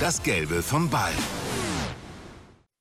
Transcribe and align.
das 0.00 0.22
Gelbe 0.22 0.62
vom 0.62 0.90
Ball. 0.90 1.12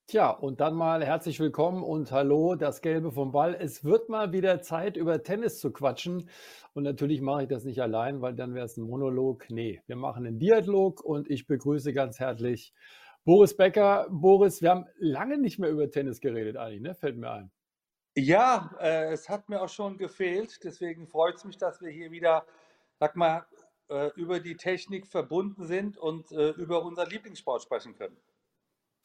Tja, 0.07 0.29
und 0.31 0.59
dann 0.61 0.75
mal 0.75 1.03
herzlich 1.03 1.39
willkommen 1.39 1.83
und 1.83 2.11
hallo, 2.11 2.55
das 2.55 2.81
Gelbe 2.81 3.11
vom 3.11 3.31
Ball. 3.31 3.55
Es 3.59 3.83
wird 3.83 4.09
mal 4.09 4.31
wieder 4.31 4.61
Zeit, 4.61 4.97
über 4.97 5.21
Tennis 5.23 5.59
zu 5.59 5.71
quatschen. 5.71 6.29
Und 6.73 6.83
natürlich 6.83 7.21
mache 7.21 7.43
ich 7.43 7.47
das 7.47 7.63
nicht 7.63 7.81
allein, 7.81 8.21
weil 8.21 8.33
dann 8.33 8.53
wäre 8.53 8.65
es 8.65 8.77
ein 8.77 8.83
Monolog. 8.83 9.49
Nee, 9.49 9.81
wir 9.85 9.95
machen 9.95 10.25
einen 10.25 10.39
Dialog 10.39 11.03
und 11.03 11.29
ich 11.29 11.47
begrüße 11.47 11.93
ganz 11.93 12.19
herzlich 12.19 12.73
Boris 13.25 13.55
Becker. 13.55 14.07
Boris, 14.09 14.61
wir 14.61 14.71
haben 14.71 14.85
lange 14.97 15.37
nicht 15.37 15.59
mehr 15.59 15.69
über 15.69 15.89
Tennis 15.89 16.19
geredet 16.19 16.57
eigentlich, 16.57 16.81
ne? 16.81 16.95
Fällt 16.95 17.17
mir 17.17 17.31
ein. 17.31 17.51
Ja, 18.15 18.75
äh, 18.79 19.11
es 19.11 19.29
hat 19.29 19.49
mir 19.49 19.61
auch 19.61 19.69
schon 19.69 19.97
gefehlt. 19.97 20.63
Deswegen 20.63 21.07
freut 21.07 21.35
es 21.35 21.45
mich, 21.45 21.57
dass 21.57 21.81
wir 21.81 21.89
hier 21.89 22.11
wieder, 22.11 22.45
sag 22.99 23.15
mal, 23.15 23.45
äh, 23.89 24.09
über 24.15 24.39
die 24.39 24.55
Technik 24.55 25.07
verbunden 25.07 25.65
sind 25.65 25.97
und 25.97 26.31
äh, 26.31 26.49
über 26.51 26.83
unseren 26.83 27.09
Lieblingssport 27.09 27.63
sprechen 27.63 27.95
können. 27.95 28.17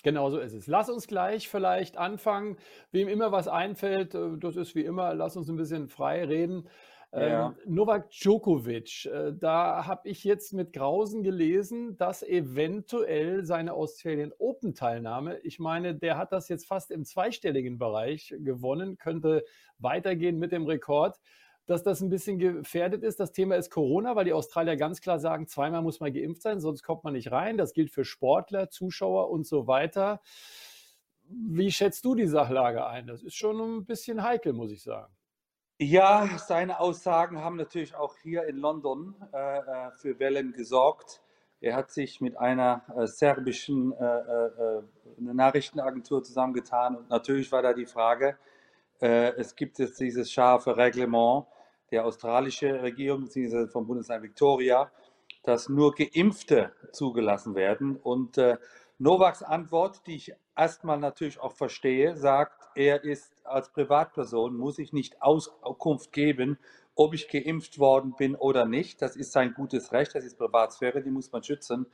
Genau 0.04 0.30
so 0.30 0.38
ist 0.38 0.54
es. 0.54 0.66
Lass 0.66 0.88
uns 0.88 1.06
gleich 1.08 1.48
vielleicht 1.48 1.96
anfangen. 1.96 2.56
Wem 2.92 3.08
immer 3.08 3.32
was 3.32 3.48
einfällt, 3.48 4.14
äh, 4.14 4.38
das 4.38 4.56
ist 4.56 4.74
wie 4.74 4.84
immer, 4.84 5.14
lass 5.14 5.36
uns 5.36 5.48
ein 5.48 5.56
bisschen 5.56 5.88
frei 5.88 6.24
reden. 6.24 6.68
Ja. 7.12 7.46
Ähm, 7.48 7.56
Novak 7.64 8.10
Djokovic, 8.10 9.06
äh, 9.06 9.32
da 9.32 9.86
habe 9.86 10.06
ich 10.08 10.24
jetzt 10.24 10.52
mit 10.52 10.74
Grausen 10.74 11.22
gelesen, 11.22 11.96
dass 11.96 12.22
eventuell 12.22 13.46
seine 13.46 13.72
Australian 13.72 14.32
Open 14.38 14.74
Teilnahme, 14.74 15.38
ich 15.38 15.58
meine, 15.58 15.94
der 15.94 16.18
hat 16.18 16.32
das 16.32 16.48
jetzt 16.48 16.66
fast 16.66 16.90
im 16.90 17.06
zweistelligen 17.06 17.78
Bereich 17.78 18.34
gewonnen, 18.40 18.98
könnte 18.98 19.42
weitergehen 19.78 20.38
mit 20.38 20.52
dem 20.52 20.66
Rekord 20.66 21.18
dass 21.68 21.82
das 21.82 22.00
ein 22.00 22.08
bisschen 22.08 22.38
gefährdet 22.38 23.02
ist. 23.02 23.20
Das 23.20 23.30
Thema 23.30 23.56
ist 23.56 23.70
Corona, 23.70 24.16
weil 24.16 24.24
die 24.24 24.32
Australier 24.32 24.76
ganz 24.76 25.02
klar 25.02 25.18
sagen, 25.18 25.46
zweimal 25.46 25.82
muss 25.82 26.00
man 26.00 26.12
geimpft 26.14 26.40
sein, 26.40 26.60
sonst 26.60 26.82
kommt 26.82 27.04
man 27.04 27.12
nicht 27.12 27.30
rein. 27.30 27.58
Das 27.58 27.74
gilt 27.74 27.90
für 27.90 28.06
Sportler, 28.06 28.70
Zuschauer 28.70 29.28
und 29.28 29.46
so 29.46 29.66
weiter. 29.66 30.22
Wie 31.28 31.70
schätzt 31.70 32.06
du 32.06 32.14
die 32.14 32.26
Sachlage 32.26 32.86
ein? 32.86 33.06
Das 33.06 33.22
ist 33.22 33.36
schon 33.36 33.60
ein 33.60 33.84
bisschen 33.84 34.22
heikel, 34.22 34.54
muss 34.54 34.72
ich 34.72 34.82
sagen. 34.82 35.12
Ja, 35.78 36.26
seine 36.38 36.80
Aussagen 36.80 37.38
haben 37.44 37.56
natürlich 37.56 37.94
auch 37.94 38.16
hier 38.16 38.44
in 38.46 38.56
London 38.56 39.14
äh, 39.34 39.58
äh 39.58 39.90
für 40.00 40.18
Wellen 40.18 40.52
gesorgt. 40.52 41.20
Er 41.60 41.76
hat 41.76 41.90
sich 41.90 42.22
mit 42.22 42.38
einer 42.38 42.82
äh, 42.96 43.06
serbischen 43.06 43.92
äh, 43.92 44.04
äh, 44.04 44.78
äh 44.78 44.82
Nachrichtenagentur 45.18 46.22
zusammengetan 46.22 46.96
und 46.96 47.10
natürlich 47.10 47.52
war 47.52 47.60
da 47.60 47.74
die 47.74 47.86
Frage, 47.86 48.38
es 49.00 49.54
gibt 49.54 49.78
jetzt 49.78 50.00
dieses 50.00 50.30
scharfe 50.30 50.76
Reglement, 50.76 51.46
der 51.90 52.04
australische 52.04 52.82
Regierung 52.82 53.22
bzw. 53.22 53.68
vom 53.68 53.86
Bundesland 53.86 54.22
Victoria, 54.22 54.90
dass 55.42 55.68
nur 55.68 55.94
Geimpfte 55.94 56.72
zugelassen 56.92 57.54
werden. 57.54 57.96
Und 57.96 58.38
äh, 58.38 58.58
Novaks 58.98 59.42
Antwort, 59.42 60.06
die 60.06 60.16
ich 60.16 60.34
erstmal 60.56 60.98
natürlich 60.98 61.38
auch 61.40 61.52
verstehe, 61.52 62.16
sagt, 62.16 62.68
er 62.74 63.04
ist 63.04 63.32
als 63.44 63.72
Privatperson, 63.72 64.56
muss 64.56 64.78
ich 64.78 64.92
nicht 64.92 65.22
Auskunft 65.22 66.12
geben, 66.12 66.58
ob 66.94 67.14
ich 67.14 67.28
geimpft 67.28 67.78
worden 67.78 68.14
bin 68.18 68.34
oder 68.34 68.66
nicht. 68.66 69.00
Das 69.00 69.14
ist 69.14 69.30
sein 69.32 69.54
gutes 69.54 69.92
Recht, 69.92 70.14
das 70.14 70.24
ist 70.24 70.36
Privatsphäre, 70.36 71.00
die 71.00 71.10
muss 71.10 71.30
man 71.30 71.44
schützen. 71.44 71.86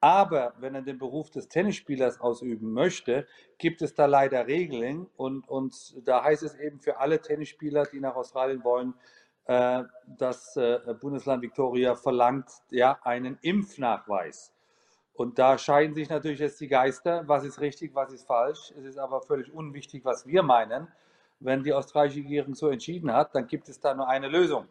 Aber 0.00 0.54
wenn 0.58 0.74
er 0.74 0.82
den 0.82 0.98
Beruf 0.98 1.30
des 1.30 1.48
Tennisspielers 1.48 2.20
ausüben 2.20 2.72
möchte, 2.72 3.26
gibt 3.58 3.82
es 3.82 3.94
da 3.94 4.06
leider 4.06 4.46
Regeln. 4.46 5.06
Und, 5.16 5.48
und 5.48 6.06
da 6.06 6.22
heißt 6.22 6.42
es 6.42 6.54
eben 6.54 6.80
für 6.80 6.98
alle 6.98 7.20
Tennisspieler, 7.20 7.84
die 7.84 8.00
nach 8.00 8.14
Australien 8.14 8.64
wollen, 8.64 8.94
das 9.46 10.56
äh, 10.56 10.80
Bundesland 11.00 11.42
Victoria 11.42 11.94
verlangt 11.94 12.50
ja 12.70 12.98
einen 13.02 13.38
Impfnachweis. 13.42 14.52
Und 15.14 15.38
da 15.38 15.56
scheiden 15.56 15.94
sich 15.94 16.10
natürlich 16.10 16.40
jetzt 16.40 16.60
die 16.60 16.68
Geister, 16.68 17.22
was 17.26 17.44
ist 17.44 17.60
richtig, 17.60 17.94
was 17.94 18.12
ist 18.12 18.26
falsch. 18.26 18.72
Es 18.76 18.84
ist 18.84 18.98
aber 18.98 19.22
völlig 19.22 19.52
unwichtig, 19.52 20.04
was 20.04 20.26
wir 20.26 20.42
meinen. 20.42 20.88
Wenn 21.40 21.62
die 21.62 21.72
australische 21.72 22.18
Regierung 22.18 22.54
so 22.54 22.68
entschieden 22.68 23.12
hat, 23.12 23.34
dann 23.34 23.46
gibt 23.46 23.68
es 23.68 23.80
da 23.80 23.94
nur 23.94 24.08
eine 24.08 24.28
Lösung. 24.28 24.66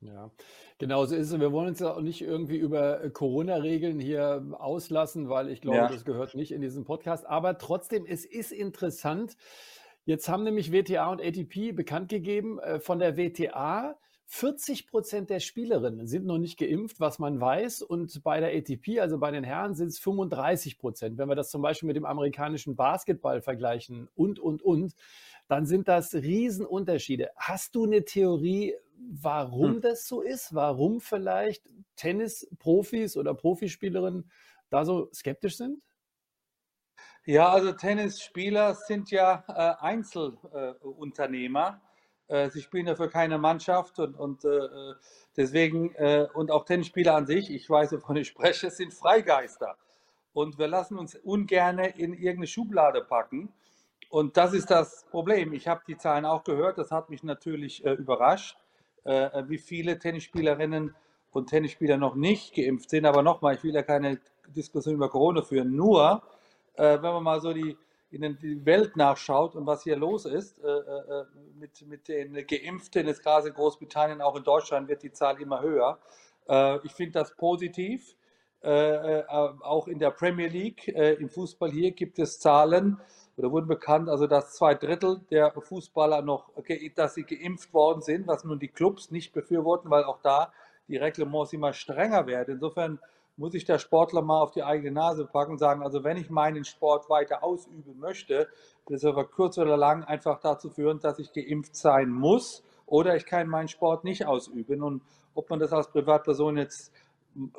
Ja, 0.00 0.30
genau 0.78 1.04
so 1.06 1.16
ist 1.16 1.32
es. 1.32 1.40
Wir 1.40 1.52
wollen 1.52 1.68
uns 1.68 1.80
ja 1.80 1.94
auch 1.94 2.00
nicht 2.00 2.20
irgendwie 2.20 2.58
über 2.58 3.10
Corona-Regeln 3.10 3.98
hier 3.98 4.44
auslassen, 4.58 5.28
weil 5.28 5.48
ich 5.48 5.60
glaube, 5.60 5.78
ja. 5.78 5.88
das 5.88 6.04
gehört 6.04 6.34
nicht 6.34 6.52
in 6.52 6.60
diesen 6.60 6.84
Podcast. 6.84 7.26
Aber 7.26 7.58
trotzdem, 7.58 8.04
es 8.06 8.24
ist 8.24 8.52
interessant, 8.52 9.36
Jetzt 10.06 10.28
haben 10.28 10.44
nämlich 10.44 10.70
WTA 10.70 11.10
und 11.10 11.20
ATP 11.20 11.72
bekannt 11.72 12.08
gegeben, 12.08 12.60
äh, 12.60 12.78
von 12.78 13.00
der 13.00 13.16
WTA 13.16 13.98
40 14.28 14.88
Prozent 14.88 15.30
der 15.30 15.40
Spielerinnen 15.40 16.06
sind 16.06 16.26
noch 16.26 16.38
nicht 16.38 16.58
geimpft, 16.58 16.98
was 17.00 17.18
man 17.18 17.40
weiß. 17.40 17.82
Und 17.82 18.22
bei 18.22 18.40
der 18.40 18.56
ATP, 18.56 19.00
also 19.00 19.18
bei 19.18 19.32
den 19.32 19.44
Herren, 19.44 19.74
sind 19.74 19.88
es 19.88 19.98
35 19.98 20.78
Prozent. 20.78 21.18
Wenn 21.18 21.28
wir 21.28 21.34
das 21.34 21.50
zum 21.50 21.60
Beispiel 21.60 21.88
mit 21.88 21.96
dem 21.96 22.04
amerikanischen 22.04 22.76
Basketball 22.76 23.40
vergleichen 23.40 24.08
und, 24.14 24.38
und, 24.38 24.62
und, 24.62 24.94
dann 25.48 25.66
sind 25.66 25.86
das 25.86 26.14
Riesenunterschiede. 26.14 27.30
Hast 27.36 27.74
du 27.74 27.84
eine 27.84 28.04
Theorie, 28.04 28.74
warum 28.96 29.74
hm. 29.74 29.80
das 29.80 30.06
so 30.06 30.20
ist? 30.20 30.54
Warum 30.54 31.00
vielleicht 31.00 31.68
Tennisprofis 31.96 33.16
oder 33.16 33.34
Profispielerinnen 33.34 34.30
da 34.70 34.84
so 34.84 35.08
skeptisch 35.12 35.56
sind? 35.56 35.82
Ja, 37.28 37.48
also 37.48 37.72
Tennisspieler 37.72 38.76
sind 38.76 39.10
ja 39.10 39.42
äh, 39.48 39.84
Einzelunternehmer. 39.84 41.80
Äh, 42.28 42.50
sie 42.50 42.62
spielen 42.62 42.86
ja 42.86 42.94
für 42.94 43.08
keine 43.08 43.36
Mannschaft 43.36 43.98
und, 43.98 44.14
und 44.14 44.44
äh, 44.44 44.94
deswegen, 45.36 45.92
äh, 45.96 46.28
und 46.34 46.52
auch 46.52 46.64
Tennisspieler 46.64 47.16
an 47.16 47.26
sich, 47.26 47.50
ich 47.50 47.68
weiß, 47.68 47.90
wovon 47.94 48.14
ich 48.14 48.28
spreche, 48.28 48.70
sind 48.70 48.94
Freigeister. 48.94 49.76
Und 50.34 50.56
wir 50.56 50.68
lassen 50.68 50.96
uns 50.96 51.16
ungern 51.16 51.80
in 51.80 52.12
irgendeine 52.12 52.46
Schublade 52.46 53.02
packen. 53.02 53.52
Und 54.08 54.36
das 54.36 54.52
ist 54.52 54.70
das 54.70 55.04
Problem. 55.10 55.52
Ich 55.52 55.66
habe 55.66 55.82
die 55.88 55.96
Zahlen 55.96 56.26
auch 56.26 56.44
gehört, 56.44 56.78
das 56.78 56.92
hat 56.92 57.10
mich 57.10 57.24
natürlich 57.24 57.84
äh, 57.84 57.94
überrascht, 57.94 58.56
äh, 59.02 59.42
wie 59.48 59.58
viele 59.58 59.98
Tennisspielerinnen 59.98 60.94
und 61.32 61.50
Tennisspieler 61.50 61.96
noch 61.96 62.14
nicht 62.14 62.54
geimpft 62.54 62.90
sind. 62.90 63.04
Aber 63.04 63.24
nochmal, 63.24 63.56
ich 63.56 63.64
will 63.64 63.74
ja 63.74 63.82
keine 63.82 64.20
Diskussion 64.46 64.94
über 64.94 65.08
Corona 65.08 65.42
führen. 65.42 65.74
Nur, 65.74 66.22
wenn 66.76 67.00
man 67.00 67.22
mal 67.22 67.40
so 67.40 67.52
die, 67.52 67.76
in 68.10 68.38
die 68.38 68.64
Welt 68.64 68.96
nachschaut 68.96 69.54
und 69.54 69.66
was 69.66 69.82
hier 69.82 69.96
los 69.96 70.24
ist 70.24 70.58
äh, 70.62 70.68
äh, 70.68 71.24
mit, 71.58 71.86
mit 71.86 72.08
den 72.08 72.34
Geimpften, 72.46 73.06
jetzt 73.06 73.22
gerade 73.22 73.48
in 73.48 73.54
Großbritannien, 73.54 74.20
auch 74.20 74.36
in 74.36 74.44
Deutschland 74.44 74.88
wird 74.88 75.02
die 75.02 75.12
Zahl 75.12 75.40
immer 75.40 75.60
höher. 75.60 75.98
Äh, 76.48 76.78
ich 76.84 76.92
finde 76.92 77.12
das 77.12 77.34
positiv. 77.36 78.16
Äh, 78.62 79.20
äh, 79.20 79.24
auch 79.28 79.86
in 79.86 79.98
der 79.98 80.10
Premier 80.10 80.48
League, 80.48 80.88
im 80.88 81.28
Fußball 81.28 81.70
hier 81.70 81.92
gibt 81.92 82.18
es 82.18 82.40
Zahlen, 82.40 82.98
oder 83.36 83.52
wurden 83.52 83.68
bekannt, 83.68 84.08
also 84.08 84.26
dass 84.26 84.54
zwei 84.54 84.74
Drittel 84.74 85.20
der 85.30 85.52
Fußballer 85.52 86.22
noch, 86.22 86.50
dass 86.94 87.14
sie 87.14 87.24
geimpft 87.24 87.74
worden 87.74 88.00
sind, 88.00 88.26
was 88.26 88.44
nun 88.44 88.58
die 88.58 88.68
Clubs 88.68 89.10
nicht 89.10 89.34
befürworten, 89.34 89.90
weil 89.90 90.04
auch 90.04 90.20
da 90.22 90.52
die 90.88 90.96
Reglements 90.96 91.52
immer 91.52 91.74
strenger 91.74 92.26
werden. 92.26 92.54
Insofern 92.54 92.98
muss 93.36 93.54
ich 93.54 93.64
der 93.64 93.78
Sportler 93.78 94.22
mal 94.22 94.40
auf 94.40 94.50
die 94.50 94.62
eigene 94.62 94.92
Nase 94.92 95.26
packen 95.26 95.52
und 95.52 95.58
sagen, 95.58 95.82
also 95.82 96.04
wenn 96.04 96.16
ich 96.16 96.30
meinen 96.30 96.64
Sport 96.64 97.10
weiter 97.10 97.42
ausüben 97.42 97.98
möchte, 97.98 98.48
das 98.86 99.02
ist 99.02 99.04
aber 99.04 99.26
kurz 99.26 99.58
oder 99.58 99.76
lang 99.76 100.04
einfach 100.04 100.40
dazu 100.40 100.70
führen, 100.70 101.00
dass 101.00 101.18
ich 101.18 101.32
geimpft 101.32 101.76
sein 101.76 102.10
muss 102.10 102.62
oder 102.86 103.16
ich 103.16 103.26
kann 103.26 103.48
meinen 103.48 103.68
Sport 103.68 104.04
nicht 104.04 104.26
ausüben. 104.26 104.82
Und 104.82 105.02
ob 105.34 105.50
man 105.50 105.58
das 105.58 105.72
als 105.72 105.88
Privatperson 105.88 106.56
jetzt 106.56 106.92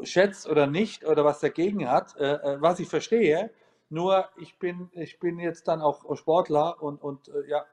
schätzt 0.02 0.50
oder 0.50 0.66
nicht 0.66 1.06
oder 1.06 1.24
was 1.24 1.40
dagegen 1.40 1.90
hat, 1.90 2.16
äh, 2.18 2.34
äh 2.34 2.62
was 2.62 2.80
ich 2.80 2.90
verstehe, 2.90 3.52
nur 3.90 4.28
ich 4.38 4.58
bin, 4.58 4.90
ich 4.94 5.20
bin 5.20 5.40
jetzt 5.40 5.68
dann 5.68 5.82
auch 5.82 6.16
Sportler 6.18 6.82
und, 6.82 7.02
und 7.02 7.30
äh, 7.30 7.50
ja, 7.50 7.66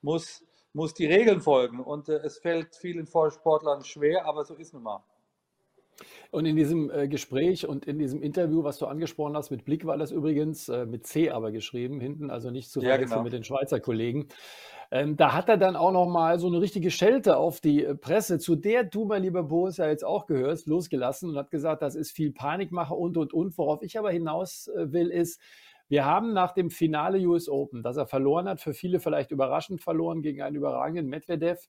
muss, 0.00 0.44
muss 0.72 0.94
die 0.94 1.06
Regeln 1.06 1.40
folgen. 1.40 1.80
Und 1.80 2.08
äh, 2.08 2.18
es 2.18 2.38
fällt 2.38 2.76
vielen 2.76 3.06
Sportlern 3.06 3.84
schwer, 3.84 4.26
aber 4.26 4.44
so 4.44 4.54
ist 4.54 4.72
nun 4.72 4.84
mal. 4.84 5.02
Und 6.30 6.46
in 6.46 6.56
diesem 6.56 6.90
äh, 6.90 7.08
Gespräch 7.08 7.66
und 7.66 7.86
in 7.86 7.98
diesem 7.98 8.22
Interview, 8.22 8.64
was 8.64 8.78
du 8.78 8.86
angesprochen 8.86 9.36
hast, 9.36 9.50
mit 9.50 9.64
Blick 9.64 9.86
war 9.86 9.96
das 9.96 10.10
übrigens, 10.10 10.68
äh, 10.68 10.86
mit 10.86 11.06
C 11.06 11.30
aber 11.30 11.52
geschrieben, 11.52 12.00
hinten, 12.00 12.30
also 12.30 12.50
nicht 12.50 12.70
zu 12.70 12.80
verwechseln 12.80 13.08
ja, 13.08 13.14
genau. 13.16 13.24
mit 13.24 13.32
den 13.32 13.44
Schweizer 13.44 13.80
Kollegen. 13.80 14.28
Ähm, 14.90 15.16
da 15.16 15.34
hat 15.34 15.48
er 15.50 15.58
dann 15.58 15.76
auch 15.76 15.92
nochmal 15.92 16.38
so 16.38 16.46
eine 16.46 16.60
richtige 16.60 16.90
Schelte 16.90 17.36
auf 17.36 17.60
die 17.60 17.84
äh, 17.84 17.94
Presse, 17.94 18.38
zu 18.38 18.56
der 18.56 18.84
du, 18.84 19.04
mein 19.04 19.22
lieber 19.22 19.42
Boris, 19.42 19.76
ja 19.76 19.88
jetzt 19.88 20.04
auch 20.04 20.26
gehörst, 20.26 20.66
losgelassen 20.66 21.30
und 21.30 21.36
hat 21.36 21.50
gesagt, 21.50 21.82
das 21.82 21.94
ist 21.94 22.12
viel 22.12 22.32
Panikmache 22.32 22.94
und, 22.94 23.16
und, 23.18 23.34
und. 23.34 23.58
Worauf 23.58 23.82
ich 23.82 23.98
aber 23.98 24.10
hinaus 24.10 24.68
äh, 24.68 24.92
will, 24.92 25.08
ist, 25.08 25.40
wir 25.88 26.04
haben 26.04 26.32
nach 26.32 26.52
dem 26.52 26.70
Finale 26.70 27.18
US 27.26 27.48
Open, 27.48 27.82
das 27.82 27.96
er 27.96 28.06
verloren 28.06 28.48
hat, 28.48 28.60
für 28.60 28.72
viele 28.72 29.00
vielleicht 29.00 29.30
überraschend 29.30 29.82
verloren 29.82 30.22
gegen 30.22 30.42
einen 30.42 30.56
überragenden 30.56 31.08
Medvedev, 31.08 31.68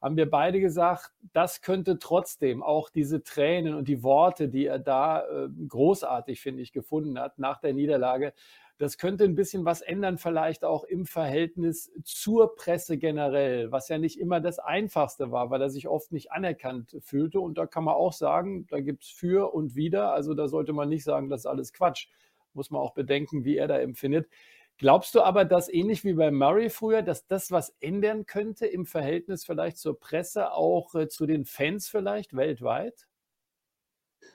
haben 0.00 0.16
wir 0.16 0.30
beide 0.30 0.60
gesagt, 0.60 1.12
das 1.32 1.60
könnte 1.60 1.98
trotzdem 1.98 2.62
auch 2.62 2.88
diese 2.90 3.22
Tränen 3.22 3.74
und 3.74 3.88
die 3.88 4.02
Worte, 4.02 4.48
die 4.48 4.66
er 4.66 4.78
da 4.78 5.26
äh, 5.26 5.48
großartig, 5.68 6.40
finde 6.40 6.62
ich, 6.62 6.72
gefunden 6.72 7.18
hat 7.18 7.38
nach 7.38 7.60
der 7.60 7.74
Niederlage, 7.74 8.32
das 8.78 8.96
könnte 8.96 9.24
ein 9.24 9.34
bisschen 9.34 9.64
was 9.64 9.80
ändern, 9.80 10.18
vielleicht 10.18 10.64
auch 10.64 10.84
im 10.84 11.04
Verhältnis 11.04 11.90
zur 12.04 12.54
Presse 12.54 12.96
generell, 12.96 13.72
was 13.72 13.88
ja 13.88 13.98
nicht 13.98 14.20
immer 14.20 14.40
das 14.40 14.60
Einfachste 14.60 15.32
war, 15.32 15.50
weil 15.50 15.60
er 15.60 15.68
sich 15.68 15.88
oft 15.88 16.12
nicht 16.12 16.30
anerkannt 16.30 16.96
fühlte. 17.00 17.40
Und 17.40 17.58
da 17.58 17.66
kann 17.66 17.82
man 17.82 17.94
auch 17.94 18.12
sagen, 18.12 18.68
da 18.68 18.78
gibt 18.80 19.02
es 19.02 19.10
für 19.10 19.52
und 19.52 19.74
wider. 19.74 20.12
Also 20.12 20.32
da 20.32 20.46
sollte 20.46 20.72
man 20.72 20.88
nicht 20.88 21.02
sagen, 21.02 21.28
das 21.28 21.40
ist 21.40 21.46
alles 21.46 21.72
Quatsch. 21.72 22.06
Muss 22.54 22.70
man 22.70 22.80
auch 22.80 22.94
bedenken, 22.94 23.44
wie 23.44 23.56
er 23.56 23.66
da 23.66 23.78
empfindet. 23.78 24.28
Glaubst 24.78 25.16
du 25.16 25.22
aber, 25.22 25.44
dass 25.44 25.68
ähnlich 25.68 26.04
wie 26.04 26.12
bei 26.12 26.30
Murray 26.30 26.70
früher, 26.70 27.02
dass 27.02 27.26
das 27.26 27.50
was 27.50 27.74
ändern 27.80 28.26
könnte 28.26 28.66
im 28.66 28.86
Verhältnis 28.86 29.44
vielleicht 29.44 29.76
zur 29.78 29.98
Presse, 29.98 30.52
auch 30.52 30.94
äh, 30.94 31.08
zu 31.08 31.26
den 31.26 31.44
Fans 31.44 31.88
vielleicht 31.88 32.36
weltweit? 32.36 33.08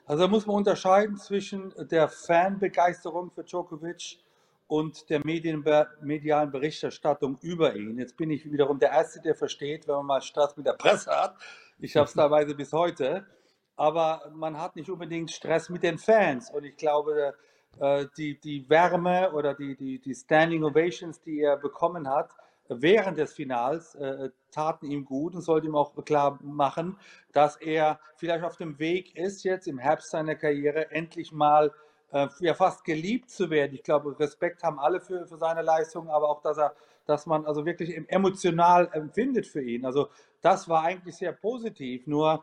Also 0.04 0.24
da 0.24 0.28
muss 0.28 0.46
man 0.46 0.56
unterscheiden 0.56 1.16
zwischen 1.16 1.72
der 1.90 2.10
Fanbegeisterung 2.10 3.30
für 3.30 3.42
Djokovic 3.42 4.18
und 4.66 5.08
der 5.08 5.22
medialen 5.24 6.50
Berichterstattung 6.50 7.38
über 7.40 7.74
ihn. 7.74 7.98
Jetzt 7.98 8.18
bin 8.18 8.30
ich 8.30 8.50
wiederum 8.50 8.78
der 8.78 8.90
Erste, 8.90 9.22
der 9.22 9.34
versteht, 9.34 9.88
wenn 9.88 9.94
man 9.96 10.06
mal 10.06 10.20
Stress 10.20 10.58
mit 10.58 10.66
der 10.66 10.74
Presse 10.74 11.10
hat. 11.10 11.36
Ich 11.78 11.96
habe 11.96 12.06
es 12.06 12.12
teilweise 12.14 12.54
bis 12.54 12.72
heute. 12.72 13.26
Aber 13.76 14.30
man 14.34 14.58
hat 14.60 14.76
nicht 14.76 14.90
unbedingt 14.90 15.30
Stress 15.30 15.70
mit 15.70 15.82
den 15.82 15.98
Fans. 15.98 16.50
Und 16.50 16.64
ich 16.64 16.76
glaube, 16.76 17.34
die, 18.16 18.38
die 18.38 18.68
Wärme 18.68 19.32
oder 19.32 19.54
die, 19.54 19.76
die, 19.76 19.98
die 19.98 20.14
Standing 20.14 20.64
Ovations, 20.64 21.20
die 21.20 21.40
er 21.40 21.56
bekommen 21.56 22.08
hat, 22.08 22.30
während 22.68 23.18
des 23.18 23.32
Finals 23.32 23.94
äh, 23.94 24.30
taten 24.50 24.86
ihm 24.86 25.04
gut 25.04 25.34
und 25.34 25.42
sollte 25.42 25.66
ihm 25.66 25.74
auch 25.74 25.94
klar 26.04 26.38
machen, 26.42 26.96
dass 27.32 27.56
er 27.56 28.00
vielleicht 28.16 28.44
auf 28.44 28.56
dem 28.56 28.78
Weg 28.78 29.16
ist, 29.16 29.44
jetzt 29.44 29.66
im 29.66 29.78
Herbst 29.78 30.10
seiner 30.10 30.34
Karriere 30.34 30.90
endlich 30.90 31.32
mal 31.32 31.72
äh, 32.12 32.28
ja 32.40 32.54
fast 32.54 32.84
geliebt 32.84 33.30
zu 33.30 33.50
werden. 33.50 33.74
Ich 33.74 33.82
glaube, 33.82 34.18
Respekt 34.18 34.62
haben 34.62 34.78
alle 34.78 35.00
für, 35.00 35.26
für 35.26 35.36
seine 35.36 35.62
Leistung, 35.62 36.08
aber 36.08 36.28
auch, 36.28 36.40
dass 36.40 36.58
er, 36.58 36.74
dass 37.06 37.26
man 37.26 37.44
also 37.44 37.66
wirklich 37.66 37.96
emotional 38.08 38.88
empfindet 38.92 39.46
für 39.46 39.62
ihn. 39.62 39.84
Also 39.84 40.08
das 40.40 40.68
war 40.68 40.84
eigentlich 40.84 41.16
sehr 41.16 41.32
positiv. 41.32 42.06
Nur 42.06 42.42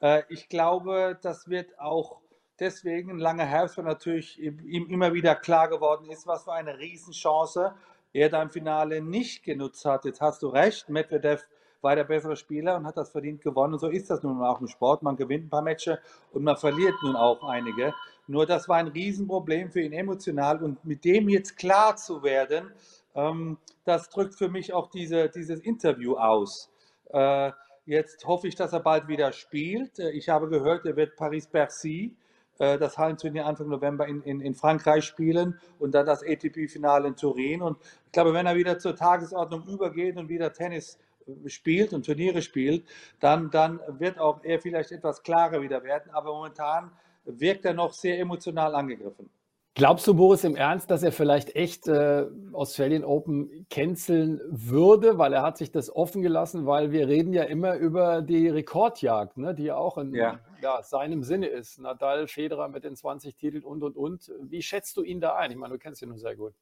äh, 0.00 0.22
ich 0.28 0.48
glaube, 0.48 1.18
das 1.22 1.48
wird 1.48 1.78
auch 1.80 2.20
deswegen 2.60 3.10
ein 3.10 3.18
langer 3.18 3.44
Herbst, 3.44 3.76
weil 3.76 3.84
natürlich 3.84 4.38
ihm 4.38 4.86
immer 4.88 5.12
wieder 5.14 5.34
klar 5.34 5.68
geworden 5.68 6.10
ist, 6.10 6.26
was 6.26 6.44
für 6.44 6.52
eine 6.52 6.78
Riesenchance 6.78 7.74
er 8.12 8.28
da 8.30 8.42
im 8.42 8.50
Finale 8.50 9.02
nicht 9.02 9.42
genutzt 9.44 9.84
hat. 9.84 10.04
Jetzt 10.04 10.20
hast 10.20 10.42
du 10.42 10.48
recht, 10.48 10.88
Medvedev 10.88 11.46
war 11.82 11.94
der 11.94 12.04
bessere 12.04 12.36
Spieler 12.36 12.76
und 12.76 12.86
hat 12.86 12.96
das 12.96 13.10
verdient 13.10 13.42
gewonnen. 13.42 13.74
Und 13.74 13.80
so 13.80 13.88
ist 13.88 14.10
das 14.10 14.22
nun 14.22 14.42
auch 14.42 14.60
im 14.60 14.68
Sport. 14.68 15.02
Man 15.02 15.16
gewinnt 15.16 15.46
ein 15.46 15.50
paar 15.50 15.62
Matches 15.62 15.98
und 16.32 16.42
man 16.42 16.56
verliert 16.56 16.94
nun 17.02 17.14
auch 17.14 17.42
einige. 17.44 17.94
Nur 18.26 18.46
das 18.46 18.68
war 18.68 18.78
ein 18.78 18.88
Riesenproblem 18.88 19.70
für 19.70 19.82
ihn 19.82 19.92
emotional 19.92 20.62
und 20.62 20.84
mit 20.84 21.04
dem 21.04 21.28
jetzt 21.28 21.56
klar 21.56 21.96
zu 21.96 22.22
werden, 22.22 22.72
ähm, 23.14 23.58
das 23.84 24.08
drückt 24.10 24.34
für 24.34 24.48
mich 24.48 24.72
auch 24.72 24.88
diese, 24.88 25.28
dieses 25.28 25.60
Interview 25.60 26.16
aus. 26.16 26.70
Äh, 27.10 27.52
jetzt 27.84 28.26
hoffe 28.26 28.48
ich, 28.48 28.56
dass 28.56 28.72
er 28.72 28.80
bald 28.80 29.06
wieder 29.06 29.32
spielt. 29.32 29.98
Äh, 29.98 30.10
ich 30.10 30.28
habe 30.28 30.48
gehört, 30.48 30.86
er 30.86 30.96
wird 30.96 31.16
Paris-Bercy, 31.16 32.16
äh, 32.58 32.78
das 32.78 32.98
Hallenturnier 32.98 33.46
Anfang 33.46 33.68
November 33.68 34.06
in, 34.06 34.22
in, 34.22 34.40
in 34.40 34.54
Frankreich 34.54 35.04
spielen 35.04 35.58
und 35.78 35.94
dann 35.94 36.06
das 36.06 36.22
ATP-Finale 36.22 37.08
in 37.08 37.16
Turin. 37.16 37.62
Und 37.62 37.78
ich 38.06 38.12
glaube, 38.12 38.32
wenn 38.32 38.46
er 38.46 38.56
wieder 38.56 38.78
zur 38.78 38.96
Tagesordnung 38.96 39.66
übergeht 39.66 40.16
und 40.16 40.28
wieder 40.28 40.52
Tennis 40.52 40.98
spielt 41.46 41.92
und 41.92 42.06
Turniere 42.06 42.42
spielt, 42.42 42.86
dann, 43.20 43.50
dann 43.50 43.80
wird 43.98 44.18
auch 44.18 44.42
er 44.44 44.60
vielleicht 44.60 44.92
etwas 44.92 45.22
klarer 45.22 45.60
wieder 45.60 45.82
werden. 45.82 46.10
Aber 46.12 46.32
momentan 46.32 46.90
wirkt 47.24 47.64
er 47.64 47.74
noch 47.74 47.92
sehr 47.92 48.18
emotional 48.18 48.74
angegriffen. 48.74 49.28
Glaubst 49.76 50.06
du, 50.06 50.14
Boris, 50.14 50.42
im 50.42 50.56
Ernst, 50.56 50.90
dass 50.90 51.02
er 51.02 51.12
vielleicht 51.12 51.54
echt 51.54 51.86
äh, 51.86 52.24
Australian 52.54 53.04
Open 53.04 53.66
canceln 53.68 54.40
würde, 54.48 55.18
weil 55.18 55.34
er 55.34 55.42
hat 55.42 55.58
sich 55.58 55.70
das 55.70 55.94
offen 55.94 56.22
gelassen, 56.22 56.64
weil 56.64 56.92
wir 56.92 57.08
reden 57.08 57.34
ja 57.34 57.42
immer 57.42 57.76
über 57.76 58.22
die 58.22 58.48
Rekordjagd, 58.48 59.36
ne, 59.36 59.54
die 59.54 59.64
ja 59.64 59.76
auch 59.76 59.98
in 59.98 60.14
ja. 60.14 60.40
Ja, 60.62 60.82
seinem 60.82 61.22
Sinne 61.22 61.48
ist. 61.48 61.78
Nadal, 61.78 62.26
Federer 62.26 62.68
mit 62.68 62.84
den 62.84 62.96
20 62.96 63.36
Titeln 63.36 63.62
und, 63.62 63.82
und, 63.82 63.98
und. 63.98 64.32
Wie 64.40 64.62
schätzt 64.62 64.96
du 64.96 65.02
ihn 65.02 65.20
da 65.20 65.36
ein? 65.36 65.50
Ich 65.50 65.58
meine, 65.58 65.74
du 65.74 65.78
kennst 65.78 66.00
ihn 66.00 66.08
nur 66.08 66.18
sehr 66.18 66.36
gut. 66.36 66.54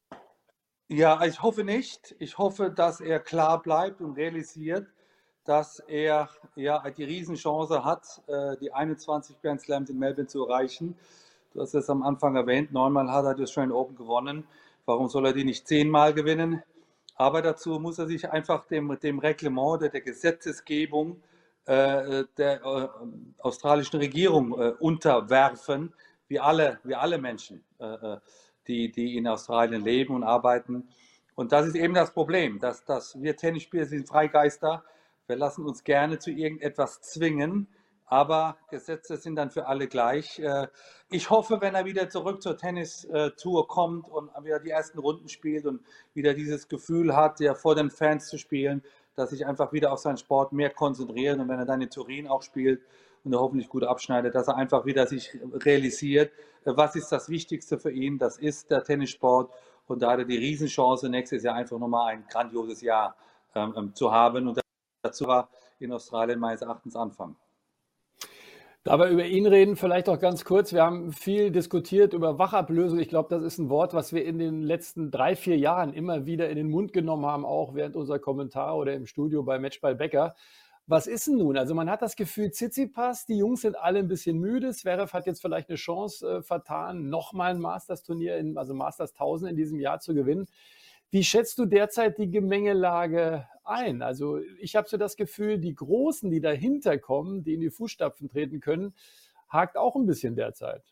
Ja, 0.89 1.25
ich 1.25 1.41
hoffe 1.41 1.63
nicht. 1.63 2.17
Ich 2.19 2.37
hoffe, 2.37 2.69
dass 2.69 3.01
er 3.01 3.21
klar 3.21 3.63
bleibt 3.63 4.01
und 4.01 4.15
realisiert, 4.15 4.89
dass 5.45 5.79
er 5.79 6.31
ja 6.57 6.91
die 6.91 7.05
Riesenchance 7.05 7.85
hat, 7.85 8.23
äh, 8.27 8.57
die 8.57 8.73
21 8.73 9.41
Grand 9.41 9.61
Slams 9.61 9.89
in 9.89 10.01
Melbourne 10.01 10.27
zu 10.27 10.49
erreichen. 10.49 10.97
Du 11.55 11.61
hast 11.61 11.73
es 11.73 11.89
am 11.89 12.03
Anfang 12.03 12.35
erwähnt, 12.35 12.73
neunmal 12.73 13.09
hat 13.13 13.25
er 13.25 13.35
die 13.35 13.45
Australian 13.45 13.71
Open 13.71 13.95
gewonnen. 13.95 14.45
Warum 14.87 15.09
soll 15.09 15.27
er 15.27 15.33
die 15.33 15.45
nicht 15.45 15.69
zehnmal 15.69 16.13
gewinnen? 16.13 16.63
Aber 17.15 17.43
dazu 17.43 17.79
muss 17.79 18.01
er 18.01 18.07
sich 18.07 18.29
einfach 18.29 18.67
dem, 18.67 18.99
dem 19.01 19.21
Reglement 19.21 19.81
der, 19.81 19.91
der 19.91 20.01
Gesetzesgebung 20.01 21.23
äh, 21.67 22.25
der 22.37 22.65
äh, 22.65 22.89
australischen 23.39 24.01
Regierung 24.01 24.59
äh, 24.61 24.73
unterwerfen, 24.81 25.93
wie 26.27 26.41
alle, 26.41 26.81
wie 26.83 26.97
alle 26.97 27.19
Menschen, 27.19 27.63
äh, 27.79 27.85
äh, 27.85 28.19
die, 28.67 28.91
die 28.91 29.17
in 29.17 29.29
Australien 29.29 29.85
leben 29.85 30.13
und 30.17 30.25
arbeiten. 30.25 30.89
Und 31.37 31.53
das 31.53 31.69
ist 31.69 31.77
eben 31.77 31.95
das 31.95 32.13
Problem, 32.13 32.59
dass, 32.59 32.85
dass 32.85 33.23
wir 33.23 33.37
Tennisspieler 33.37 33.87
sind 33.87 34.09
Freigeister 34.09 34.83
wir 35.27 35.37
lassen 35.37 35.65
uns 35.65 35.85
gerne 35.85 36.19
zu 36.19 36.31
irgendetwas 36.31 37.01
zwingen, 37.01 37.67
aber 38.07 38.57
Gesetze 38.71 39.17
sind 39.17 39.37
dann 39.37 39.51
für 39.51 39.67
alle 39.67 39.89
gleich. 39.89 40.39
Äh, 40.39 40.69
ich 41.11 41.31
hoffe, 41.31 41.61
wenn 41.61 41.75
er 41.75 41.85
wieder 41.85 42.09
zurück 42.09 42.43
zur 42.43 42.57
Tennis-Tour 42.57 43.69
kommt 43.69 44.09
und 44.09 44.31
wieder 44.43 44.61
die 44.61 44.71
ersten 44.71 44.99
Runden 44.99 45.29
spielt 45.29 45.67
und 45.67 45.81
wieder 46.13 46.35
dieses 46.35 46.69
Gefühl 46.69 47.15
hat, 47.17 47.41
ja 47.41 47.55
vor 47.55 47.75
den 47.75 47.91
Fans 47.91 48.29
zu 48.29 48.39
spielen, 48.39 48.83
dass 49.15 49.31
sich 49.31 49.47
einfach 49.47 49.73
wieder 49.73 49.93
auf 49.93 50.01
seinen 50.01 50.17
Sport 50.17 50.53
mehr 50.53 50.71
konzentriert 50.71 51.39
und 51.39 51.49
wenn 51.49 51.59
er 51.59 51.67
dann 51.67 51.81
in 51.81 51.91
Turin 51.91 52.27
auch 52.27 52.43
spielt 52.43 52.83
und 53.23 53.33
er 53.33 53.41
hoffentlich 53.41 53.69
gut 53.69 53.85
abschneidet, 53.85 54.35
dass 54.35 54.49
er 54.49 54.57
einfach 54.57 54.85
wieder 54.85 55.07
sich 55.07 55.39
realisiert, 55.53 56.33
äh, 56.65 56.73
was 56.77 56.97
ist 56.97 57.11
das 57.11 57.29
Wichtigste 57.29 57.79
für 57.79 57.91
ihn, 57.91 58.19
das 58.19 58.39
ist 58.39 58.71
der 58.71 58.83
Tennissport 58.83 59.53
und 59.87 60.03
da 60.03 60.13
hat 60.13 60.21
er 60.21 60.25
die 60.25 60.39
Riesenchance, 60.39 61.09
nächstes 61.09 61.43
Jahr 61.43 61.55
einfach 61.55 61.79
nochmal 61.79 62.15
ein 62.15 62.25
grandioses 62.29 62.81
Jahr 62.81 63.17
ähm, 63.55 63.75
ähm 63.77 63.95
zu 63.95 64.11
haben 64.11 64.49
und 64.49 64.61
dazu 65.03 65.27
war 65.27 65.49
in 65.79 65.93
Australien 65.93 66.41
meines 66.41 66.63
Erachtens 66.63 66.97
anfangen. 66.97 67.37
Da 68.87 68.99
wir 68.99 69.07
über 69.07 69.25
ihn 69.25 69.47
reden, 69.47 69.77
vielleicht 69.77 70.11
auch 70.11 70.19
ganz 70.19 70.45
kurz. 70.45 70.75
Wir 70.75 70.83
haben 70.83 71.11
viel 71.11 71.51
diskutiert 71.51 72.13
über 72.13 72.39
Wachablösung. 72.39 72.99
Ich 72.99 73.09
glaube, 73.09 73.31
das 73.31 73.43
ist 73.43 73.57
ein 73.57 73.71
Wort, 73.71 73.95
was 73.95 74.13
wir 74.13 74.27
in 74.27 74.39
den 74.39 74.61
letzten 74.61 75.11
drei, 75.11 75.37
vier 75.37 75.57
Jahren 75.57 75.95
immer 75.95 76.27
wieder 76.27 76.51
in 76.51 76.57
den 76.57 76.69
Mund 76.69 76.93
genommen 76.93 77.25
haben, 77.25 77.47
auch 77.47 77.75
während 77.75 77.97
unserer 77.97 78.19
Kommentare 78.19 78.77
oder 78.77 78.93
im 78.93 79.07
Studio 79.07 79.43
bei 79.43 79.59
Matchball 79.59 79.95
Becker. 79.95 80.35
Was 80.87 81.07
ist 81.07 81.29
denn 81.29 81.39
nun? 81.39 81.57
Also 81.57 81.75
man 81.75 81.89
hat 81.89 82.03
das 82.03 82.15
Gefühl, 82.15 82.51
Tsitsipas, 82.51 83.25
die 83.25 83.39
Jungs 83.39 83.63
sind 83.63 83.75
alle 83.79 84.01
ein 84.01 84.09
bisschen 84.09 84.39
müde. 84.39 84.71
Zverev 84.75 85.15
hat 85.15 85.25
jetzt 85.25 85.41
vielleicht 85.41 85.71
eine 85.71 85.77
Chance 85.77 86.29
äh, 86.29 86.43
vertan, 86.43 87.09
nochmal 87.09 87.53
ein 87.53 87.61
Masters-Turnier, 87.61 88.53
also 88.57 88.75
Masters 88.75 89.13
1000 89.13 89.53
in 89.53 89.57
diesem 89.57 89.81
Jahr 89.81 90.01
zu 90.01 90.13
gewinnen. 90.13 90.47
Wie 91.11 91.25
schätzt 91.25 91.57
du 91.59 91.65
derzeit 91.65 92.19
die 92.19 92.31
Gemengelage 92.31 93.47
ein? 93.65 94.03
Also 94.03 94.39
ich 94.59 94.77
habe 94.77 94.89
so 94.89 94.97
das 94.97 95.17
Gefühl, 95.17 95.59
die 95.59 95.75
Großen, 95.75 96.31
die 96.31 96.41
dahinter 96.41 96.99
kommen, 96.99 97.43
die 97.43 97.55
in 97.55 97.61
die 97.61 97.71
Fußstapfen 97.71 98.29
treten 98.29 98.61
können, 98.61 98.95
hakt 99.49 99.77
auch 99.77 99.97
ein 99.97 100.07
bisschen 100.07 100.37
derzeit. 100.37 100.83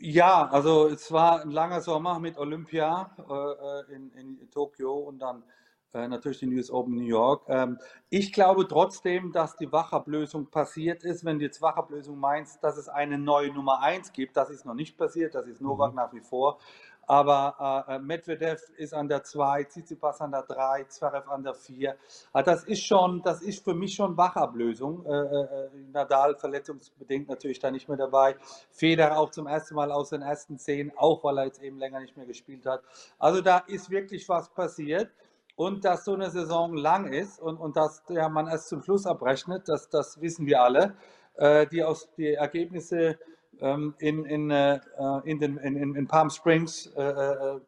Ja, 0.00 0.48
also 0.48 0.88
es 0.88 1.10
war 1.12 1.42
ein 1.42 1.50
langer 1.50 1.80
Sommer 1.80 2.18
mit 2.18 2.36
Olympia 2.36 3.16
äh, 3.18 3.92
äh 3.92 3.94
in, 3.94 4.10
in, 4.12 4.50
Tokio 4.50 4.92
und 4.94 5.18
dann 5.18 5.44
äh, 5.94 6.08
natürlich 6.08 6.40
den 6.40 6.52
US 6.52 6.70
Open 6.70 6.96
New 6.96 7.06
York. 7.06 7.44
Ähm, 7.48 7.78
ich 8.10 8.32
glaube 8.32 8.66
trotzdem, 8.68 9.32
dass 9.32 9.56
die 9.56 9.70
Wachablösung 9.70 10.50
passiert 10.50 11.04
ist. 11.04 11.24
Wenn 11.24 11.38
du 11.38 11.44
jetzt 11.44 11.62
Wachablösung 11.62 12.18
meinst, 12.18 12.62
dass 12.62 12.76
es 12.76 12.88
eine 12.88 13.18
neue 13.18 13.52
Nummer 13.52 13.80
1 13.80 14.12
gibt, 14.12 14.36
das 14.36 14.50
ist 14.50 14.66
noch 14.66 14.74
nicht 14.74 14.98
passiert, 14.98 15.34
das 15.34 15.46
ist 15.46 15.60
Novak 15.60 15.92
mhm. 15.92 15.96
nach 15.96 16.12
wie 16.12 16.20
vor. 16.20 16.58
Aber 17.06 17.84
äh, 17.88 17.98
Medvedev 17.98 18.60
ist 18.76 18.94
an 18.94 19.08
der 19.08 19.22
2, 19.22 19.64
Tsitsipas 19.64 20.20
an 20.20 20.30
der 20.30 20.42
3, 20.42 20.84
Zverev 20.84 21.28
an 21.28 21.42
der 21.42 21.54
4. 21.54 21.96
Also 22.32 22.50
das 22.50 22.64
ist 22.64 22.84
schon, 22.84 23.22
das 23.22 23.42
ist 23.42 23.64
für 23.64 23.74
mich 23.74 23.94
schon 23.94 24.16
Wachablösung. 24.16 25.04
Äh, 25.06 25.10
äh, 25.10 25.70
Nadal 25.92 26.36
verletzungsbedingt 26.36 27.28
natürlich 27.28 27.58
da 27.58 27.70
nicht 27.70 27.88
mehr 27.88 27.98
dabei. 27.98 28.36
Federer 28.70 29.18
auch 29.18 29.30
zum 29.30 29.46
ersten 29.46 29.74
Mal 29.74 29.92
aus 29.92 30.10
den 30.10 30.22
ersten 30.22 30.58
10, 30.58 30.96
auch 30.96 31.22
weil 31.24 31.38
er 31.38 31.44
jetzt 31.46 31.62
eben 31.62 31.78
länger 31.78 32.00
nicht 32.00 32.16
mehr 32.16 32.26
gespielt 32.26 32.66
hat. 32.66 32.82
Also 33.18 33.40
da 33.40 33.58
ist 33.58 33.90
wirklich 33.90 34.28
was 34.28 34.48
passiert. 34.50 35.10
Und 35.56 35.84
dass 35.84 36.04
so 36.04 36.14
eine 36.14 36.30
Saison 36.30 36.74
lang 36.74 37.12
ist 37.12 37.40
und, 37.40 37.58
und 37.58 37.76
dass 37.76 38.02
ja, 38.08 38.28
man 38.28 38.48
erst 38.48 38.68
zum 38.68 38.82
Schluss 38.82 39.06
abrechnet, 39.06 39.68
das, 39.68 39.88
das 39.88 40.20
wissen 40.20 40.46
wir 40.46 40.60
alle. 40.60 40.96
Äh, 41.36 41.66
die, 41.68 41.84
aus, 41.84 42.08
die 42.16 42.34
Ergebnisse 42.34 43.18
in, 43.98 44.24
in, 44.24 44.50
äh, 44.50 44.80
in, 45.24 45.38
den, 45.38 45.56
in, 45.58 45.94
in 45.94 46.06
Palm 46.06 46.30
Springs 46.30 46.86
äh, 46.96 47.02
äh, 47.02 47.60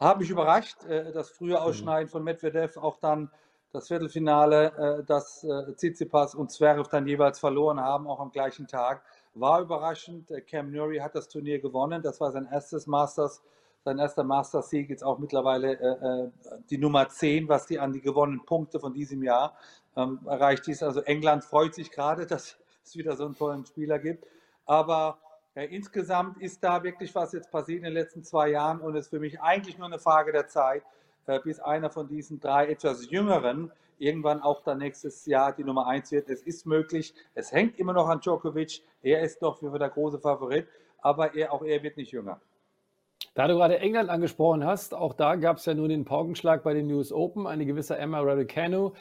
hat 0.00 0.18
mich 0.18 0.30
überrascht, 0.30 0.78
das 0.88 1.30
frühe 1.30 1.50
mhm. 1.50 1.56
Ausschneiden 1.56 2.08
von 2.08 2.24
Medvedev, 2.24 2.76
auch 2.76 2.98
dann 2.98 3.30
das 3.72 3.88
Viertelfinale, 3.88 5.00
äh, 5.00 5.04
das 5.04 5.44
äh, 5.44 5.74
Tsitsipas 5.74 6.34
und 6.34 6.50
Zverev 6.50 6.88
dann 6.90 7.06
jeweils 7.06 7.38
verloren 7.38 7.80
haben, 7.80 8.06
auch 8.06 8.20
am 8.20 8.30
gleichen 8.30 8.66
Tag. 8.66 9.02
War 9.34 9.62
überraschend. 9.62 10.30
Äh, 10.30 10.42
Cam 10.42 10.70
Newry 10.70 10.98
hat 10.98 11.14
das 11.14 11.28
Turnier 11.28 11.58
gewonnen. 11.58 12.02
Das 12.02 12.20
war 12.20 12.30
sein 12.32 12.46
erstes 12.50 12.86
Masters, 12.86 13.42
sein 13.84 13.98
erster 13.98 14.24
Masters-Sieg. 14.24 14.90
Jetzt 14.90 15.02
auch 15.02 15.18
mittlerweile 15.18 15.72
äh, 15.80 16.26
äh 16.26 16.30
die 16.68 16.78
Nummer 16.78 17.08
10, 17.08 17.48
was 17.48 17.66
die 17.66 17.78
an 17.78 17.92
die 17.92 18.02
gewonnenen 18.02 18.44
Punkte 18.44 18.78
von 18.78 18.92
diesem 18.92 19.22
Jahr 19.22 19.56
ähm, 19.96 20.20
erreicht 20.26 20.68
ist. 20.68 20.82
Also 20.82 21.00
England 21.00 21.44
freut 21.44 21.74
sich 21.74 21.90
gerade, 21.90 22.26
dass 22.26 22.58
es 22.84 22.96
wieder 22.96 23.16
so 23.16 23.24
einen 23.24 23.34
tollen 23.34 23.64
Spieler 23.64 23.98
gibt. 23.98 24.26
Aber 24.66 25.18
ja, 25.54 25.62
insgesamt 25.62 26.40
ist 26.40 26.62
da 26.64 26.82
wirklich 26.82 27.14
was 27.14 27.32
jetzt 27.32 27.50
passiert 27.50 27.78
in 27.78 27.84
den 27.84 27.92
letzten 27.92 28.24
zwei 28.24 28.50
Jahren 28.50 28.80
und 28.80 28.94
es 28.96 29.06
ist 29.06 29.10
für 29.10 29.20
mich 29.20 29.40
eigentlich 29.40 29.78
nur 29.78 29.86
eine 29.86 29.98
Frage 29.98 30.32
der 30.32 30.48
Zeit, 30.48 30.82
äh, 31.26 31.38
bis 31.40 31.60
einer 31.60 31.90
von 31.90 32.08
diesen 32.08 32.40
drei 32.40 32.68
etwas 32.68 33.10
jüngeren 33.10 33.70
irgendwann 34.02 34.42
auch 34.42 34.62
dann 34.62 34.78
nächstes 34.78 35.26
Jahr 35.26 35.52
die 35.52 35.64
Nummer 35.64 35.86
1 35.86 36.10
wird. 36.10 36.28
Es 36.28 36.42
ist 36.42 36.66
möglich. 36.66 37.14
Es 37.34 37.52
hängt 37.52 37.78
immer 37.78 37.92
noch 37.92 38.08
an 38.08 38.20
Djokovic. 38.20 38.82
Er 39.02 39.20
ist 39.22 39.40
doch 39.42 39.58
für 39.58 39.78
der 39.78 39.90
große 39.90 40.18
Favorit, 40.18 40.66
aber 41.00 41.34
er, 41.34 41.52
auch 41.52 41.62
er 41.62 41.82
wird 41.82 41.96
nicht 41.96 42.10
jünger. 42.10 42.40
Da 43.34 43.46
du 43.46 43.54
gerade 43.54 43.78
England 43.78 44.10
angesprochen 44.10 44.66
hast, 44.66 44.92
auch 44.92 45.14
da 45.14 45.36
gab 45.36 45.56
es 45.56 45.64
ja 45.64 45.74
nun 45.74 45.88
den 45.88 46.04
Paukenschlag 46.04 46.62
bei 46.64 46.74
den 46.74 46.88
News 46.88 47.12
Open. 47.12 47.46
Eine 47.46 47.64
gewisse 47.64 47.96
Emma 47.96 48.20
Raducanu 48.20 48.92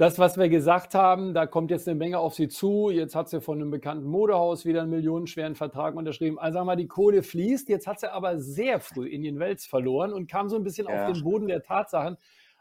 das, 0.00 0.18
was 0.18 0.38
wir 0.38 0.48
gesagt 0.48 0.94
haben, 0.94 1.34
da 1.34 1.44
kommt 1.44 1.70
jetzt 1.70 1.86
eine 1.86 1.94
Menge 1.94 2.18
auf 2.20 2.32
sie 2.32 2.48
zu. 2.48 2.88
Jetzt 2.88 3.14
hat 3.14 3.28
sie 3.28 3.42
von 3.42 3.60
einem 3.60 3.70
bekannten 3.70 4.06
Modehaus 4.06 4.64
wieder 4.64 4.80
einen 4.80 4.90
millionenschweren 4.90 5.56
Vertrag 5.56 5.94
unterschrieben. 5.94 6.38
Also 6.38 6.54
sagen 6.54 6.62
wir 6.62 6.72
mal, 6.72 6.76
die 6.76 6.86
Kohle 6.86 7.22
fließt. 7.22 7.68
Jetzt 7.68 7.86
hat 7.86 8.00
sie 8.00 8.10
aber 8.10 8.38
sehr 8.38 8.80
früh 8.80 9.06
in 9.06 9.22
den 9.22 9.38
Wels 9.38 9.66
verloren 9.66 10.14
und 10.14 10.26
kam 10.26 10.48
so 10.48 10.56
ein 10.56 10.64
bisschen 10.64 10.88
ja. 10.88 11.04
auf 11.04 11.12
den 11.12 11.22
Boden 11.22 11.48
der 11.48 11.62
Tatsachen. 11.62 12.16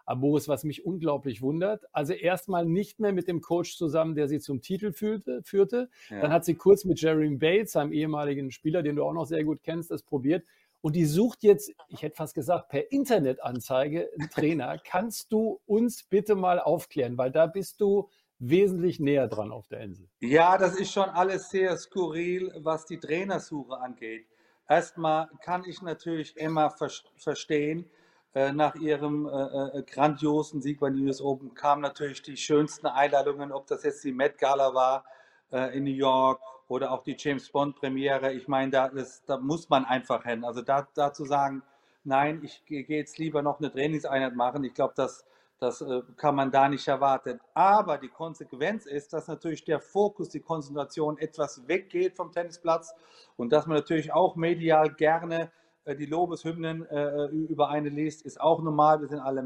Aber 0.06 0.20
Boris, 0.20 0.50
was 0.50 0.66
mich 0.66 0.86
unglaublich 0.86 1.42
wundert, 1.42 1.86
also 1.94 2.12
erstmal 2.12 2.66
nicht 2.66 3.00
mehr 3.00 3.14
mit 3.14 3.30
dem 3.30 3.40
Coach 3.40 3.78
zusammen, 3.78 4.16
der 4.16 4.28
sie 4.28 4.42
zum 4.42 4.60
Titel 4.60 4.92
führte. 4.92 5.42
führte. 5.44 5.90
Ja. 6.10 6.20
Dann 6.20 6.34
hat 6.34 6.44
sie 6.44 6.56
kurz 6.56 6.84
mit 6.84 7.00
Jeremy 7.00 7.38
Bates, 7.38 7.72
seinem 7.72 7.94
ehemaligen 7.94 8.52
Spieler, 8.52 8.84
den 8.84 8.98
du 8.98 9.06
auch 9.06 9.14
noch 9.14 9.28
sehr 9.28 9.46
gut 9.46 9.64
kennst, 9.64 9.92
das 9.92 10.04
probiert. 10.04 10.44
Und 10.82 10.96
die 10.96 11.06
sucht 11.06 11.44
jetzt, 11.44 11.72
ich 11.90 12.02
hätte 12.04 12.16
fast 12.16 12.34
gesagt, 12.34 12.70
per 12.70 12.92
Internetanzeige 12.92 14.10
einen 14.18 14.30
Trainer. 14.30 14.78
Kannst 14.86 15.32
du 15.32 15.60
uns 15.66 16.04
bitte 16.04 16.36
mal 16.36 16.60
aufklären, 16.60 17.18
weil 17.18 17.32
da 17.32 17.48
bist 17.48 17.82
du 17.82 18.10
wesentlich 18.40 19.00
näher 19.00 19.28
dran 19.28 19.52
auf 19.52 19.68
der 19.68 19.82
Insel. 19.82 20.08
Ja, 20.22 20.58
das 20.58 20.80
ist 20.80 20.92
schon 20.92 21.10
alles 21.10 21.50
sehr 21.50 21.76
skurril, 21.78 22.54
was 22.58 22.86
die 22.86 22.98
Trainersuche 22.98 23.78
angeht. 23.78 24.26
Erstmal 24.68 25.30
kann 25.42 25.66
ich 25.66 25.82
natürlich 25.82 26.38
Emma 26.38 26.70
ver 26.70 26.90
verstehen. 27.18 27.90
Äh, 28.36 28.54
nach 28.54 28.76
ihrem 28.76 29.28
äh, 29.28 29.80
äh, 29.80 29.84
grandiosen 29.84 30.62
Sieg 30.62 30.80
bei 30.80 30.92
den 30.92 31.06
US 31.08 31.20
Open 31.20 31.56
kamen 31.56 31.82
natürlich 31.82 32.22
die 32.22 32.38
schönsten 32.38 32.86
Einladungen, 32.86 33.52
ob 33.52 33.66
das 33.66 33.84
jetzt 33.84 34.04
die 34.04 34.12
Met 34.12 34.38
Gala 34.38 34.76
war 34.76 35.04
äh, 35.52 35.78
in 35.78 35.84
New 35.84 35.92
York 35.92 36.42
oder 36.68 36.92
auch 36.92 37.04
die 37.04 37.16
James 37.18 37.50
Bond 37.50 37.76
Premiere. 37.76 38.34
Ich 38.34 38.48
meine, 38.48 38.72
da, 38.72 38.92
da 39.26 39.38
muss 39.38 39.70
man 39.70 39.86
einfach 39.86 40.24
hin. 40.24 40.44
Also 40.44 40.62
da, 40.62 40.88
da 40.94 41.12
zu 41.12 41.26
sagen, 41.26 41.64
nein, 42.04 42.42
ich 42.44 42.64
gehe 42.66 42.86
jetzt 42.88 43.18
lieber 43.18 43.42
noch 43.42 43.60
eine 43.60 43.72
Trainingseinheit 43.72 44.36
machen, 44.36 44.64
ich 44.64 44.74
glaube, 44.74 44.94
das, 44.96 45.26
das 45.60 45.82
äh, 45.82 46.02
kann 46.16 46.36
man 46.36 46.52
da 46.52 46.70
nicht 46.70 46.88
erwarten. 46.88 47.40
Aber 47.54 47.98
die 47.98 48.08
Konsequenz 48.08 48.86
ist, 48.86 49.14
dass 49.14 49.28
natürlich 49.28 49.66
der 49.66 49.80
Fokus, 49.80 50.30
die 50.30 50.40
Konzentration 50.40 51.18
etwas 51.18 51.68
weggeht 51.68 52.16
vom 52.16 52.32
Tennisplatz 52.32 52.94
und 53.36 53.52
dass 53.52 53.68
man 53.68 53.78
natürlich 53.78 54.14
auch 54.14 54.36
medial 54.36 54.94
gerne 54.94 55.52
äh, 55.86 55.96
die 55.96 56.06
Lobeshymnen 56.06 56.86
äh, 56.86 57.26
über 57.28 57.70
eine 57.70 57.90
liest, 57.90 58.26
ist 58.26 58.40
auch 58.40 58.62
normal. 58.62 59.02
Wir 59.02 59.08
sind 59.08 59.20
alle 59.20 59.44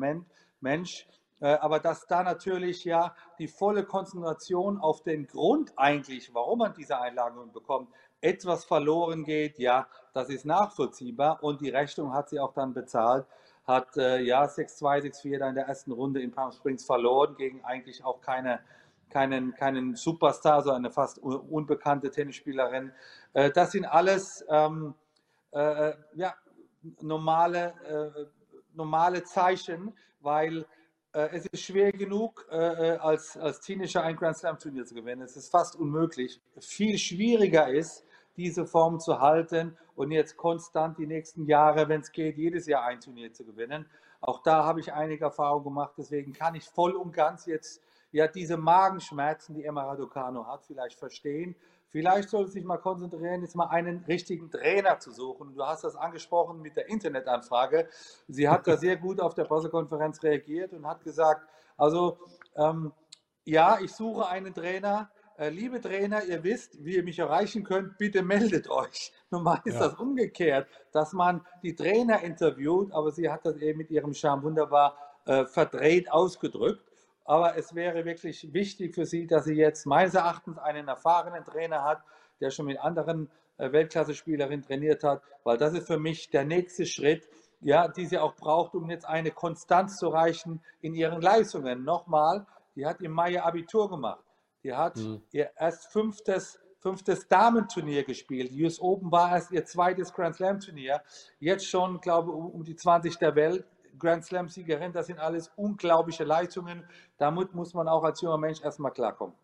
Mensch. 0.59 1.07
Äh, 1.43 1.57
aber 1.59 1.79
dass 1.79 2.07
da 2.07 2.23
natürlich 2.23 2.85
ja 2.85 3.13
die 3.37 3.49
volle 3.49 3.83
Konzentration 3.83 4.79
auf 4.79 5.03
den 5.03 5.27
Grund 5.27 5.73
eigentlich, 5.75 6.33
warum 6.33 6.59
man 6.59 6.73
diese 6.73 7.01
Einladungen 7.01 7.51
bekommt, 7.51 7.89
etwas 8.21 8.63
verloren 8.63 9.25
geht, 9.25 9.59
ja, 9.59 9.89
das 10.13 10.29
ist 10.29 10.45
nachvollziehbar 10.45 11.43
und 11.43 11.59
die 11.59 11.69
Rechnung 11.69 12.13
hat 12.13 12.29
sie 12.29 12.39
auch 12.39 12.53
dann 12.53 12.73
bezahlt, 12.73 13.25
hat 13.67 13.97
äh, 13.97 14.21
ja 14.21 14.45
6-2, 14.45 15.01
6-4 15.01 15.39
da 15.39 15.49
in 15.49 15.55
der 15.55 15.67
ersten 15.67 15.91
Runde 15.91 16.21
in 16.21 16.31
Palm 16.31 16.53
Springs 16.53 16.85
verloren 16.85 17.35
gegen 17.35 17.61
eigentlich 17.65 18.05
auch 18.05 18.21
keine, 18.21 18.61
keinen, 19.09 19.53
keinen 19.53 19.95
Superstar, 19.95 20.61
sondern 20.61 20.85
eine 20.85 20.93
fast 20.93 21.17
unbekannte 21.19 22.09
Tennisspielerin. 22.09 22.93
Äh, 23.33 23.51
das 23.51 23.73
sind 23.73 23.83
alles 23.83 24.45
ähm, 24.47 24.95
äh, 25.51 25.89
äh 25.89 25.95
ja, 26.13 26.35
normale, 27.01 27.73
äh, 28.15 28.25
normale 28.73 29.25
Zeichen, 29.25 29.93
weil 30.21 30.65
es 31.31 31.45
ist 31.45 31.63
schwer 31.63 31.91
genug, 31.91 32.47
äh, 32.51 32.55
äh, 32.55 32.97
als, 32.97 33.37
als 33.37 33.59
Teenager 33.61 34.01
ein 34.03 34.15
Grand 34.15 34.35
Slam 34.35 34.57
Turnier 34.57 34.85
zu 34.85 34.95
gewinnen. 34.95 35.21
Es 35.21 35.37
ist 35.37 35.51
fast 35.51 35.75
unmöglich. 35.75 36.41
Viel 36.59 36.97
schwieriger 36.97 37.69
ist, 37.69 38.03
diese 38.35 38.65
Form 38.65 38.99
zu 38.99 39.19
halten 39.19 39.77
und 39.95 40.11
jetzt 40.11 40.37
konstant 40.37 40.97
die 40.97 41.05
nächsten 41.05 41.45
Jahre, 41.45 41.87
wenn 41.87 42.01
es 42.01 42.11
geht, 42.11 42.37
jedes 42.37 42.65
Jahr 42.65 42.83
ein 42.85 42.99
Turnier 42.99 43.31
zu 43.31 43.45
gewinnen. 43.45 43.85
Auch 44.21 44.41
da 44.41 44.65
habe 44.65 44.79
ich 44.79 44.91
einige 44.91 45.25
Erfahrungen 45.25 45.65
gemacht. 45.65 45.93
Deswegen 45.97 46.33
kann 46.33 46.55
ich 46.55 46.63
voll 46.63 46.93
und 46.93 47.11
ganz 47.11 47.45
jetzt 47.45 47.83
ja 48.11 48.27
diese 48.27 48.57
Magenschmerzen, 48.57 49.53
die 49.53 49.65
Emma 49.65 49.83
Raducano 49.83 50.47
hat, 50.47 50.63
vielleicht 50.65 50.97
verstehen. 50.97 51.55
Vielleicht 51.93 52.29
sollte 52.29 52.49
sich 52.49 52.63
mal 52.63 52.79
konzentrieren, 52.79 53.43
jetzt 53.43 53.55
mal 53.55 53.67
einen 53.67 54.03
richtigen 54.05 54.49
Trainer 54.49 54.97
zu 54.97 55.11
suchen. 55.11 55.53
Du 55.53 55.63
hast 55.63 55.83
das 55.83 55.95
angesprochen 55.95 56.59
mit 56.59 56.75
der 56.75 56.89
Internetanfrage. 56.89 57.87
Sie 58.27 58.49
hat 58.49 58.65
da 58.65 58.77
sehr 58.77 58.97
gut 58.97 59.21
auf 59.21 59.35
der 59.35 59.43
Pressekonferenz 59.43 60.23
reagiert 60.23 60.73
und 60.73 60.87
hat 60.87 61.03
gesagt, 61.03 61.47
also 61.77 62.17
ähm, 62.55 62.93
ja, 63.45 63.77
ich 63.79 63.93
suche 63.93 64.27
einen 64.27 64.55
Trainer. 64.55 65.11
Äh, 65.37 65.49
liebe 65.49 65.79
Trainer, 65.79 66.23
ihr 66.23 66.43
wisst, 66.43 66.83
wie 66.83 66.95
ihr 66.95 67.03
mich 67.03 67.19
erreichen 67.19 67.63
könnt, 67.63 67.99
bitte 67.99 68.23
meldet 68.23 68.71
euch. 68.71 69.13
Normal 69.29 69.61
ist 69.63 69.75
ja. 69.75 69.81
das 69.81 69.93
umgekehrt, 69.93 70.67
dass 70.93 71.13
man 71.13 71.45
die 71.61 71.75
Trainer 71.75 72.23
interviewt, 72.23 72.91
aber 72.91 73.11
sie 73.11 73.29
hat 73.29 73.45
das 73.45 73.57
eben 73.57 73.77
mit 73.77 73.91
ihrem 73.91 74.15
Charme 74.15 74.41
wunderbar 74.41 74.97
äh, 75.25 75.45
verdreht 75.45 76.11
ausgedrückt. 76.11 76.83
Aber 77.25 77.57
es 77.57 77.73
wäre 77.73 78.05
wirklich 78.05 78.53
wichtig 78.53 78.95
für 78.95 79.05
sie, 79.05 79.27
dass 79.27 79.45
sie 79.45 79.55
jetzt 79.55 79.85
meines 79.85 80.13
Erachtens 80.13 80.57
einen 80.57 80.87
erfahrenen 80.87 81.43
Trainer 81.43 81.83
hat, 81.83 82.03
der 82.41 82.51
schon 82.51 82.65
mit 82.65 82.79
anderen 82.79 83.29
äh, 83.57 83.71
Weltklasse-Spielerinnen 83.71 84.63
trainiert 84.63 85.03
hat, 85.03 85.21
weil 85.43 85.57
das 85.57 85.73
ist 85.73 85.87
für 85.87 85.99
mich 85.99 86.29
der 86.29 86.43
nächste 86.43 86.85
Schritt, 86.85 87.29
ja, 87.61 87.87
die 87.87 88.05
sie 88.05 88.17
auch 88.17 88.35
braucht, 88.35 88.75
um 88.75 88.89
jetzt 88.89 89.05
eine 89.05 89.31
Konstanz 89.31 89.97
zu 89.97 90.07
erreichen 90.07 90.61
in 90.81 90.93
ihren 90.93 91.21
Leistungen. 91.21 91.83
Nochmal, 91.83 92.45
die 92.75 92.85
hat 92.85 93.01
im 93.01 93.11
Mai 93.11 93.41
Abitur 93.41 93.89
gemacht. 93.89 94.23
Die 94.63 94.73
hat 94.73 94.97
mhm. 94.97 95.21
ihr 95.31 95.51
erst 95.57 95.91
fünftes, 95.91 96.59
fünftes 96.79 97.27
Damenturnier 97.27 98.03
gespielt. 98.03 98.51
Die 98.51 98.63
US 98.63 98.81
Open 98.81 99.11
war 99.11 99.31
erst 99.31 99.51
ihr 99.51 99.63
zweites 99.65 100.13
Grand 100.13 100.35
Slam 100.35 100.59
Turnier. 100.59 101.01
Jetzt 101.39 101.67
schon, 101.67 102.01
glaube 102.01 102.31
ich, 102.31 102.35
um 102.35 102.63
die 102.63 102.75
20 102.75 103.17
der 103.17 103.35
Welt. 103.35 103.65
Grand 103.97 104.25
Slam-Siegerin. 104.25 104.93
Das 104.93 105.07
sind 105.07 105.19
alles 105.19 105.51
unglaubliche 105.55 106.23
Leistungen. 106.23 106.83
Damit 107.17 107.53
muss 107.53 107.73
man 107.73 107.87
auch 107.87 108.03
als 108.03 108.21
junger 108.21 108.37
Mensch 108.37 108.61
erstmal 108.61 108.91
klarkommen. 108.91 109.35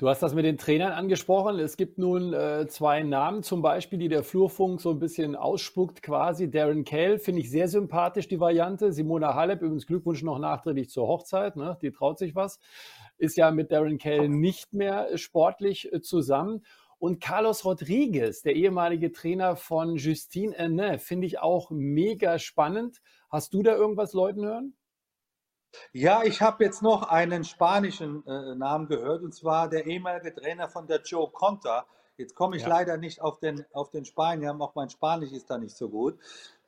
Du 0.00 0.08
hast 0.08 0.22
das 0.22 0.32
mit 0.32 0.46
den 0.46 0.56
Trainern 0.56 0.92
angesprochen. 0.92 1.58
Es 1.58 1.76
gibt 1.76 1.98
nun 1.98 2.32
äh, 2.32 2.66
zwei 2.68 3.02
Namen 3.02 3.42
zum 3.42 3.60
Beispiel, 3.60 3.98
die 3.98 4.08
der 4.08 4.24
Flurfunk 4.24 4.80
so 4.80 4.92
ein 4.92 4.98
bisschen 4.98 5.36
ausspuckt 5.36 6.00
quasi. 6.00 6.50
Darren 6.50 6.86
Cale 6.86 7.18
finde 7.18 7.42
ich 7.42 7.50
sehr 7.50 7.68
sympathisch, 7.68 8.26
die 8.26 8.40
Variante. 8.40 8.94
Simona 8.94 9.34
Halep, 9.34 9.60
übrigens 9.60 9.86
Glückwunsch 9.86 10.22
noch 10.22 10.38
nachträglich 10.38 10.88
zur 10.88 11.06
Hochzeit, 11.06 11.56
ne? 11.56 11.76
die 11.82 11.90
traut 11.90 12.18
sich 12.18 12.34
was. 12.34 12.60
Ist 13.18 13.36
ja 13.36 13.50
mit 13.50 13.72
Darren 13.72 13.98
Cale 13.98 14.30
nicht 14.30 14.72
mehr 14.72 15.18
sportlich 15.18 15.92
äh, 15.92 16.00
zusammen. 16.00 16.62
Und 17.00 17.18
Carlos 17.18 17.64
Rodriguez, 17.64 18.42
der 18.42 18.54
ehemalige 18.54 19.10
Trainer 19.10 19.56
von 19.56 19.96
Justine 19.96 20.54
Henin, 20.54 20.98
finde 20.98 21.26
ich 21.26 21.38
auch 21.38 21.70
mega 21.70 22.38
spannend. 22.38 23.00
Hast 23.30 23.54
du 23.54 23.62
da 23.62 23.74
irgendwas 23.74 24.12
Leuten 24.12 24.44
hören? 24.44 24.76
Ja, 25.92 26.22
ich 26.24 26.42
habe 26.42 26.62
jetzt 26.62 26.82
noch 26.82 27.08
einen 27.08 27.44
spanischen 27.44 28.26
äh, 28.26 28.54
Namen 28.54 28.86
gehört, 28.86 29.22
und 29.22 29.34
zwar 29.34 29.70
der 29.70 29.86
ehemalige 29.86 30.34
Trainer 30.34 30.68
von 30.68 30.86
der 30.86 31.00
Joe 31.00 31.30
Conta. 31.30 31.86
Jetzt 32.18 32.34
komme 32.34 32.56
ich 32.56 32.62
ja. 32.64 32.68
leider 32.68 32.98
nicht 32.98 33.22
auf 33.22 33.38
den, 33.38 33.64
auf 33.72 33.88
den 33.88 34.04
Spanier, 34.04 34.54
auch 34.60 34.74
mein 34.74 34.90
Spanisch 34.90 35.32
ist 35.32 35.48
da 35.48 35.56
nicht 35.56 35.74
so 35.74 35.88
gut. 35.88 36.18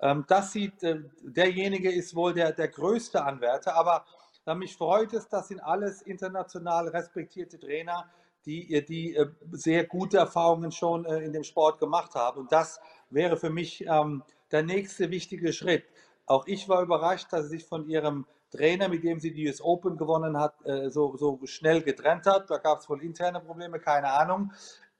Ähm, 0.00 0.24
das 0.28 0.52
sieht, 0.52 0.82
äh, 0.82 1.02
derjenige 1.20 1.92
ist 1.92 2.14
wohl 2.14 2.32
der, 2.32 2.52
der 2.52 2.68
größte 2.68 3.22
Anwärter, 3.22 3.74
aber 3.74 4.06
äh, 4.46 4.54
mich 4.54 4.76
freut 4.76 5.12
es, 5.12 5.28
das 5.28 5.48
sind 5.48 5.60
alles 5.60 6.00
international 6.00 6.88
respektierte 6.88 7.58
Trainer, 7.60 8.08
die, 8.46 8.84
die 8.84 9.14
äh, 9.14 9.26
sehr 9.52 9.84
gute 9.84 10.18
Erfahrungen 10.18 10.72
schon 10.72 11.04
äh, 11.04 11.20
in 11.20 11.32
dem 11.32 11.44
Sport 11.44 11.78
gemacht 11.78 12.14
haben. 12.14 12.40
Und 12.40 12.52
das 12.52 12.80
wäre 13.10 13.36
für 13.36 13.50
mich 13.50 13.84
ähm, 13.86 14.22
der 14.50 14.62
nächste 14.62 15.10
wichtige 15.10 15.52
Schritt. 15.52 15.84
Auch 16.26 16.46
ich 16.46 16.68
war 16.68 16.82
überrascht, 16.82 17.32
dass 17.32 17.44
sie 17.44 17.58
sich 17.58 17.64
von 17.66 17.88
ihrem 17.88 18.26
Trainer, 18.50 18.88
mit 18.88 19.02
dem 19.02 19.18
sie 19.18 19.32
die 19.32 19.48
US 19.48 19.60
Open 19.62 19.96
gewonnen 19.96 20.38
hat, 20.38 20.54
äh, 20.64 20.90
so, 20.90 21.16
so 21.16 21.40
schnell 21.44 21.82
getrennt 21.82 22.26
hat. 22.26 22.50
Da 22.50 22.58
gab 22.58 22.80
es 22.80 22.88
wohl 22.88 23.02
interne 23.02 23.40
Probleme, 23.40 23.80
keine 23.80 24.10
Ahnung. 24.12 24.52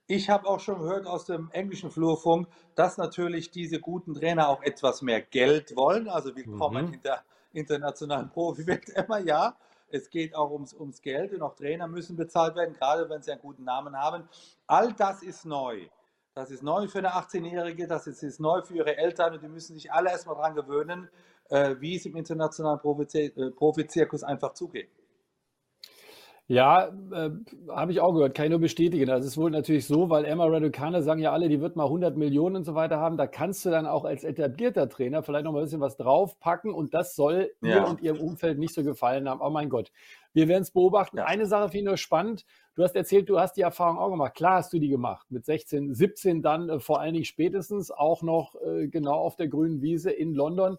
Ich 0.07 0.29
habe 0.29 0.47
auch 0.47 0.59
schon 0.59 0.79
gehört 0.79 1.05
aus 1.05 1.25
dem 1.25 1.49
englischen 1.51 1.89
Flurfunk, 1.89 2.47
dass 2.75 2.97
natürlich 2.97 3.51
diese 3.51 3.79
guten 3.79 4.13
Trainer 4.13 4.49
auch 4.49 4.61
etwas 4.63 5.01
mehr 5.01 5.21
Geld 5.21 5.75
wollen. 5.75 6.09
Also 6.09 6.35
wir 6.35 6.45
kommen 6.57 6.87
mhm. 6.87 6.91
hinter, 6.91 7.23
internationalen 7.53 8.29
Profi 8.29 8.67
wird, 8.67 8.89
immer 8.89 9.19
ja. 9.19 9.55
Es 9.93 10.09
geht 10.09 10.35
auch 10.35 10.49
ums, 10.49 10.73
ums 10.73 11.03
Geld 11.03 11.33
und 11.33 11.43
auch 11.43 11.53
Trainer 11.53 11.87
müssen 11.87 12.15
bezahlt 12.15 12.55
werden, 12.55 12.73
gerade 12.73 13.07
wenn 13.11 13.21
sie 13.21 13.31
einen 13.31 13.41
guten 13.41 13.63
Namen 13.63 13.95
haben. 13.95 14.27
All 14.65 14.91
das 14.93 15.21
ist 15.21 15.45
neu. 15.45 15.87
Das 16.33 16.49
ist 16.49 16.63
neu 16.63 16.87
für 16.87 16.97
eine 16.97 17.11
18-Jährige, 17.11 17.85
das 17.85 18.07
ist, 18.07 18.23
ist, 18.23 18.39
neu 18.39 18.63
für 18.63 18.73
ihre 18.73 18.97
Eltern 18.97 19.35
und 19.35 19.43
die 19.43 19.47
müssen 19.47 19.75
sich 19.75 19.91
alle 19.91 20.09
erstmal 20.09 20.35
daran 20.35 20.55
gewöhnen, 20.55 21.09
äh, 21.49 21.75
wie 21.79 21.95
es 21.95 22.07
im 22.07 22.15
internationalen 22.15 22.79
äh, 22.79 23.51
Profizirkus 23.51 24.23
einfach 24.23 24.55
zugeht. 24.55 24.89
Ja, 26.47 26.89
äh, 27.13 27.29
habe 27.69 27.93
ich 27.93 28.01
auch 28.01 28.13
gehört, 28.13 28.35
kann 28.35 28.45
ich 28.45 28.51
nur 28.51 28.59
bestätigen. 28.59 29.07
Das 29.07 29.25
ist 29.25 29.37
wohl 29.37 29.49
natürlich 29.49 29.87
so, 29.87 30.09
weil 30.09 30.25
Emma 30.25 30.45
Raducane 30.45 31.01
sagen 31.01 31.21
ja 31.21 31.31
alle, 31.31 31.47
die 31.47 31.61
wird 31.61 31.77
mal 31.77 31.85
100 31.85 32.17
Millionen 32.17 32.57
und 32.57 32.63
so 32.65 32.75
weiter 32.75 32.97
haben. 32.97 33.15
Da 33.15 33.27
kannst 33.27 33.63
du 33.63 33.69
dann 33.69 33.85
auch 33.85 34.03
als 34.03 34.25
etablierter 34.25 34.89
Trainer 34.89 35.23
vielleicht 35.23 35.45
noch 35.45 35.53
mal 35.53 35.59
ein 35.59 35.63
bisschen 35.63 35.79
was 35.79 35.95
draufpacken 35.95 36.73
und 36.73 36.93
das 36.93 37.15
soll 37.15 37.51
ja. 37.61 37.77
ihr 37.77 37.87
und 37.87 38.01
ihrem 38.01 38.19
Umfeld 38.19 38.59
nicht 38.59 38.73
so 38.73 38.83
gefallen 38.83 39.29
haben. 39.29 39.39
Oh 39.41 39.51
mein 39.51 39.69
Gott, 39.69 39.89
wir 40.33 40.49
werden 40.49 40.63
es 40.63 40.71
beobachten. 40.71 41.17
Ja. 41.17 41.25
Eine 41.25 41.45
Sache 41.45 41.69
finde 41.69 41.77
ich 41.77 41.85
nur 41.85 41.97
spannend. 41.97 42.45
Du 42.75 42.83
hast 42.83 42.95
erzählt, 42.95 43.29
du 43.29 43.39
hast 43.39 43.55
die 43.55 43.61
Erfahrung 43.61 43.97
auch 43.97 44.09
gemacht. 44.09 44.35
Klar 44.35 44.57
hast 44.57 44.73
du 44.73 44.79
die 44.79 44.89
gemacht. 44.89 45.27
Mit 45.29 45.45
16, 45.45 45.93
17 45.93 46.41
dann 46.41 46.67
äh, 46.67 46.79
vor 46.81 46.99
allen 46.99 47.13
Dingen 47.13 47.25
spätestens 47.25 47.89
auch 47.89 48.21
noch 48.21 48.55
äh, 48.55 48.89
genau 48.89 49.15
auf 49.15 49.37
der 49.37 49.47
grünen 49.47 49.81
Wiese 49.81 50.11
in 50.11 50.33
London. 50.33 50.77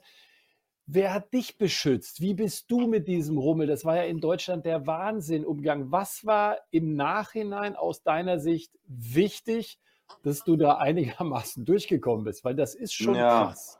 Wer 0.86 1.14
hat 1.14 1.32
dich 1.32 1.56
beschützt? 1.56 2.20
Wie 2.20 2.34
bist 2.34 2.70
du 2.70 2.86
mit 2.86 3.08
diesem 3.08 3.38
Rummel? 3.38 3.66
Das 3.66 3.86
war 3.86 3.96
ja 3.96 4.02
in 4.02 4.20
Deutschland 4.20 4.66
der 4.66 4.86
Wahnsinn 4.86 5.46
umgang. 5.46 5.90
Was 5.90 6.26
war 6.26 6.58
im 6.70 6.94
Nachhinein 6.94 7.74
aus 7.74 8.02
deiner 8.02 8.38
Sicht 8.38 8.70
wichtig, 8.86 9.78
dass 10.22 10.44
du 10.44 10.56
da 10.56 10.76
einigermaßen 10.76 11.64
durchgekommen 11.64 12.24
bist? 12.24 12.44
Weil 12.44 12.54
das 12.54 12.74
ist 12.74 12.92
schon 12.92 13.14
ja. 13.14 13.46
krass. 13.46 13.78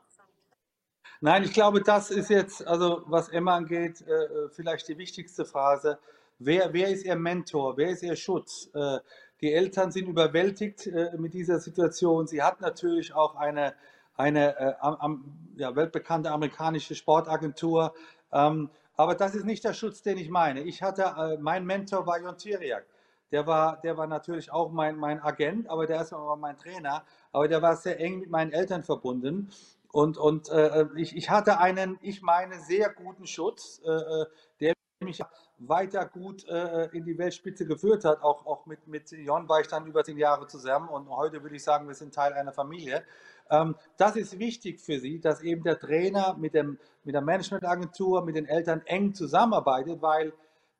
Nein, 1.21 1.43
ich 1.43 1.53
glaube, 1.53 1.81
das 1.81 2.11
ist 2.11 2.29
jetzt, 2.29 2.65
also 2.67 3.03
was 3.05 3.29
Emma 3.29 3.55
angeht, 3.55 4.01
äh, 4.01 4.11
äh, 4.11 4.49
vielleicht 4.49 4.87
die 4.87 4.97
wichtigste 4.97 5.45
Phrase. 5.45 5.99
Wer, 6.39 6.73
wer 6.73 6.89
ist 6.89 7.05
ihr 7.05 7.15
Mentor? 7.15 7.77
Wer 7.77 7.89
ist 7.89 8.03
ihr 8.03 8.15
Schutz? 8.15 8.69
Äh, 8.73 8.99
die 9.41 9.53
Eltern 9.53 9.91
sind 9.91 10.07
überwältigt 10.07 10.89
mit 11.17 11.33
dieser 11.33 11.59
Situation. 11.59 12.25
Sie 12.25 12.41
hat 12.41 12.61
natürlich 12.61 13.13
auch 13.13 13.35
eine 13.35 13.75
eine 14.17 14.57
äh, 14.57 14.73
am, 14.79 15.25
ja, 15.55 15.75
weltbekannte 15.75 16.31
amerikanische 16.31 16.95
Sportagentur. 16.95 17.93
Ähm, 18.31 18.69
aber 18.97 19.15
das 19.15 19.35
ist 19.35 19.45
nicht 19.45 19.63
der 19.63 19.73
Schutz, 19.73 20.01
den 20.01 20.17
ich 20.17 20.29
meine. 20.29 20.61
Ich 20.61 20.81
hatte, 20.81 21.03
äh, 21.03 21.37
mein 21.37 21.65
Mentor 21.65 22.05
war 22.07 22.19
Jon 22.19 22.37
Tiriak. 22.37 22.85
Der 23.31 23.47
war, 23.47 23.81
der 23.81 23.97
war 23.97 24.07
natürlich 24.07 24.51
auch 24.51 24.71
mein, 24.71 24.95
mein 24.97 25.21
Agent, 25.21 25.69
aber 25.69 25.85
der 25.87 26.01
ist 26.01 26.13
auch 26.13 26.37
mein 26.37 26.57
Trainer. 26.57 27.03
Aber 27.31 27.47
der 27.47 27.61
war 27.61 27.75
sehr 27.75 27.99
eng 27.99 28.19
mit 28.19 28.29
meinen 28.29 28.51
Eltern 28.51 28.83
verbunden. 28.83 29.49
Und, 29.91 30.17
und 30.17 30.49
äh, 30.49 30.85
ich, 30.95 31.15
ich 31.15 31.29
hatte 31.29 31.57
einen, 31.59 31.97
ich 32.01 32.21
meine, 32.21 32.59
sehr 32.59 32.89
guten 32.93 33.27
Schutz, 33.27 33.81
äh, 33.85 33.91
äh 33.91 34.25
der 34.59 34.74
mich 35.05 35.21
weiter 35.59 36.05
gut 36.05 36.45
äh, 36.47 36.87
in 36.87 37.05
die 37.05 37.17
Weltspitze 37.17 37.65
geführt 37.65 38.03
hat. 38.03 38.21
Auch, 38.21 38.45
auch 38.45 38.65
mit, 38.65 38.87
mit 38.87 39.09
Jon 39.11 39.47
war 39.47 39.61
ich 39.61 39.67
dann 39.67 39.85
über 39.87 40.03
zehn 40.03 40.17
Jahre 40.17 40.47
zusammen 40.47 40.89
und 40.89 41.09
heute 41.09 41.41
würde 41.41 41.55
ich 41.55 41.63
sagen, 41.63 41.87
wir 41.87 41.95
sind 41.95 42.13
Teil 42.13 42.33
einer 42.33 42.51
Familie. 42.51 43.03
Ähm, 43.49 43.75
das 43.97 44.15
ist 44.15 44.37
wichtig 44.39 44.81
für 44.81 44.99
sie, 44.99 45.19
dass 45.19 45.41
eben 45.41 45.63
der 45.63 45.79
Trainer 45.79 46.35
mit, 46.37 46.53
dem, 46.53 46.77
mit 47.03 47.15
der 47.15 47.21
Managementagentur, 47.21 48.25
mit 48.25 48.35
den 48.35 48.45
Eltern 48.45 48.81
eng 48.85 49.13
zusammenarbeitet, 49.13 50.01
weil 50.01 50.33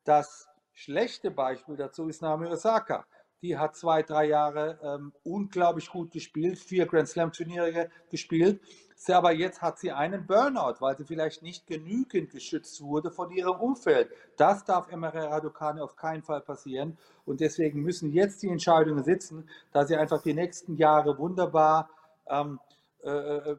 das 0.04 0.48
schlechte 0.72 1.30
Beispiel 1.30 1.76
dazu 1.76 2.08
ist 2.08 2.22
Naomi 2.22 2.46
Osaka. 2.46 3.06
Die 3.42 3.56
hat 3.56 3.76
zwei, 3.76 4.02
drei 4.02 4.26
Jahre 4.26 4.78
ähm, 4.82 5.12
unglaublich 5.22 5.90
gut 5.90 6.10
gespielt, 6.10 6.58
vier 6.58 6.86
Grand 6.86 7.08
Slam 7.08 7.32
Turniere 7.32 7.90
gespielt. 8.10 8.60
Aber 9.08 9.32
jetzt 9.32 9.62
hat 9.62 9.78
sie 9.78 9.92
einen 9.92 10.26
Burnout, 10.26 10.76
weil 10.80 10.96
sie 10.96 11.04
vielleicht 11.04 11.42
nicht 11.42 11.66
genügend 11.66 12.30
geschützt 12.30 12.80
wurde 12.82 13.10
von 13.10 13.30
ihrem 13.30 13.60
Umfeld. 13.60 14.10
Das 14.36 14.64
darf 14.64 14.90
Emre 14.90 15.30
Raducanu 15.30 15.82
auf 15.82 15.96
keinen 15.96 16.22
Fall 16.22 16.40
passieren. 16.40 16.96
Und 17.24 17.40
deswegen 17.40 17.82
müssen 17.82 18.10
jetzt 18.10 18.42
die 18.42 18.48
Entscheidungen 18.48 19.04
sitzen, 19.04 19.48
dass 19.72 19.88
sie 19.88 19.96
einfach 19.96 20.22
die 20.22 20.34
nächsten 20.34 20.76
Jahre 20.76 21.18
wunderbar 21.18 21.90
ähm, 22.28 22.58
äh, 23.04 23.10
äh, 23.10 23.56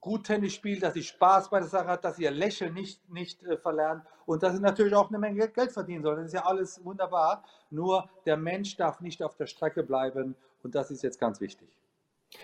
gut 0.00 0.26
Tennis 0.26 0.54
spielt, 0.54 0.82
dass 0.82 0.94
sie 0.94 1.02
Spaß 1.02 1.50
bei 1.50 1.60
der 1.60 1.68
Sache 1.68 1.88
hat, 1.88 2.04
dass 2.04 2.16
sie 2.16 2.24
ihr 2.24 2.30
Lächeln 2.30 2.74
nicht, 2.74 3.08
nicht 3.10 3.42
äh, 3.44 3.56
verlernt 3.56 4.04
und 4.26 4.42
dass 4.42 4.54
sie 4.54 4.60
natürlich 4.60 4.94
auch 4.94 5.08
eine 5.08 5.18
Menge 5.18 5.48
Geld 5.48 5.72
verdienen 5.72 6.02
soll. 6.02 6.16
Das 6.16 6.26
ist 6.26 6.34
ja 6.34 6.44
alles 6.44 6.84
wunderbar. 6.84 7.44
Nur 7.70 8.08
der 8.26 8.36
Mensch 8.36 8.76
darf 8.76 9.00
nicht 9.00 9.22
auf 9.22 9.36
der 9.36 9.46
Strecke 9.46 9.82
bleiben 9.82 10.36
und 10.62 10.74
das 10.74 10.90
ist 10.90 11.02
jetzt 11.02 11.18
ganz 11.18 11.40
wichtig. 11.40 11.68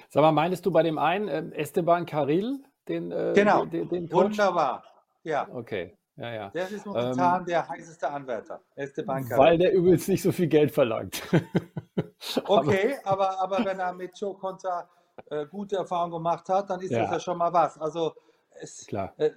Sag 0.09 0.23
mal, 0.23 0.33
meinst 0.33 0.65
du 0.67 0.71
bei 0.71 0.83
dem 0.83 0.99
einen 0.99 1.29
äh, 1.29 1.57
Esteban 1.57 2.07
Carril? 2.07 2.63
Den, 2.89 3.13
äh, 3.13 3.33
genau, 3.35 3.65
den, 3.67 3.89
den 3.89 4.11
wunderbar. 4.11 4.85
Ja. 5.23 5.47
Okay. 5.53 5.97
Ja, 6.17 6.33
ja. 6.33 6.49
Der 6.51 6.69
ist 6.69 6.85
momentan 6.85 7.41
ähm, 7.41 7.47
der 7.47 7.69
heißeste 7.69 8.11
Anwärter, 8.11 8.61
Esteban 8.75 9.25
Carril. 9.29 9.39
Weil 9.39 9.59
der 9.59 9.73
übrigens 9.73 10.09
nicht 10.09 10.23
so 10.23 10.33
viel 10.33 10.49
Geld 10.49 10.73
verlangt. 10.73 11.23
okay, 12.45 12.97
aber, 13.05 13.41
aber 13.41 13.65
wenn 13.65 13.79
er 13.79 13.93
mit 13.93 14.19
Joe 14.19 14.35
Conta 14.35 14.89
äh, 15.31 15.47
gute 15.47 15.77
Erfahrungen 15.77 16.13
gemacht 16.13 16.49
hat, 16.49 16.71
dann 16.71 16.81
ist 16.81 16.91
ja. 16.91 17.03
das 17.03 17.11
ja 17.13 17.21
schon 17.21 17.39
mal 17.39 17.53
was. 17.53 17.79
Also 17.79 18.15
es, 18.51 18.87
Klar. 18.87 19.13
Äh, 19.17 19.31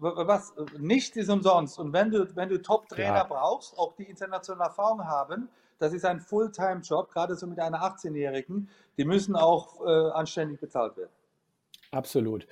was 0.00 0.54
nicht 0.78 1.16
ist 1.16 1.28
umsonst. 1.28 1.78
Und 1.78 1.92
wenn 1.92 2.10
du, 2.10 2.36
wenn 2.36 2.48
du 2.48 2.60
Top-Trainer 2.60 3.24
brauchst, 3.24 3.76
auch 3.76 3.94
die 3.96 4.04
internationale 4.04 4.68
Erfahrung 4.68 5.04
haben, 5.04 5.48
das 5.78 5.92
ist 5.92 6.04
ein 6.04 6.20
Fulltime-Job, 6.20 7.10
gerade 7.10 7.34
so 7.36 7.46
mit 7.46 7.58
einer 7.58 7.82
18-Jährigen, 7.82 8.68
die 8.96 9.04
müssen 9.04 9.36
auch 9.36 9.84
äh, 9.84 10.10
anständig 10.10 10.60
bezahlt 10.60 10.96
werden. 10.96 11.10
Absolut. 11.90 12.46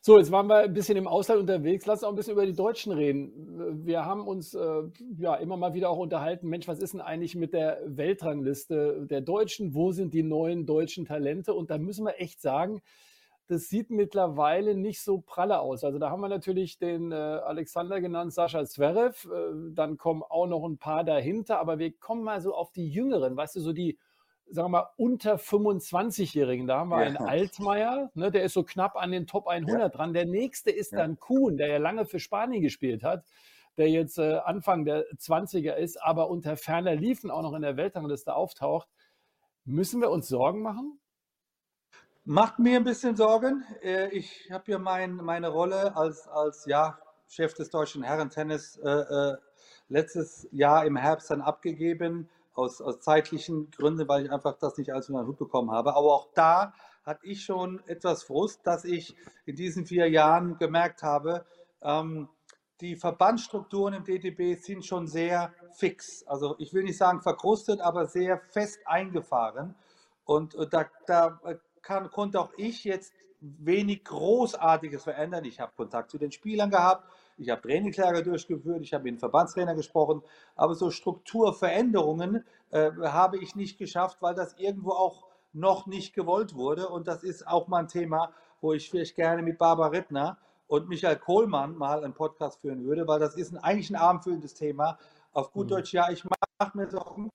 So, 0.00 0.18
jetzt 0.18 0.32
waren 0.32 0.48
wir 0.48 0.56
ein 0.56 0.74
bisschen 0.74 0.96
im 0.96 1.06
Ausland 1.06 1.40
unterwegs. 1.40 1.86
Lass 1.86 2.00
uns 2.00 2.04
auch 2.04 2.08
ein 2.08 2.16
bisschen 2.16 2.32
über 2.32 2.44
die 2.44 2.54
Deutschen 2.54 2.90
reden. 2.92 3.86
Wir 3.86 4.04
haben 4.04 4.26
uns 4.26 4.54
äh, 4.54 4.82
ja 5.16 5.36
immer 5.36 5.56
mal 5.56 5.74
wieder 5.74 5.90
auch 5.90 5.98
unterhalten. 5.98 6.48
Mensch, 6.48 6.66
was 6.66 6.80
ist 6.80 6.94
denn 6.94 7.00
eigentlich 7.00 7.36
mit 7.36 7.52
der 7.52 7.80
Weltrangliste 7.86 9.06
der 9.08 9.20
Deutschen? 9.20 9.74
Wo 9.74 9.92
sind 9.92 10.12
die 10.12 10.24
neuen 10.24 10.66
deutschen 10.66 11.04
Talente? 11.04 11.54
Und 11.54 11.70
da 11.70 11.78
müssen 11.78 12.04
wir 12.04 12.20
echt 12.20 12.42
sagen, 12.42 12.82
das 13.50 13.68
sieht 13.68 13.90
mittlerweile 13.90 14.76
nicht 14.76 15.02
so 15.02 15.20
pralle 15.20 15.58
aus. 15.58 15.82
Also 15.82 15.98
da 15.98 16.08
haben 16.08 16.20
wir 16.20 16.28
natürlich 16.28 16.78
den 16.78 17.10
äh, 17.10 17.16
Alexander 17.16 18.00
genannt, 18.00 18.32
Sascha 18.32 18.64
Zverev. 18.64 19.26
Äh, 19.28 19.72
dann 19.74 19.96
kommen 19.96 20.22
auch 20.22 20.46
noch 20.46 20.64
ein 20.64 20.78
paar 20.78 21.02
dahinter. 21.02 21.58
Aber 21.58 21.80
wir 21.80 21.90
kommen 21.98 22.22
mal 22.22 22.40
so 22.40 22.54
auf 22.54 22.70
die 22.70 22.88
Jüngeren, 22.88 23.36
weißt 23.36 23.56
du, 23.56 23.60
so 23.60 23.72
die 23.72 23.98
sagen 24.52 24.66
wir 24.66 24.80
mal, 24.80 24.88
unter 24.96 25.34
25-Jährigen. 25.34 26.68
Da 26.68 26.78
haben 26.78 26.90
wir 26.90 27.00
ja. 27.00 27.06
einen 27.06 27.16
Altmaier, 27.16 28.10
ne, 28.14 28.30
der 28.30 28.44
ist 28.44 28.54
so 28.54 28.62
knapp 28.62 28.96
an 28.96 29.10
den 29.10 29.26
Top 29.26 29.48
100 29.48 29.80
ja. 29.80 29.88
dran. 29.88 30.12
Der 30.12 30.26
nächste 30.26 30.70
ist 30.70 30.92
dann 30.92 31.18
Kuhn, 31.18 31.56
der 31.56 31.68
ja 31.68 31.78
lange 31.78 32.04
für 32.04 32.20
Spanien 32.20 32.62
gespielt 32.62 33.02
hat, 33.02 33.24
der 33.78 33.88
jetzt 33.88 34.18
äh, 34.18 34.38
Anfang 34.44 34.84
der 34.84 35.04
20er 35.16 35.74
ist, 35.74 36.02
aber 36.02 36.30
unter 36.30 36.56
ferner 36.56 36.94
Liefen 36.94 37.30
auch 37.30 37.42
noch 37.42 37.54
in 37.54 37.62
der 37.62 37.76
Weltrangliste 37.76 38.34
auftaucht. 38.34 38.88
Müssen 39.64 40.00
wir 40.00 40.10
uns 40.10 40.28
Sorgen 40.28 40.62
machen? 40.62 41.00
Macht 42.32 42.60
mir 42.60 42.76
ein 42.76 42.84
bisschen 42.84 43.16
Sorgen. 43.16 43.64
Äh, 43.82 44.10
ich 44.10 44.52
habe 44.52 44.62
hier 44.66 44.78
mein, 44.78 45.16
meine 45.16 45.48
Rolle 45.48 45.96
als, 45.96 46.28
als 46.28 46.64
ja, 46.64 46.96
Chef 47.26 47.54
des 47.54 47.70
deutschen 47.70 48.04
Herrentennis 48.04 48.76
äh, 48.76 48.88
äh, 48.88 49.36
letztes 49.88 50.46
Jahr 50.52 50.86
im 50.86 50.94
Herbst 50.94 51.28
dann 51.32 51.40
abgegeben 51.40 52.28
aus, 52.54 52.80
aus 52.80 53.00
zeitlichen 53.00 53.72
Gründen, 53.72 54.06
weil 54.06 54.26
ich 54.26 54.30
einfach 54.30 54.56
das 54.58 54.78
nicht 54.78 54.92
alles 54.92 55.08
unter 55.08 55.22
den 55.22 55.26
Hut 55.26 55.38
bekommen 55.38 55.72
habe. 55.72 55.96
Aber 55.96 56.12
auch 56.12 56.28
da 56.32 56.72
hatte 57.02 57.26
ich 57.26 57.42
schon 57.42 57.82
etwas 57.88 58.22
Frust, 58.22 58.60
dass 58.64 58.84
ich 58.84 59.16
in 59.44 59.56
diesen 59.56 59.84
vier 59.84 60.08
Jahren 60.08 60.56
gemerkt 60.56 61.02
habe, 61.02 61.44
ähm, 61.82 62.28
die 62.80 62.94
Verbandsstrukturen 62.94 63.92
im 63.92 64.04
DTB 64.04 64.56
sind 64.56 64.86
schon 64.86 65.08
sehr 65.08 65.52
fix. 65.72 66.24
Also 66.28 66.54
ich 66.60 66.72
will 66.74 66.84
nicht 66.84 66.96
sagen 66.96 67.22
verkrustet, 67.22 67.80
aber 67.80 68.06
sehr 68.06 68.38
fest 68.38 68.78
eingefahren. 68.84 69.74
Und 70.22 70.54
äh, 70.54 70.68
da, 70.68 70.86
da 71.08 71.40
kann, 71.82 72.10
konnte 72.10 72.40
auch 72.40 72.52
ich 72.56 72.84
jetzt 72.84 73.12
wenig 73.40 74.04
Großartiges 74.04 75.02
verändern. 75.02 75.44
Ich 75.44 75.60
habe 75.60 75.72
Kontakt 75.76 76.10
zu 76.10 76.18
den 76.18 76.30
Spielern 76.30 76.70
gehabt, 76.70 77.08
ich 77.38 77.48
habe 77.48 77.62
Trainingslager 77.62 78.22
durchgeführt, 78.22 78.82
ich 78.82 78.92
habe 78.92 79.04
mit 79.04 79.14
dem 79.14 79.18
Verbandstrainer 79.18 79.74
gesprochen, 79.74 80.22
aber 80.56 80.74
so 80.74 80.90
Strukturveränderungen 80.90 82.44
äh, 82.70 82.90
habe 83.02 83.38
ich 83.38 83.56
nicht 83.56 83.78
geschafft, 83.78 84.18
weil 84.20 84.34
das 84.34 84.58
irgendwo 84.58 84.90
auch 84.90 85.24
noch 85.52 85.86
nicht 85.86 86.14
gewollt 86.14 86.54
wurde. 86.54 86.88
Und 86.88 87.08
das 87.08 87.22
ist 87.22 87.46
auch 87.46 87.66
mal 87.66 87.78
ein 87.78 87.88
Thema, 87.88 88.32
wo 88.60 88.74
ich 88.74 88.90
vielleicht 88.90 89.16
gerne 89.16 89.42
mit 89.42 89.58
Barbara 89.58 89.88
Rittner 89.88 90.38
und 90.66 90.88
Michael 90.88 91.16
Kohlmann 91.16 91.76
mal 91.76 92.04
einen 92.04 92.14
Podcast 92.14 92.60
führen 92.60 92.84
würde, 92.84 93.08
weil 93.08 93.18
das 93.18 93.36
ist 93.36 93.52
ein, 93.52 93.58
eigentlich 93.58 93.90
ein 93.90 93.96
abendfüllendes 93.96 94.54
Thema. 94.54 94.98
Auf 95.32 95.52
gut 95.52 95.66
mhm. 95.66 95.70
Deutsch, 95.70 95.92
ja, 95.92 96.10
ich 96.10 96.24
mache 96.24 96.76
mir 96.76 96.88
Sorgen 96.90 97.30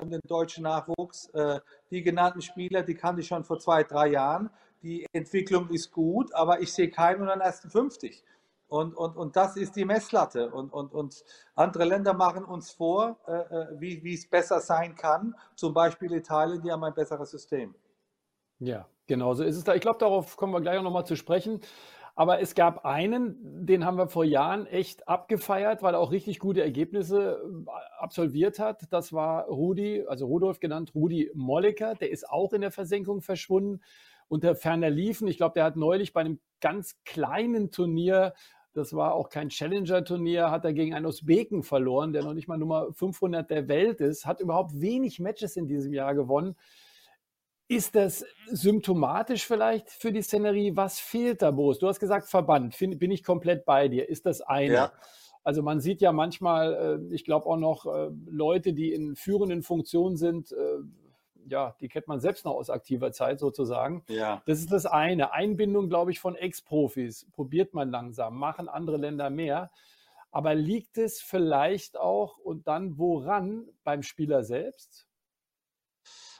um 0.00 0.10
den 0.10 0.20
deutschen 0.26 0.64
Nachwuchs. 0.64 1.28
Äh, 1.34 1.60
die 1.90 2.02
genannten 2.02 2.42
Spieler, 2.42 2.82
die 2.82 2.94
kannte 2.94 3.20
ich 3.20 3.28
schon 3.28 3.44
vor 3.44 3.58
zwei, 3.58 3.84
drei 3.84 4.08
Jahren. 4.08 4.50
Die 4.82 5.06
Entwicklung 5.12 5.68
ist 5.70 5.92
gut, 5.92 6.34
aber 6.34 6.60
ich 6.60 6.72
sehe 6.72 6.90
keinen 6.90 7.22
unter 7.22 7.34
den 7.34 7.40
ersten 7.40 7.70
50. 7.70 8.24
Und, 8.68 8.96
und, 8.96 9.16
und 9.16 9.36
das 9.36 9.56
ist 9.56 9.76
die 9.76 9.84
Messlatte. 9.84 10.50
Und, 10.50 10.72
und, 10.72 10.92
und 10.92 11.24
andere 11.54 11.84
Länder 11.84 12.14
machen 12.14 12.44
uns 12.44 12.70
vor, 12.70 13.18
äh, 13.26 13.32
äh 13.32 13.66
wie, 13.80 14.02
wie 14.02 14.14
es 14.14 14.26
besser 14.28 14.60
sein 14.60 14.94
kann. 14.94 15.34
Zum 15.56 15.74
Beispiel 15.74 16.12
Italien, 16.12 16.62
die 16.62 16.72
haben 16.72 16.82
ein 16.82 16.94
besseres 16.94 17.30
System. 17.30 17.74
Ja, 18.58 18.86
genau 19.06 19.34
so 19.34 19.44
ist 19.44 19.56
es 19.56 19.64
da. 19.64 19.74
Ich 19.74 19.82
glaube, 19.82 19.98
darauf 19.98 20.36
kommen 20.36 20.52
wir 20.52 20.60
gleich 20.60 20.78
auch 20.78 20.82
nochmal 20.82 21.06
zu 21.06 21.16
sprechen. 21.16 21.60
Aber 22.14 22.40
es 22.40 22.54
gab 22.54 22.84
einen, 22.84 23.66
den 23.66 23.86
haben 23.86 23.96
wir 23.96 24.06
vor 24.06 24.24
Jahren 24.24 24.66
echt 24.66 25.08
abgefeiert, 25.08 25.82
weil 25.82 25.94
er 25.94 26.00
auch 26.00 26.12
richtig 26.12 26.38
gute 26.38 26.62
Ergebnisse 26.62 27.40
äh, 27.42 27.70
absolviert 27.98 28.58
hat. 28.58 28.92
Das 28.92 29.12
war 29.12 29.46
Rudi, 29.46 30.04
also 30.06 30.26
Rudolf 30.26 30.60
genannt, 30.60 30.94
Rudi 30.94 31.30
Mollecker. 31.34 31.94
Der 31.94 32.10
ist 32.10 32.28
auch 32.28 32.52
in 32.52 32.60
der 32.60 32.70
Versenkung 32.70 33.22
verschwunden. 33.22 33.80
Unter 34.28 34.54
ferner 34.54 34.90
Liefen, 34.90 35.26
ich 35.28 35.36
glaube, 35.36 35.54
der 35.54 35.64
hat 35.64 35.76
neulich 35.76 36.12
bei 36.12 36.20
einem 36.20 36.38
ganz 36.60 36.96
kleinen 37.04 37.70
Turnier, 37.70 38.34
das 38.72 38.94
war 38.94 39.14
auch 39.14 39.28
kein 39.28 39.50
Challenger-Turnier, 39.50 40.50
hat 40.50 40.64
er 40.64 40.72
gegen 40.72 40.94
einen 40.94 41.04
Usbeken 41.04 41.62
verloren, 41.62 42.14
der 42.14 42.24
noch 42.24 42.32
nicht 42.32 42.48
mal 42.48 42.56
Nummer 42.56 42.92
500 42.94 43.50
der 43.50 43.68
Welt 43.68 44.00
ist, 44.00 44.24
hat 44.24 44.40
überhaupt 44.40 44.80
wenig 44.80 45.20
Matches 45.20 45.56
in 45.56 45.66
diesem 45.66 45.92
Jahr 45.92 46.14
gewonnen. 46.14 46.56
Ist 47.68 47.94
das 47.94 48.24
symptomatisch 48.46 49.46
vielleicht 49.46 49.90
für 49.90 50.12
die 50.12 50.22
Szenerie? 50.22 50.76
Was 50.76 51.00
fehlt 51.00 51.42
da, 51.42 51.50
Boris? 51.50 51.78
Du 51.78 51.88
hast 51.88 52.00
gesagt 52.00 52.28
Verband, 52.28 52.74
Find, 52.74 52.98
bin 52.98 53.10
ich 53.10 53.24
komplett 53.24 53.64
bei 53.64 53.88
dir. 53.88 54.08
Ist 54.08 54.26
das 54.26 54.40
eine? 54.40 54.72
Ja. 54.72 54.92
Also 55.44 55.62
man 55.62 55.80
sieht 55.80 56.00
ja 56.00 56.12
manchmal, 56.12 57.00
äh, 57.10 57.14
ich 57.14 57.24
glaube 57.24 57.46
auch 57.46 57.56
noch 57.56 57.86
äh, 57.86 58.10
Leute, 58.26 58.74
die 58.74 58.92
in 58.92 59.16
führenden 59.16 59.62
Funktionen 59.62 60.16
sind, 60.16 60.52
äh, 60.52 60.78
ja, 61.48 61.74
die 61.80 61.88
kennt 61.88 62.08
man 62.08 62.20
selbst 62.20 62.44
noch 62.44 62.54
aus 62.54 62.70
aktiver 62.70 63.12
Zeit 63.12 63.40
sozusagen. 63.40 64.04
Ja. 64.08 64.42
Das 64.46 64.60
ist 64.60 64.70
das 64.70 64.86
eine. 64.86 65.32
Einbindung, 65.32 65.88
glaube 65.88 66.12
ich, 66.12 66.20
von 66.20 66.36
Ex-Profis 66.36 67.26
probiert 67.32 67.74
man 67.74 67.90
langsam, 67.90 68.38
machen 68.38 68.68
andere 68.68 68.96
Länder 68.96 69.30
mehr. 69.30 69.70
Aber 70.30 70.54
liegt 70.54 70.96
es 70.96 71.20
vielleicht 71.20 71.98
auch 71.98 72.38
und 72.38 72.66
dann 72.66 72.96
woran 72.96 73.68
beim 73.84 74.02
Spieler 74.02 74.44
selbst? 74.44 75.06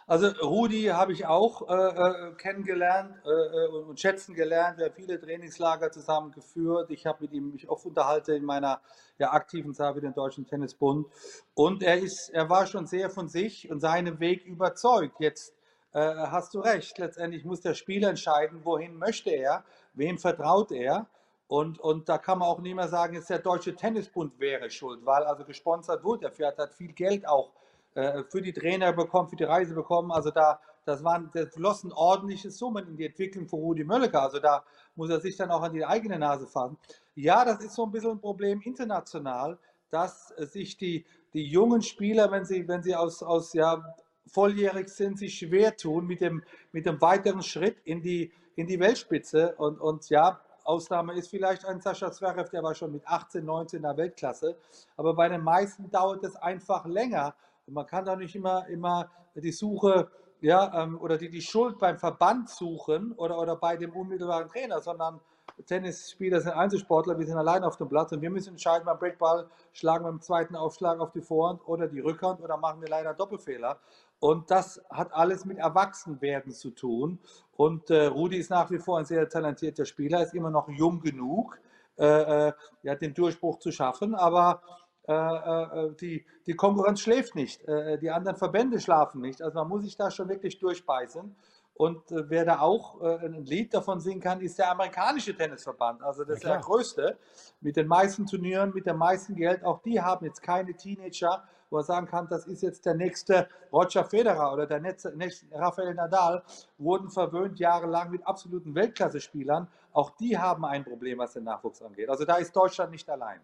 Also 0.06 0.28
Rudi 0.42 0.84
habe 0.84 1.12
ich 1.12 1.26
auch 1.26 1.68
äh, 1.68 1.74
äh 1.74 2.34
kennengelernt 2.34 3.14
äh, 3.24 3.30
äh, 3.30 3.66
und 3.68 4.00
schätzen 4.00 4.34
gelernt. 4.34 4.78
Wir 4.78 4.86
haben 4.86 4.94
viele 4.94 5.20
Trainingslager 5.20 5.92
zusammen 5.92 6.32
geführt. 6.32 6.90
Ich 6.90 7.06
habe 7.06 7.18
mit 7.22 7.32
ihm 7.32 7.52
mich 7.52 7.68
oft 7.68 7.86
unterhalten 7.86 8.32
in 8.32 8.44
meiner 8.44 8.80
ja, 9.18 9.32
aktiven 9.32 9.74
Zeit 9.74 9.94
mit 9.94 10.04
dem 10.04 10.14
Deutschen 10.14 10.46
Tennisbund. 10.46 11.06
Und 11.54 11.82
er 11.82 11.98
ist, 11.98 12.30
er 12.30 12.50
war 12.50 12.66
schon 12.66 12.86
sehr 12.86 13.10
von 13.10 13.28
sich 13.28 13.70
und 13.70 13.80
seinem 13.80 14.18
Weg 14.18 14.44
überzeugt. 14.44 15.16
Jetzt 15.20 15.54
äh, 15.92 16.00
hast 16.00 16.54
du 16.54 16.60
recht. 16.60 16.98
Letztendlich 16.98 17.44
muss 17.44 17.60
der 17.60 17.74
Spieler 17.74 18.08
entscheiden, 18.10 18.64
wohin 18.64 18.96
möchte 18.96 19.30
er, 19.30 19.64
wem 19.94 20.18
vertraut 20.18 20.72
er. 20.72 21.06
Und, 21.46 21.78
und 21.78 22.08
da 22.08 22.18
kann 22.18 22.38
man 22.38 22.48
auch 22.48 22.60
nicht 22.60 22.74
mehr 22.74 22.88
sagen, 22.88 23.14
jetzt 23.14 23.28
der 23.28 23.38
Deutsche 23.38 23.76
Tennisbund 23.76 24.40
wäre 24.40 24.70
schuld, 24.70 25.04
weil 25.04 25.22
also 25.24 25.44
gesponsert 25.44 26.02
wurde. 26.02 26.32
Er 26.38 26.56
hat 26.56 26.74
viel 26.74 26.92
Geld 26.92 27.28
auch 27.28 27.52
äh, 27.94 28.24
für 28.24 28.42
die 28.42 28.52
Trainer 28.52 28.92
bekommen, 28.92 29.28
für 29.28 29.36
die 29.36 29.44
Reise 29.44 29.74
bekommen. 29.74 30.10
Also 30.10 30.30
da, 30.30 30.60
das 30.84 31.04
waren, 31.04 31.30
das 31.32 31.54
flossen 31.54 31.92
ordentliche 31.92 32.50
Summen 32.50 32.88
in 32.88 32.96
die 32.96 33.06
Entwicklung 33.06 33.46
von 33.48 33.60
Rudi 33.60 33.84
Möllecker. 33.84 34.22
Also 34.22 34.38
da 34.38 34.64
muss 34.96 35.10
er 35.10 35.20
sich 35.20 35.36
dann 35.36 35.50
auch 35.50 35.62
an 35.62 35.72
die 35.72 35.84
eigene 35.84 36.18
Nase 36.18 36.46
fassen. 36.46 36.78
Ja, 37.14 37.44
das 37.44 37.60
ist 37.60 37.74
so 37.74 37.84
ein 37.84 37.92
bisschen 37.92 38.12
ein 38.12 38.20
Problem 38.20 38.60
international, 38.62 39.58
dass 39.90 40.28
sich 40.28 40.76
die, 40.78 41.04
die 41.34 41.44
jungen 41.44 41.82
Spieler, 41.82 42.30
wenn 42.30 42.44
sie, 42.44 42.66
wenn 42.66 42.82
sie 42.82 42.94
aus, 42.94 43.22
aus 43.22 43.52
ja, 43.52 43.82
volljährig 44.26 44.88
sind, 44.88 45.18
sich 45.18 45.38
schwer 45.38 45.76
tun 45.76 46.06
mit 46.06 46.20
dem, 46.20 46.42
mit 46.72 46.86
dem 46.86 47.00
weiteren 47.00 47.42
Schritt 47.42 47.78
in 47.84 48.02
die, 48.02 48.32
in 48.56 48.66
die 48.66 48.80
Weltspitze. 48.80 49.54
Und, 49.56 49.80
und 49.80 50.08
ja, 50.08 50.40
Ausnahme 50.64 51.14
ist 51.14 51.28
vielleicht 51.28 51.64
ein 51.64 51.80
Sascha 51.80 52.12
Zverev, 52.12 52.50
der 52.50 52.62
war 52.62 52.74
schon 52.74 52.92
mit 52.92 53.06
18, 53.06 53.44
19 53.44 53.78
in 53.78 53.82
der 53.82 53.96
Weltklasse. 53.96 54.56
Aber 54.96 55.14
bei 55.14 55.28
den 55.28 55.42
meisten 55.42 55.90
dauert 55.90 56.24
es 56.24 56.36
einfach 56.36 56.86
länger. 56.86 57.34
Man 57.66 57.86
kann 57.86 58.04
da 58.04 58.16
nicht 58.16 58.34
immer, 58.34 58.66
immer 58.68 59.10
die 59.34 59.52
Suche 59.52 60.10
ja, 60.40 60.82
ähm, 60.82 61.00
oder 61.00 61.16
die, 61.16 61.30
die 61.30 61.40
Schuld 61.40 61.78
beim 61.78 61.98
Verband 61.98 62.50
suchen 62.50 63.12
oder, 63.12 63.38
oder 63.38 63.56
bei 63.56 63.76
dem 63.76 63.92
unmittelbaren 63.92 64.48
Trainer, 64.48 64.80
sondern 64.80 65.20
Tennisspieler 65.66 66.40
sind 66.40 66.52
Einzelsportler, 66.52 67.18
wir 67.18 67.26
sind 67.26 67.36
allein 67.36 67.62
auf 67.62 67.76
dem 67.76 67.88
Platz 67.88 68.12
und 68.12 68.22
wir 68.22 68.30
müssen 68.30 68.50
entscheiden 68.50 68.84
beim 68.84 68.98
Breakball, 68.98 69.48
schlagen 69.72 70.04
wir 70.04 70.10
im 70.10 70.20
zweiten 70.20 70.56
Aufschlag 70.56 70.98
auf 70.98 71.12
die 71.12 71.20
Vorhand 71.20 71.60
oder 71.66 71.86
die 71.86 72.00
Rückhand 72.00 72.40
oder 72.40 72.56
machen 72.56 72.80
wir 72.80 72.88
leider 72.88 73.14
Doppelfehler. 73.14 73.78
Und 74.18 74.50
das 74.50 74.80
hat 74.90 75.12
alles 75.12 75.44
mit 75.44 75.58
Erwachsenwerden 75.58 76.52
zu 76.52 76.70
tun. 76.70 77.18
Und 77.56 77.90
äh, 77.90 78.06
Rudi 78.06 78.36
ist 78.36 78.50
nach 78.50 78.70
wie 78.70 78.78
vor 78.78 78.98
ein 78.98 79.04
sehr 79.04 79.28
talentierter 79.28 79.84
Spieler, 79.84 80.22
ist 80.22 80.34
immer 80.34 80.50
noch 80.50 80.68
jung 80.68 81.00
genug, 81.00 81.58
äh, 81.98 82.48
äh, 82.48 82.52
ja, 82.82 82.94
den 82.94 83.14
Durchbruch 83.14 83.58
zu 83.58 83.72
schaffen. 83.72 84.14
Aber 84.14 84.62
die, 85.08 86.24
die 86.46 86.54
Konkurrenz 86.54 87.00
schläft 87.00 87.34
nicht, 87.34 87.66
äh, 87.66 87.98
die 87.98 88.10
anderen 88.10 88.36
Verbände 88.36 88.80
schlafen 88.80 89.20
nicht. 89.20 89.42
Also 89.42 89.58
man 89.58 89.68
muss 89.68 89.82
sich 89.82 89.96
da 89.96 90.10
schon 90.10 90.28
wirklich 90.28 90.58
durchbeißen. 90.58 91.34
Und 91.74 92.02
wer 92.10 92.44
da 92.44 92.60
auch 92.60 93.00
ein 93.00 93.44
Lied 93.44 93.72
davon 93.72 93.98
singen 93.98 94.20
kann, 94.20 94.40
ist 94.42 94.58
der 94.58 94.70
amerikanische 94.70 95.34
Tennisverband. 95.34 96.02
Also 96.02 96.22
das 96.22 96.36
ist 96.36 96.44
der 96.44 96.58
größte 96.58 97.16
mit 97.62 97.76
den 97.76 97.88
meisten 97.88 98.26
Turnieren, 98.26 98.72
mit 98.74 98.86
dem 98.86 98.98
meisten 98.98 99.34
Geld. 99.34 99.64
Auch 99.64 99.80
die 99.80 100.00
haben 100.00 100.26
jetzt 100.26 100.42
keine 100.42 100.74
Teenager, 100.74 101.42
wo 101.70 101.78
er 101.78 101.82
sagen 101.82 102.06
kann, 102.06 102.28
das 102.28 102.46
ist 102.46 102.62
jetzt 102.62 102.84
der 102.84 102.94
nächste 102.94 103.48
Roger 103.72 104.04
Federer 104.04 104.52
oder 104.52 104.66
der 104.66 104.80
nächste 104.80 105.14
Rafael 105.50 105.94
Nadal, 105.94 106.42
wurden 106.76 107.08
verwöhnt 107.08 107.58
jahrelang 107.58 108.10
mit 108.10 108.24
absoluten 108.26 108.74
Weltklasse-Spielern. 108.74 109.66
Auch 109.94 110.10
die 110.10 110.38
haben 110.38 110.66
ein 110.66 110.84
Problem, 110.84 111.18
was 111.18 111.32
den 111.32 111.44
Nachwuchs 111.44 111.80
angeht. 111.80 112.10
Also 112.10 112.26
da 112.26 112.36
ist 112.36 112.54
Deutschland 112.54 112.92
nicht 112.92 113.08
allein. 113.08 113.40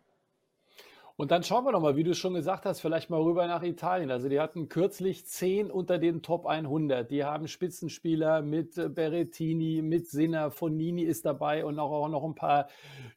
Und 1.21 1.33
dann 1.33 1.43
schauen 1.43 1.65
wir 1.65 1.73
doch 1.73 1.81
mal, 1.81 1.97
wie 1.97 2.05
du 2.05 2.15
schon 2.15 2.35
gesagt 2.35 2.65
hast, 2.65 2.79
vielleicht 2.79 3.11
mal 3.11 3.21
rüber 3.21 3.49
nach 3.49 3.65
Italien. 3.65 4.13
Also 4.13 4.29
die 4.29 4.39
hatten 4.39 4.69
kürzlich 4.69 5.27
zehn 5.27 5.69
unter 5.69 5.99
den 5.99 6.23
Top 6.23 6.47
100. 6.47 7.11
Die 7.11 7.25
haben 7.25 7.49
Spitzenspieler 7.49 8.41
mit 8.41 8.79
äh, 8.79 8.89
Berrettini, 8.89 9.83
mit 9.83 10.07
Sinner, 10.07 10.53
Fonini 10.53 11.03
ist 11.03 11.27
dabei 11.27 11.65
und 11.65 11.77
auch, 11.81 12.07
noch 12.07 12.23
ein 12.23 12.37
paar 12.37 12.69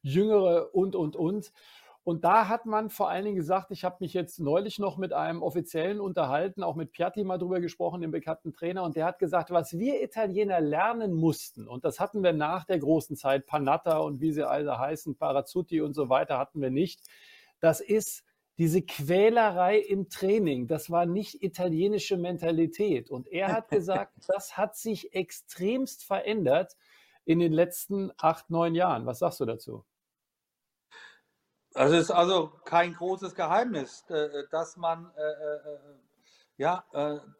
jüngere 0.01 0.73
und, 0.73 0.95
und, 0.95 1.15
und. 1.15 1.53
Und 2.03 2.23
da 2.25 2.47
hat 2.47 2.65
man 2.65 2.89
vor 2.89 3.07
allen 3.07 3.23
Dingen 3.23 3.35
gesagt, 3.35 3.69
ich 3.69 3.83
habe 3.83 3.97
mich 3.99 4.15
jetzt 4.15 4.39
neulich 4.39 4.79
noch 4.79 4.97
mit 4.97 5.13
einem 5.13 5.43
Offiziellen 5.43 6.01
unterhalten, 6.01 6.63
auch 6.63 6.75
mit 6.75 6.93
Piatti 6.93 7.23
mal 7.23 7.37
drüber 7.37 7.59
gesprochen, 7.59 8.01
dem 8.01 8.09
bekannten 8.09 8.51
Trainer, 8.51 8.81
und 8.81 8.95
der 8.95 9.05
hat 9.05 9.19
gesagt, 9.19 9.51
was 9.51 9.77
wir 9.77 10.01
Italiener 10.01 10.59
lernen 10.59 11.13
mussten, 11.13 11.67
und 11.67 11.85
das 11.85 11.99
hatten 11.99 12.23
wir 12.23 12.33
nach 12.33 12.65
der 12.65 12.79
großen 12.79 13.15
Zeit, 13.15 13.45
Panatta 13.45 13.99
und 13.99 14.21
wie 14.21 14.31
sie 14.31 14.49
alle 14.49 14.79
heißen, 14.79 15.15
Parazzuti 15.15 15.81
und 15.81 15.93
so 15.93 16.09
weiter 16.09 16.39
hatten 16.39 16.59
wir 16.59 16.71
nicht 16.71 17.01
das 17.61 17.79
ist 17.79 18.25
diese 18.57 18.81
Quälerei 18.81 19.79
im 19.79 20.09
Training. 20.09 20.67
Das 20.67 20.91
war 20.91 21.05
nicht 21.05 21.41
italienische 21.41 22.17
Mentalität. 22.17 23.09
Und 23.09 23.27
er 23.27 23.47
hat 23.53 23.69
gesagt, 23.69 24.13
das 24.27 24.57
hat 24.57 24.75
sich 24.75 25.15
extremst 25.15 26.03
verändert 26.03 26.75
in 27.23 27.39
den 27.39 27.53
letzten 27.53 28.11
acht, 28.17 28.49
neun 28.49 28.75
Jahren. 28.75 29.05
Was 29.05 29.19
sagst 29.19 29.39
du 29.39 29.45
dazu? 29.45 29.85
Das 31.73 31.91
ist 31.91 32.11
also 32.11 32.51
kein 32.65 32.93
großes 32.93 33.33
Geheimnis, 33.33 34.03
äh, 34.09 34.43
dass 34.51 34.75
man 34.75 35.09
äh, 35.15 35.21
äh, 35.21 35.79
ja, 36.57 36.83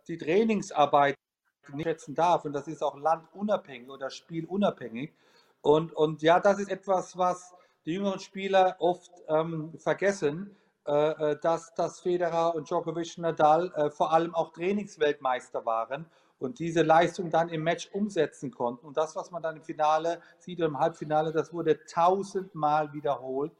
die 0.07 0.17
Trainingsarbeit 0.17 1.15
nicht 1.73 1.83
schätzen 1.83 2.15
darf. 2.15 2.45
Und 2.45 2.53
das 2.53 2.67
ist 2.67 2.81
auch 2.81 2.97
landunabhängig 2.97 3.89
oder 3.89 4.09
spielunabhängig. 4.09 5.13
Und, 5.61 5.93
und 5.93 6.23
ja, 6.23 6.39
das 6.39 6.57
ist 6.57 6.71
etwas, 6.71 7.15
was 7.17 7.53
die 7.85 7.93
jüngeren 7.93 8.19
Spieler 8.19 8.75
oft 8.79 9.11
ähm, 9.27 9.73
vergessen, 9.77 10.55
äh, 10.87 11.31
äh, 11.31 11.39
dass, 11.39 11.73
dass 11.75 11.99
Federer 11.99 12.55
und 12.55 12.69
Djokovic 12.69 13.17
und 13.17 13.23
Nadal 13.23 13.71
äh, 13.75 13.89
vor 13.91 14.11
allem 14.13 14.33
auch 14.33 14.51
Trainingsweltmeister 14.51 15.65
waren 15.65 16.05
und 16.39 16.57
diese 16.57 16.81
Leistung 16.81 17.29
dann 17.29 17.49
im 17.49 17.63
Match 17.63 17.89
umsetzen 17.93 18.49
konnten. 18.51 18.87
Und 18.87 18.97
das, 18.97 19.15
was 19.15 19.29
man 19.29 19.43
dann 19.43 19.57
im 19.57 19.61
Finale 19.61 20.21
sieht 20.39 20.57
oder 20.57 20.69
im 20.69 20.79
Halbfinale, 20.79 21.31
das 21.31 21.53
wurde 21.53 21.85
tausendmal 21.85 22.91
wiederholt. 22.93 23.53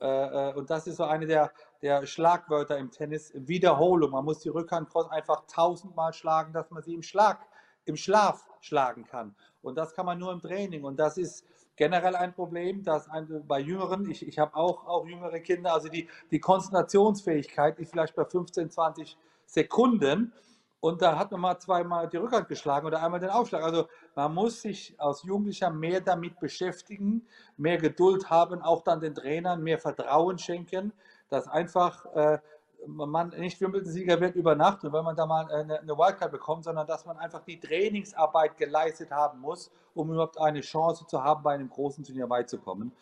Äh, 0.00 0.06
äh, 0.06 0.54
und 0.54 0.70
das 0.70 0.86
ist 0.86 0.96
so 0.96 1.04
eine 1.04 1.26
der, 1.26 1.50
der 1.82 2.06
Schlagwörter 2.06 2.78
im 2.78 2.92
Tennis, 2.92 3.32
Wiederholung. 3.34 4.12
Man 4.12 4.24
muss 4.24 4.38
die 4.38 4.48
Rückhand 4.48 4.94
einfach 5.10 5.44
tausendmal 5.46 6.12
schlagen, 6.12 6.52
dass 6.52 6.70
man 6.70 6.82
sie 6.84 6.94
im 6.94 7.02
Schlag, 7.02 7.40
im 7.84 7.96
Schlaf 7.96 8.46
schlagen 8.60 9.04
kann. 9.04 9.34
Und 9.60 9.76
das 9.76 9.92
kann 9.94 10.06
man 10.06 10.18
nur 10.18 10.32
im 10.32 10.40
Training. 10.40 10.84
Und 10.84 11.00
das 11.00 11.18
ist 11.18 11.44
generell 11.80 12.14
ein 12.14 12.34
Problem, 12.34 12.84
dass 12.84 13.08
ein, 13.08 13.42
bei 13.48 13.58
Jüngeren, 13.58 14.08
ich, 14.10 14.28
ich 14.28 14.38
habe 14.38 14.54
auch, 14.54 14.86
auch 14.86 15.06
jüngere 15.06 15.40
Kinder, 15.40 15.72
also 15.72 15.88
die, 15.88 16.10
die 16.30 16.38
Konzentrationsfähigkeit 16.38 17.78
ist 17.78 17.92
vielleicht 17.92 18.14
bei 18.14 18.26
15, 18.26 18.70
20 18.70 19.16
Sekunden 19.46 20.30
und 20.80 21.00
da 21.00 21.18
hat 21.18 21.32
man 21.32 21.40
mal 21.40 21.58
zweimal 21.58 22.06
die 22.06 22.18
Rückhand 22.18 22.48
geschlagen 22.48 22.86
oder 22.86 23.02
einmal 23.02 23.18
den 23.18 23.30
Aufschlag. 23.30 23.62
Also 23.62 23.88
man 24.14 24.34
muss 24.34 24.60
sich 24.60 24.94
als 24.98 25.22
Jugendlicher 25.22 25.70
mehr 25.70 26.02
damit 26.02 26.38
beschäftigen, 26.38 27.26
mehr 27.56 27.78
Geduld 27.78 28.28
haben, 28.28 28.60
auch 28.60 28.82
dann 28.82 29.00
den 29.00 29.14
Trainern 29.14 29.62
mehr 29.62 29.78
Vertrauen 29.78 30.36
schenken, 30.36 30.92
dass 31.30 31.48
einfach 31.48 32.04
äh, 32.14 32.38
man 32.86 33.28
nicht 33.30 33.60
Wimbledon-Sieger 33.60 34.20
wird 34.20 34.36
über 34.36 34.54
Nacht 34.54 34.84
und 34.84 34.92
wenn 34.92 35.04
man 35.04 35.16
da 35.16 35.26
mal 35.26 35.50
eine, 35.50 35.80
eine 35.80 35.98
Wildcard 35.98 36.32
bekommt, 36.32 36.64
sondern 36.64 36.86
dass 36.86 37.04
man 37.06 37.18
einfach 37.18 37.42
die 37.44 37.60
Trainingsarbeit 37.60 38.56
geleistet 38.56 39.10
haben 39.10 39.40
muss, 39.40 39.70
um 39.94 40.10
überhaupt 40.10 40.38
eine 40.40 40.60
Chance 40.60 41.06
zu 41.06 41.22
haben, 41.22 41.42
bei 41.42 41.54
einem 41.54 41.68
großen 41.68 42.04
Turnier 42.04 42.28
weit 42.30 42.48
zu 42.48 42.58
kommen. 42.58 42.92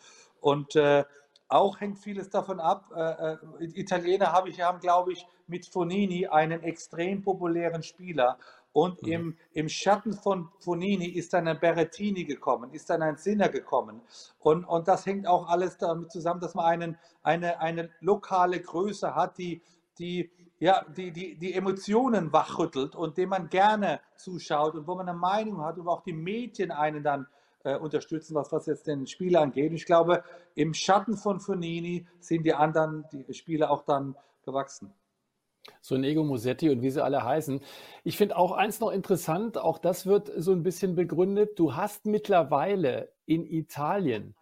Und 0.41 0.75
äh, 0.75 1.03
auch 1.47 1.79
hängt 1.79 1.97
vieles 1.99 2.29
davon 2.29 2.59
ab. 2.59 2.91
Äh, 2.95 3.33
äh 3.33 3.37
Italiener 3.73 4.31
habe 4.31 4.49
ich, 4.49 4.61
haben, 4.61 4.79
glaube 4.79 5.13
ich, 5.13 5.25
mit 5.47 5.65
Fonini 5.65 6.27
einen 6.27 6.63
extrem 6.63 7.23
populären 7.23 7.81
Spieler. 7.81 8.37
Und 8.71 9.01
mhm. 9.01 9.11
im, 9.11 9.37
im 9.53 9.69
Schatten 9.69 10.13
von 10.13 10.49
Fonini 10.59 11.07
ist 11.07 11.33
dann 11.33 11.47
ein 11.47 11.59
Berrettini 11.59 12.23
gekommen, 12.25 12.71
ist 12.71 12.89
dann 12.89 13.01
ein 13.01 13.17
Sinner 13.17 13.49
gekommen. 13.49 14.01
Und, 14.39 14.63
und 14.65 14.87
das 14.87 15.05
hängt 15.05 15.27
auch 15.27 15.47
alles 15.47 15.77
damit 15.77 16.11
zusammen, 16.11 16.39
dass 16.39 16.55
man 16.55 16.65
einen, 16.65 16.97
eine, 17.23 17.59
eine 17.59 17.89
lokale 17.99 18.59
Größe 18.59 19.15
hat, 19.15 19.37
die, 19.37 19.61
die, 19.97 20.31
ja, 20.59 20.85
die, 20.95 21.11
die, 21.11 21.35
die 21.35 21.53
Emotionen 21.53 22.31
wachrüttelt 22.31 22.95
und 22.95 23.17
dem 23.17 23.29
man 23.29 23.49
gerne 23.49 24.01
zuschaut 24.15 24.75
und 24.75 24.87
wo 24.87 24.95
man 24.95 25.09
eine 25.09 25.17
Meinung 25.17 25.63
hat 25.63 25.77
und 25.77 25.85
wo 25.85 25.91
auch 25.91 26.03
die 26.03 26.13
Medien 26.13 26.71
einen 26.71 27.03
dann 27.03 27.27
äh, 27.63 27.77
unterstützen, 27.77 28.35
was, 28.35 28.51
was 28.51 28.65
jetzt 28.67 28.87
den 28.87 29.07
Spieler 29.07 29.41
angeht. 29.41 29.73
Ich 29.73 29.85
glaube, 29.85 30.23
im 30.55 30.73
Schatten 30.73 31.17
von 31.17 31.39
Fonini 31.39 32.07
sind 32.19 32.43
die 32.43 32.53
anderen 32.53 33.05
die 33.11 33.33
Spieler 33.33 33.71
auch 33.71 33.83
dann 33.83 34.15
gewachsen. 34.45 34.93
So 35.81 35.95
ein 35.95 36.03
Ego 36.03 36.23
Musetti 36.23 36.69
und 36.69 36.81
wie 36.81 36.89
sie 36.89 37.03
alle 37.03 37.23
heißen. 37.23 37.61
Ich 38.03 38.17
finde 38.17 38.37
auch 38.37 38.51
eins 38.51 38.79
noch 38.79 38.91
interessant, 38.91 39.57
auch 39.57 39.77
das 39.77 40.05
wird 40.05 40.31
so 40.35 40.51
ein 40.51 40.63
bisschen 40.63 40.95
begründet. 40.95 41.57
Du 41.57 41.75
hast 41.75 42.05
mittlerweile 42.05 43.11
in 43.25 43.45
Italien 43.45 44.35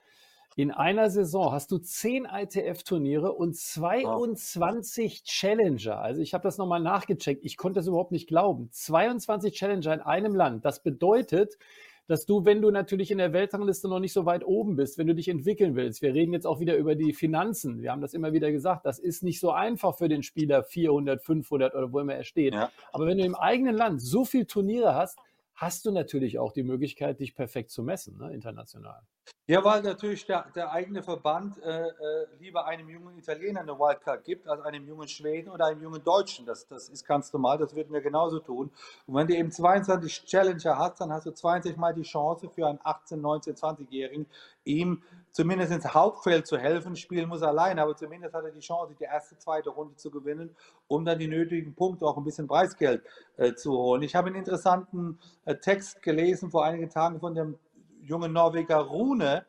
in 0.58 0.72
einer 0.72 1.12
Saison 1.12 1.52
hast 1.52 1.70
du 1.70 1.78
zehn 1.78 2.26
ITF-Turniere 2.26 3.32
und 3.32 3.56
22 3.56 5.22
wow. 5.22 5.24
Challenger. 5.24 6.00
Also 6.00 6.24
ich 6.24 6.34
habe 6.34 6.42
das 6.42 6.58
nochmal 6.58 6.80
nachgecheckt. 6.80 7.46
Ich 7.46 7.58
konnte 7.58 7.80
das 7.80 7.86
überhaupt 7.86 8.12
nicht 8.12 8.28
glauben. 8.28 8.70
22 8.72 9.54
Challenger 9.54 9.94
in 9.94 10.02
einem 10.02 10.34
Land. 10.34 10.66
Das 10.66 10.82
bedeutet, 10.82 11.60
dass 12.08 12.26
du, 12.26 12.46
wenn 12.46 12.62
du 12.62 12.72
natürlich 12.72 13.12
in 13.12 13.18
der 13.18 13.34
Weltrangliste 13.34 13.88
noch 13.88 14.00
nicht 14.00 14.14
so 14.14 14.26
weit 14.26 14.46
oben 14.46 14.76
bist, 14.76 14.98
wenn 14.98 15.08
du 15.08 15.16
dich 15.16 15.28
entwickeln 15.28 15.76
willst, 15.76 16.02
wir 16.02 16.14
reden 16.14 16.34
jetzt 16.34 16.48
auch 16.48 16.60
wieder 16.60 16.78
über 16.78 16.96
die 16.96 17.14
Finanzen, 17.14 17.82
wir 17.82 17.92
haben 17.92 18.02
das 18.02 18.14
immer 18.14 18.34
wieder 18.34 18.52
gesagt, 18.52 18.86
das 18.86 18.98
ist 18.98 19.24
nicht 19.24 19.40
so 19.40 19.52
einfach 19.52 19.98
für 19.98 20.08
den 20.08 20.24
Spieler 20.24 20.64
400, 20.64 21.22
500 21.22 21.76
oder 21.76 21.92
wo 21.92 22.00
immer 22.00 22.16
er 22.16 22.24
steht. 22.24 22.54
Ja. 22.54 22.72
Aber 22.94 23.06
wenn 23.06 23.18
du 23.18 23.26
im 23.26 23.36
eigenen 23.36 23.76
Land 23.76 24.02
so 24.02 24.26
viele 24.26 24.48
Turniere 24.48 24.96
hast, 24.96 25.20
hast 25.58 25.86
du 25.86 25.92
natürlich 25.92 26.40
auch 26.40 26.54
die 26.54 26.64
Möglichkeit, 26.64 27.20
dich 27.20 27.36
perfekt 27.36 27.72
zu 27.72 27.84
messen, 27.84 28.18
ne, 28.18 28.34
international. 28.34 29.02
Ja, 29.50 29.64
weil 29.64 29.82
natürlich 29.82 30.26
der, 30.26 30.46
der 30.56 30.72
eigene 30.72 31.02
Verband 31.02 31.58
äh, 31.64 31.88
äh, 31.88 31.94
lieber 32.38 32.66
einem 32.66 32.90
jungen 32.90 33.18
Italiener 33.18 33.62
eine 33.62 33.80
Wildcard 33.80 34.26
gibt, 34.26 34.46
als 34.46 34.62
einem 34.62 34.86
jungen 34.86 35.08
Schweden 35.08 35.50
oder 35.50 35.68
einem 35.68 35.82
jungen 35.82 36.04
Deutschen. 36.04 36.46
Das, 36.46 36.68
das 36.68 36.90
ist 36.90 37.06
ganz 37.06 37.32
normal, 37.32 37.58
das 37.58 37.74
würden 37.74 37.94
wir 37.94 38.02
genauso 38.02 38.40
tun. 38.40 38.70
Und 39.06 39.16
wenn 39.16 39.26
du 39.26 39.36
eben 39.36 39.50
22 39.50 40.26
Challenger 40.26 40.78
hast, 40.78 41.00
dann 41.00 41.14
hast 41.14 41.28
du 41.28 41.32
20 41.32 41.78
Mal 41.78 41.94
die 41.94 42.02
Chance 42.02 42.50
für 42.50 42.68
einen 42.68 42.80
18, 42.84 43.22
19, 43.22 43.56
20-Jährigen, 43.56 44.26
ihm 44.66 45.02
zumindest 45.32 45.72
ins 45.72 45.94
Hauptfeld 45.94 46.46
zu 46.46 46.58
helfen. 46.58 46.98
Spielen 46.98 47.30
muss 47.30 47.42
er 47.42 47.50
allein, 47.50 47.80
aber 47.80 47.96
zumindest 47.96 48.34
hat 48.34 48.44
er 48.44 48.52
die 48.52 48.60
Chance, 48.60 48.96
die 49.00 49.06
erste, 49.06 49.38
zweite 49.38 49.70
Runde 49.70 49.96
zu 49.96 50.12
gewinnen, 50.12 50.56
um 50.88 51.06
dann 51.06 51.20
die 51.20 51.28
nötigen 51.28 51.74
Punkte, 51.74 52.06
auch 52.06 52.18
ein 52.18 52.26
bisschen 52.26 52.48
Preisgeld 52.48 53.02
äh, 53.38 53.54
zu 53.54 53.72
holen. 53.72 54.02
Ich 54.02 54.14
habe 54.14 54.28
einen 54.28 54.36
interessanten 54.36 55.20
Text 55.56 56.02
gelesen 56.02 56.52
vor 56.52 56.66
einigen 56.66 56.90
Tagen 56.90 57.20
von 57.20 57.34
dem 57.34 57.58
jungen 58.02 58.34
Norweger 58.34 58.78
Rune, 58.78 59.46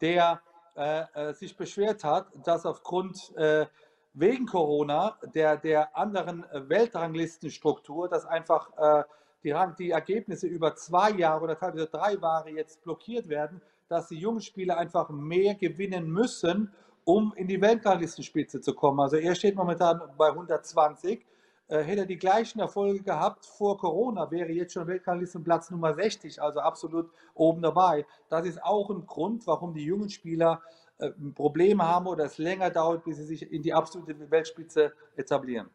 der 0.00 0.40
äh, 0.76 1.04
äh, 1.14 1.34
sich 1.34 1.56
beschwert 1.56 2.04
hat, 2.04 2.28
dass 2.44 2.64
aufgrund 2.64 3.34
äh, 3.36 3.66
wegen 4.14 4.46
Corona 4.46 5.18
der, 5.34 5.56
der 5.56 5.96
anderen 5.96 6.44
Weltranglistenstruktur, 6.52 8.08
dass 8.08 8.24
einfach 8.26 8.70
äh, 8.76 9.04
die, 9.44 9.54
die 9.78 9.90
Ergebnisse 9.90 10.46
über 10.46 10.74
zwei 10.74 11.10
Jahre 11.10 11.44
oder 11.44 11.58
teilweise 11.58 11.86
drei 11.86 12.14
Jahre 12.14 12.50
jetzt 12.50 12.82
blockiert 12.82 13.28
werden, 13.28 13.60
dass 13.88 14.08
die 14.08 14.18
jungen 14.18 14.40
Spieler 14.40 14.78
einfach 14.78 15.10
mehr 15.10 15.54
gewinnen 15.54 16.10
müssen, 16.10 16.72
um 17.04 17.32
in 17.36 17.48
die 17.48 17.60
Weltranglistenspitze 17.60 18.60
zu 18.60 18.74
kommen. 18.74 19.00
Also 19.00 19.16
er 19.16 19.34
steht 19.34 19.56
momentan 19.56 20.00
bei 20.16 20.28
120 20.28 21.20
äh, 21.20 21.24
hätte 21.78 22.00
er 22.00 22.06
die 22.06 22.18
gleichen 22.18 22.60
Erfolge 22.60 23.02
gehabt 23.02 23.46
vor 23.46 23.78
Corona, 23.78 24.30
wäre 24.30 24.50
jetzt 24.50 24.72
schon 24.72 24.86
Weltranglistenplatz 24.86 25.70
Nummer 25.70 25.94
60, 25.94 26.42
also 26.42 26.60
absolut 26.60 27.10
oben 27.34 27.62
dabei. 27.62 28.06
Das 28.28 28.46
ist 28.46 28.62
auch 28.62 28.90
ein 28.90 29.06
Grund, 29.06 29.46
warum 29.46 29.74
die 29.74 29.84
jungen 29.84 30.10
Spieler 30.10 30.60
äh, 30.98 31.10
Probleme 31.34 31.86
haben 31.86 32.06
oder 32.06 32.24
es 32.24 32.38
länger 32.38 32.70
dauert, 32.70 33.04
bis 33.04 33.16
sie 33.16 33.24
sich 33.24 33.50
in 33.50 33.62
die 33.62 33.72
absolute 33.72 34.30
Weltspitze 34.30 34.92
etablieren. 35.16 35.70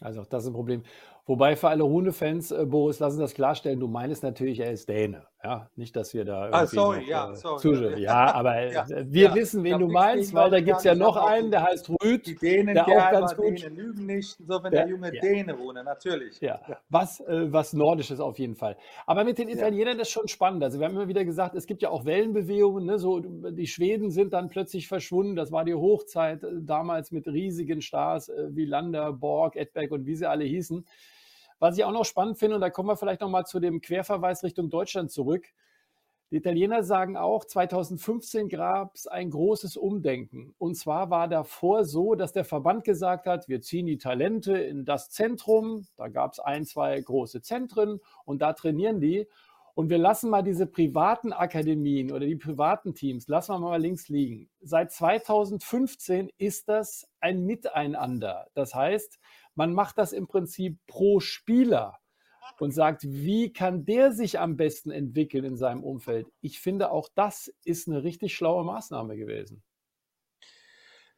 Also 0.00 0.20
auch 0.20 0.26
das 0.26 0.44
ist 0.44 0.50
ein 0.50 0.54
Problem. 0.54 0.82
Wobei 1.24 1.54
für 1.54 1.68
alle 1.68 1.84
Hunde-Fans, 1.84 2.50
äh, 2.50 2.66
Boris, 2.66 2.98
lassen 2.98 3.20
das 3.20 3.34
klarstellen, 3.34 3.78
du 3.78 3.86
meinst 3.86 4.24
natürlich, 4.24 4.58
er 4.58 4.72
ist 4.72 4.88
Däne. 4.88 5.24
Ja, 5.44 5.68
nicht, 5.74 5.94
dass 5.96 6.14
wir 6.14 6.24
da. 6.24 6.48
Ah, 6.52 6.66
sorry, 6.66 7.00
noch, 7.00 7.08
ja, 7.08 7.32
äh, 7.32 7.36
sorry. 7.36 8.00
Ja, 8.00 8.32
aber 8.34 8.56
äh, 8.56 8.72
ja, 8.72 8.86
wir 8.88 9.28
ja, 9.28 9.34
wissen, 9.34 9.62
wen 9.62 9.78
du 9.78 9.88
meinst, 9.88 10.34
weil 10.34 10.50
da 10.50 10.60
gibt 10.60 10.78
es 10.78 10.84
ja 10.84 10.94
noch 10.94 11.16
einen, 11.16 11.50
der 11.50 11.64
heißt 11.64 11.90
Rüd. 11.90 12.26
Die 12.26 12.34
Dänen, 12.34 12.74
der 12.74 12.86
auch 12.86 13.10
ganz 13.10 13.36
gut. 13.36 13.60
Dänen 13.60 13.76
lügen 13.76 14.06
nicht, 14.06 14.36
so 14.36 14.62
wenn 14.62 14.70
der, 14.72 14.82
der 14.82 14.88
junge 14.88 15.14
ja. 15.14 15.20
Däne 15.20 15.58
wohne, 15.58 15.82
natürlich. 15.84 16.40
Ja, 16.40 16.60
was, 16.88 17.20
äh, 17.20 17.52
was 17.52 17.72
Nordisches 17.72 18.20
auf 18.20 18.38
jeden 18.38 18.56
Fall. 18.56 18.76
Aber 19.06 19.24
mit 19.24 19.38
den 19.38 19.48
Italienern 19.48 19.98
ist 20.00 20.10
schon 20.10 20.26
spannend. 20.26 20.62
Also, 20.62 20.80
wir 20.80 20.86
haben 20.86 20.94
immer 20.94 21.08
wieder 21.08 21.24
gesagt, 21.24 21.54
es 21.54 21.66
gibt 21.66 21.82
ja 21.82 21.90
auch 21.90 22.04
Wellenbewegungen. 22.04 22.86
Ne? 22.86 22.98
So, 22.98 23.20
die 23.20 23.66
Schweden 23.66 24.10
sind 24.10 24.32
dann 24.32 24.48
plötzlich 24.48 24.88
verschwunden. 24.88 25.34
Das 25.34 25.50
war 25.50 25.64
die 25.64 25.74
Hochzeit 25.74 26.44
damals 26.60 27.12
mit 27.12 27.26
riesigen 27.26 27.80
Stars 27.80 28.30
wie 28.50 28.64
Lander, 28.64 29.12
Borg, 29.12 29.56
Edberg 29.56 29.92
und 29.92 30.06
wie 30.06 30.14
sie 30.14 30.26
alle 30.26 30.44
hießen. 30.44 30.84
Was 31.62 31.78
ich 31.78 31.84
auch 31.84 31.92
noch 31.92 32.04
spannend 32.04 32.38
finde, 32.38 32.56
und 32.56 32.60
da 32.60 32.70
kommen 32.70 32.88
wir 32.88 32.96
vielleicht 32.96 33.20
nochmal 33.20 33.46
zu 33.46 33.60
dem 33.60 33.80
Querverweis 33.80 34.42
Richtung 34.42 34.68
Deutschland 34.68 35.12
zurück. 35.12 35.46
Die 36.32 36.38
Italiener 36.38 36.82
sagen 36.82 37.16
auch, 37.16 37.44
2015 37.44 38.48
gab 38.48 38.96
es 38.96 39.06
ein 39.06 39.30
großes 39.30 39.76
Umdenken. 39.76 40.56
Und 40.58 40.74
zwar 40.74 41.10
war 41.10 41.28
davor 41.28 41.84
so, 41.84 42.16
dass 42.16 42.32
der 42.32 42.44
Verband 42.44 42.82
gesagt 42.82 43.26
hat, 43.26 43.48
wir 43.48 43.60
ziehen 43.60 43.86
die 43.86 43.98
Talente 43.98 44.54
in 44.58 44.84
das 44.84 45.10
Zentrum. 45.10 45.86
Da 45.96 46.08
gab 46.08 46.32
es 46.32 46.40
ein, 46.40 46.64
zwei 46.64 47.00
große 47.00 47.42
Zentren 47.42 48.00
und 48.24 48.42
da 48.42 48.54
trainieren 48.54 49.00
die. 49.00 49.28
Und 49.74 49.88
wir 49.88 49.98
lassen 49.98 50.28
mal 50.28 50.42
diese 50.42 50.66
privaten 50.66 51.32
Akademien 51.32 52.12
oder 52.12 52.26
die 52.26 52.36
privaten 52.36 52.92
Teams, 52.94 53.26
lassen 53.28 53.52
wir 53.52 53.58
mal 53.58 53.80
links 53.80 54.08
liegen. 54.08 54.50
Seit 54.60 54.92
2015 54.92 56.28
ist 56.36 56.68
das 56.68 57.08
ein 57.20 57.46
Miteinander. 57.46 58.48
Das 58.54 58.74
heißt, 58.74 59.18
man 59.54 59.72
macht 59.72 59.98
das 59.98 60.12
im 60.12 60.26
Prinzip 60.26 60.78
pro 60.86 61.20
Spieler 61.20 61.98
und 62.58 62.72
sagt, 62.72 63.02
wie 63.04 63.52
kann 63.52 63.84
der 63.84 64.12
sich 64.12 64.38
am 64.38 64.56
besten 64.56 64.90
entwickeln 64.90 65.44
in 65.44 65.56
seinem 65.56 65.82
Umfeld. 65.82 66.28
Ich 66.40 66.60
finde, 66.60 66.90
auch 66.90 67.08
das 67.14 67.52
ist 67.64 67.88
eine 67.88 68.04
richtig 68.04 68.34
schlaue 68.34 68.64
Maßnahme 68.64 69.16
gewesen. 69.16 69.62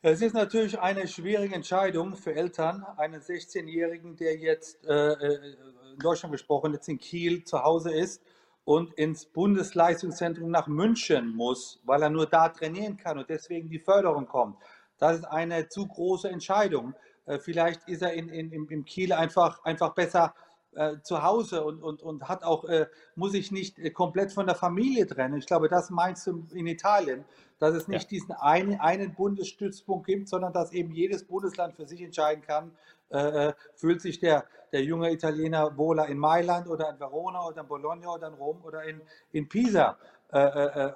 Es 0.00 0.20
ist 0.20 0.34
natürlich 0.34 0.78
eine 0.78 1.08
schwierige 1.08 1.54
Entscheidung 1.54 2.14
für 2.14 2.34
Eltern, 2.34 2.84
einen 2.98 3.22
16-Jährigen, 3.22 4.16
der 4.16 4.36
jetzt 4.36 4.84
äh, 4.84 5.12
äh, 5.12 5.56
in 5.92 5.98
Deutschland 5.98 6.32
gesprochen, 6.32 6.74
jetzt 6.74 6.88
in 6.88 6.98
Kiel 6.98 7.42
zu 7.44 7.62
Hause 7.62 7.90
ist 7.90 8.22
und 8.64 8.92
ins 8.94 9.24
Bundesleistungszentrum 9.24 10.50
nach 10.50 10.66
München 10.66 11.34
muss, 11.34 11.80
weil 11.84 12.02
er 12.02 12.10
nur 12.10 12.26
da 12.26 12.50
trainieren 12.50 12.98
kann 12.98 13.18
und 13.18 13.30
deswegen 13.30 13.70
die 13.70 13.78
Förderung 13.78 14.26
kommt. 14.26 14.58
Das 14.98 15.16
ist 15.18 15.24
eine 15.24 15.68
zu 15.68 15.86
große 15.86 16.28
Entscheidung. 16.28 16.94
Äh, 17.26 17.38
vielleicht 17.38 17.88
ist 17.88 18.02
er 18.02 18.12
in, 18.12 18.28
in, 18.28 18.52
im 18.52 18.84
Kiel 18.84 19.12
einfach, 19.12 19.64
einfach 19.64 19.94
besser 19.94 20.34
äh, 20.76 21.00
zu 21.02 21.22
Hause 21.22 21.62
und, 21.62 21.80
und, 21.80 22.02
und 22.02 22.28
hat 22.28 22.42
auch, 22.42 22.64
äh, 22.64 22.86
muss 23.14 23.30
sich 23.30 23.52
nicht 23.52 23.78
äh, 23.78 23.90
komplett 23.90 24.32
von 24.32 24.46
der 24.46 24.56
Familie 24.56 25.06
trennen. 25.06 25.38
Ich 25.38 25.46
glaube, 25.46 25.68
das 25.68 25.88
meinst 25.90 26.26
du 26.26 26.44
in 26.52 26.66
Italien, 26.66 27.24
dass 27.60 27.74
es 27.74 27.86
nicht 27.86 28.04
ja. 28.04 28.08
diesen 28.08 28.32
einen, 28.32 28.80
einen 28.80 29.14
Bundesstützpunkt 29.14 30.06
gibt, 30.06 30.28
sondern 30.28 30.52
dass 30.52 30.72
eben 30.72 30.90
jedes 30.90 31.24
Bundesland 31.24 31.76
für 31.76 31.86
sich 31.86 32.02
entscheiden 32.02 32.42
kann, 32.42 32.72
äh, 33.10 33.18
äh, 33.18 33.52
fühlt 33.76 34.00
sich 34.00 34.18
der, 34.18 34.46
der 34.72 34.82
junge 34.82 35.12
Italiener 35.12 35.76
wohler 35.76 36.06
in 36.06 36.18
Mailand 36.18 36.66
oder 36.66 36.90
in 36.90 36.98
Verona 36.98 37.46
oder 37.46 37.60
in 37.60 37.68
Bologna 37.68 38.08
oder 38.08 38.26
in 38.26 38.34
Rom 38.34 38.60
oder 38.64 38.82
in, 38.82 39.00
in 39.30 39.48
Pisa. 39.48 39.96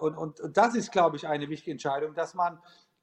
und, 0.00 0.16
und, 0.16 0.40
und 0.40 0.56
das 0.56 0.74
ist, 0.74 0.90
glaube 0.90 1.16
ich, 1.16 1.28
eine 1.28 1.48
wichtige 1.48 1.70
Entscheidung, 1.70 2.12
dass 2.14 2.34
man 2.34 2.58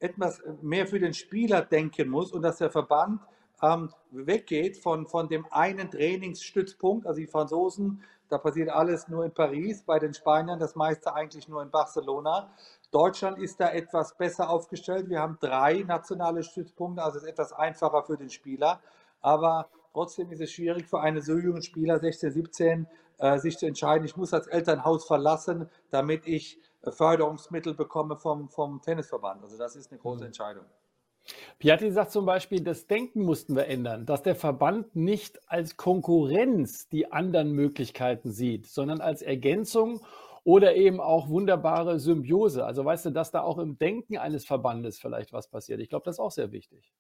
etwas 0.06 0.41
mehr 0.62 0.88
für 0.88 1.00
den 1.00 1.13
Spieler 1.13 1.62
denken 1.62 2.10
muss 2.10 2.32
und 2.32 2.41
dass 2.41 2.58
der 2.58 2.72
Verband 2.72 3.22
ähm, 3.62 3.89
weggeht 4.12 4.78
von, 4.78 5.06
von 5.06 5.28
dem 5.28 5.46
einen 5.52 5.89
Trainingsstützpunkt, 5.89 7.08
also 7.08 7.20
die 7.20 7.28
Franzosen, 7.28 8.02
da 8.30 8.38
passiert 8.39 8.70
alles 8.70 9.08
nur 9.08 9.24
in 9.24 9.32
Paris, 9.32 9.84
bei 9.84 10.00
den 10.00 10.13
Spaniern 10.13 10.60
das 10.60 10.76
meiste 10.76 11.13
eigentlich 11.13 11.48
nur 11.48 11.62
in 11.62 11.70
Barcelona. 11.70 12.50
Deutschland 12.91 13.38
ist 13.38 13.60
da 13.60 13.72
etwas 13.72 14.18
besser 14.18 14.50
aufgestellt. 14.50 15.10
Wir 15.10 15.20
haben 15.20 15.38
drei 15.39 15.84
nationale 15.88 16.41
Stützpunkte, 16.44 17.04
also 17.04 17.20
ist 17.20 17.28
etwas 17.28 17.54
einfacher 17.54 18.04
für 18.04 18.18
den 18.18 18.30
Spieler. 18.30 18.82
Aber 19.22 19.70
trotzdem 19.94 20.32
ist 20.32 20.41
es 20.41 20.52
schwierig 20.52 20.88
für 20.88 21.02
einen 21.02 21.22
so 21.22 21.38
jungen 21.38 21.62
Spieler, 21.62 22.00
16, 22.00 22.32
17, 22.32 22.88
äh, 23.18 23.38
sich 23.38 23.58
zu 23.58 23.68
entscheiden, 23.68 24.06
ich 24.06 24.18
muss 24.18 24.32
das 24.32 24.48
Elternhaus 24.48 25.06
verlassen, 25.06 25.70
damit 25.89 26.26
ich 26.26 26.60
Förderungsmittel 26.91 27.74
bekomme 27.74 28.15
vom, 28.17 28.50
vom 28.50 28.82
Tennisverband. 28.82 29.43
Also 29.43 29.58
das 29.58 29.76
ist 29.76 29.91
eine 29.91 30.00
große 30.00 30.21
mhm. 30.21 30.28
Entscheidung. 30.28 30.65
Piatti 31.58 31.91
sagt 31.91 32.12
zum 32.12 32.26
Beispiel, 32.26 32.62
das 32.62 32.88
Denken 32.88 33.24
mussten 33.24 33.56
wir 33.56 33.67
ändern, 33.67 34.06
dass 34.06 34.21
der 34.21 34.36
Verband 34.36 34.95
nicht 34.95 35.39
als 35.50 35.76
Konkurrenz 35.76 36.88
die 36.89 37.12
anderen 37.12 37.52
Möglichkeiten 37.52 38.32
sieht, 38.32 38.67
sondern 38.67 39.02
als 39.02 39.21
Ergänzung 39.21 40.02
oder 40.43 40.76
eben 40.76 41.02
auch 41.02 41.28
wunderbare 41.28 42.00
Symbiose. 42.00 42.65
Also 42.65 42.86
weißt 42.86 43.08
du, 43.08 43.10
dass 43.10 43.32
da 43.32 43.41
auch 43.41 43.58
im 43.58 43.80
Denken 43.80 44.17
eines 44.17 44.45
Verbandes 44.45 45.00
vielleicht 45.00 45.34
was 45.34 45.48
passiert. 45.48 45.80
Ich 45.80 45.89
glaube, 45.89 46.06
das 46.06 46.17
ist 46.17 46.19
auch 46.19 46.32
sehr 46.32 46.52
wichtig. 46.52 46.93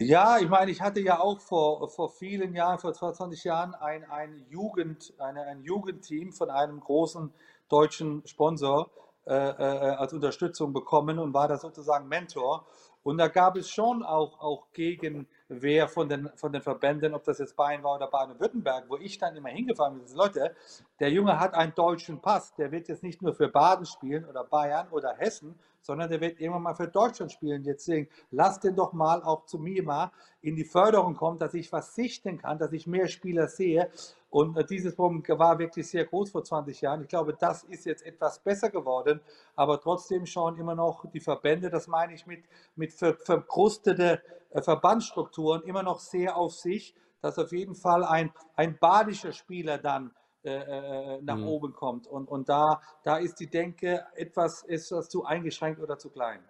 Ja, 0.00 0.38
ich 0.38 0.48
meine, 0.48 0.70
ich 0.70 0.80
hatte 0.80 1.00
ja 1.00 1.20
auch 1.20 1.40
vor, 1.40 1.88
vor 1.90 2.08
vielen 2.08 2.54
Jahren, 2.54 2.78
vor 2.78 2.94
20 2.94 3.44
Jahren, 3.44 3.74
ein, 3.74 4.02
ein, 4.10 4.46
Jugend, 4.48 5.12
eine, 5.18 5.42
ein 5.42 5.62
Jugendteam 5.62 6.32
von 6.32 6.50
einem 6.50 6.80
großen 6.80 7.32
deutschen 7.68 8.26
Sponsor 8.26 8.90
äh, 9.30 9.32
äh, 9.32 9.94
als 9.94 10.12
Unterstützung 10.12 10.72
bekommen 10.72 11.20
und 11.20 11.32
war 11.32 11.46
da 11.46 11.56
sozusagen 11.56 12.08
Mentor. 12.08 12.66
Und 13.04 13.16
da 13.16 13.28
gab 13.28 13.56
es 13.56 13.70
schon 13.70 14.02
auch, 14.02 14.40
auch 14.40 14.72
Gegenwehr 14.72 15.86
von 15.88 16.08
den, 16.08 16.28
von 16.34 16.52
den 16.52 16.62
Verbänden, 16.62 17.14
ob 17.14 17.22
das 17.22 17.38
jetzt 17.38 17.54
Bayern 17.54 17.84
war 17.84 17.94
oder 17.94 18.08
Baden-Württemberg, 18.08 18.86
wo 18.88 18.96
ich 18.96 19.18
dann 19.18 19.36
immer 19.36 19.50
hingefahren 19.50 19.98
bin. 19.98 20.16
Leute, 20.16 20.56
der 20.98 21.10
Junge 21.10 21.38
hat 21.38 21.54
einen 21.54 21.74
deutschen 21.76 22.20
Pass, 22.20 22.54
der 22.56 22.72
wird 22.72 22.88
jetzt 22.88 23.04
nicht 23.04 23.22
nur 23.22 23.32
für 23.32 23.46
Baden 23.46 23.86
spielen 23.86 24.24
oder 24.24 24.42
Bayern 24.42 24.88
oder 24.90 25.14
Hessen, 25.16 25.58
sondern 25.80 26.10
der 26.10 26.20
wird 26.20 26.40
irgendwann 26.40 26.62
mal 26.62 26.74
für 26.74 26.88
Deutschland 26.88 27.32
spielen. 27.32 27.62
Deswegen 27.62 28.08
lasst 28.30 28.64
den 28.64 28.76
doch 28.76 28.92
mal 28.92 29.22
auch 29.22 29.46
zu 29.46 29.58
mir 29.58 29.82
mal 29.82 30.12
in 30.42 30.56
die 30.56 30.64
Förderung 30.64 31.14
kommen, 31.14 31.38
dass 31.38 31.54
ich 31.54 31.72
was 31.72 31.94
sichten 31.94 32.38
kann, 32.38 32.58
dass 32.58 32.72
ich 32.72 32.86
mehr 32.86 33.08
Spieler 33.08 33.48
sehe. 33.48 33.90
Und 34.30 34.56
äh, 34.56 34.64
dieses 34.64 34.94
Problem 34.94 35.22
war 35.38 35.58
wirklich 35.58 35.88
sehr 35.88 36.04
groß 36.04 36.30
vor 36.30 36.44
20 36.44 36.80
Jahren. 36.80 37.02
Ich 37.02 37.08
glaube, 37.08 37.36
das 37.38 37.64
ist 37.64 37.84
jetzt 37.84 38.04
etwas 38.04 38.38
besser 38.38 38.70
geworden, 38.70 39.20
aber 39.56 39.80
trotzdem 39.80 40.26
schauen 40.26 40.56
immer 40.58 40.74
noch 40.74 41.04
die 41.10 41.20
Verbände, 41.20 41.70
das 41.70 41.88
meine 41.88 42.14
ich 42.14 42.26
mit, 42.26 42.44
mit 42.76 42.92
ver 42.92 43.16
verkrustete 43.16 44.22
äh, 44.50 44.62
Verbandsstrukturen, 44.62 45.62
immer 45.62 45.82
noch 45.82 46.00
sehr 46.00 46.36
auf 46.36 46.54
sich, 46.54 46.94
dass 47.20 47.38
auf 47.38 47.52
jeden 47.52 47.74
Fall 47.74 48.04
ein, 48.04 48.32
ein 48.56 48.78
badischer 48.78 49.32
Spieler 49.32 49.78
dann 49.78 50.12
äh, 50.42 51.16
äh, 51.16 51.22
nach 51.22 51.36
mhm. 51.36 51.48
oben 51.48 51.72
kommt. 51.74 52.06
Und, 52.06 52.28
und 52.28 52.48
da, 52.48 52.80
da 53.02 53.18
ist 53.18 53.40
die 53.40 53.50
Denke 53.50 54.06
etwas, 54.14 54.62
etwas 54.62 55.08
zu 55.08 55.24
eingeschränkt 55.24 55.80
oder 55.80 55.98
zu 55.98 56.08
klein. 56.08 56.40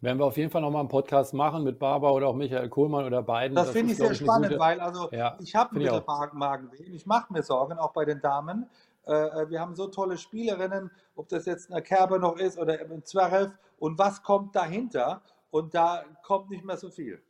Werden 0.00 0.18
wir 0.18 0.26
auf 0.26 0.36
jeden 0.36 0.50
Fall 0.50 0.62
nochmal 0.62 0.80
einen 0.80 0.88
Podcast 0.88 1.34
machen 1.34 1.64
mit 1.64 1.80
Barbara 1.80 2.12
oder 2.12 2.28
auch 2.28 2.34
Michael 2.34 2.68
Kohlmann 2.68 3.04
oder 3.04 3.22
beiden. 3.22 3.56
Das, 3.56 3.66
das 3.66 3.72
finde 3.72 3.92
ich 3.92 3.98
sehr 3.98 4.14
spannend, 4.14 4.50
gute... 4.50 4.60
weil 4.60 4.78
also 4.78 5.10
ja, 5.10 5.36
ich 5.40 5.56
habe 5.56 5.74
ein 5.74 5.82
bisschen 5.82 6.04
Magenwehen. 6.34 6.94
Ich 6.94 7.06
mache 7.06 7.32
mir 7.32 7.42
Sorgen, 7.42 7.76
auch 7.78 7.92
bei 7.92 8.04
den 8.04 8.20
Damen. 8.20 8.70
Äh, 9.06 9.48
wir 9.48 9.60
haben 9.60 9.74
so 9.74 9.88
tolle 9.88 10.16
Spielerinnen, 10.16 10.92
ob 11.16 11.28
das 11.28 11.46
jetzt 11.46 11.72
eine 11.72 11.82
Kerbe 11.82 12.20
noch 12.20 12.36
ist 12.36 12.56
oder 12.56 12.78
ein 12.78 13.04
Zverev. 13.04 13.50
Und 13.80 13.98
was 13.98 14.22
kommt 14.22 14.54
dahinter? 14.54 15.22
Und 15.50 15.74
da 15.74 16.04
kommt 16.22 16.50
nicht 16.50 16.64
mehr 16.64 16.76
so 16.76 16.90
viel. 16.90 17.20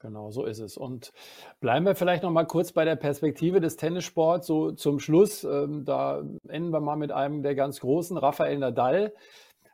Genau, 0.00 0.30
so 0.30 0.44
ist 0.44 0.60
es. 0.60 0.76
Und 0.76 1.12
bleiben 1.60 1.84
wir 1.84 1.96
vielleicht 1.96 2.22
noch 2.22 2.30
mal 2.30 2.44
kurz 2.44 2.72
bei 2.72 2.84
der 2.84 2.94
Perspektive 2.94 3.60
des 3.60 3.76
Tennissports, 3.76 4.46
so 4.46 4.70
zum 4.70 5.00
Schluss. 5.00 5.42
Ähm, 5.42 5.84
da 5.84 6.22
enden 6.46 6.70
wir 6.70 6.80
mal 6.80 6.96
mit 6.96 7.10
einem 7.10 7.42
der 7.42 7.56
ganz 7.56 7.80
großen, 7.80 8.16
Rafael 8.16 8.58
Nadal. 8.58 9.12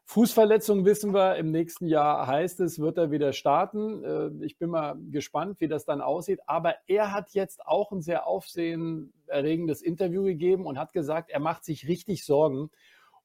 Fußverletzung 0.06 0.84
wissen 0.84 1.14
wir, 1.14 1.36
im 1.36 1.50
nächsten 1.50 1.86
Jahr 1.86 2.26
heißt 2.26 2.60
es, 2.60 2.78
wird 2.78 2.98
er 2.98 3.10
wieder 3.10 3.32
starten. 3.32 4.02
Äh, 4.04 4.44
ich 4.44 4.58
bin 4.58 4.70
mal 4.70 4.96
gespannt, 5.10 5.60
wie 5.60 5.68
das 5.68 5.84
dann 5.84 6.00
aussieht. 6.00 6.40
Aber 6.46 6.74
er 6.86 7.12
hat 7.12 7.32
jetzt 7.32 7.66
auch 7.66 7.92
ein 7.92 8.00
sehr 8.00 8.26
aufsehenerregendes 8.26 9.82
Interview 9.82 10.22
gegeben 10.22 10.64
und 10.64 10.78
hat 10.78 10.92
gesagt, 10.94 11.30
er 11.30 11.40
macht 11.40 11.64
sich 11.64 11.86
richtig 11.86 12.24
Sorgen 12.24 12.70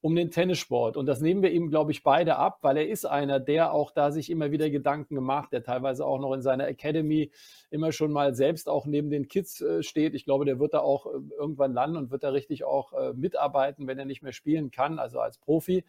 um 0.02 0.16
den 0.16 0.32
Tennissport. 0.32 0.96
Und 0.96 1.08
das 1.08 1.20
nehmen 1.20 1.42
wir 1.42 1.52
ihm, 1.52 1.70
glaube 1.70 1.92
ich, 1.92 2.04
beide 2.04 2.38
ab, 2.38 2.60
weil 2.62 2.78
er 2.78 2.88
ist 2.88 3.06
einer, 3.06 3.40
der 3.40 3.74
auch 3.74 3.92
da 3.92 4.12
sich 4.12 4.30
immer 4.30 4.52
wieder 4.52 4.70
Gedanken 4.70 5.16
gemacht, 5.16 5.52
der 5.52 5.64
teilweise 5.64 6.06
auch 6.06 6.20
noch 6.20 6.34
in 6.34 6.42
seiner 6.42 6.68
Academy 6.68 7.32
immer 7.70 7.92
schon 7.92 8.12
mal 8.12 8.34
selbst 8.34 8.70
auch 8.70 8.86
neben 8.86 9.10
den 9.10 9.28
Kids 9.28 9.62
äh, 9.62 9.84
steht. 9.84 10.16
Ich 10.16 10.24
glaube, 10.24 10.46
der 10.46 10.60
wird 10.60 10.74
da 10.74 10.80
auch 10.80 11.08
äh, 11.08 11.20
irgendwann 11.38 11.74
landen 11.74 11.98
und 11.98 12.12
wird 12.12 12.24
da 12.24 12.30
richtig 12.30 12.64
auch 12.64 12.94
äh, 12.94 13.14
mitarbeiten, 13.14 13.88
wenn 13.88 14.00
er 14.00 14.06
nicht 14.06 14.24
mehr 14.24 14.34
spielen 14.34 14.72
kann, 14.72 15.00
also 15.00 15.20
als 15.20 15.38
Profi. 15.38 15.84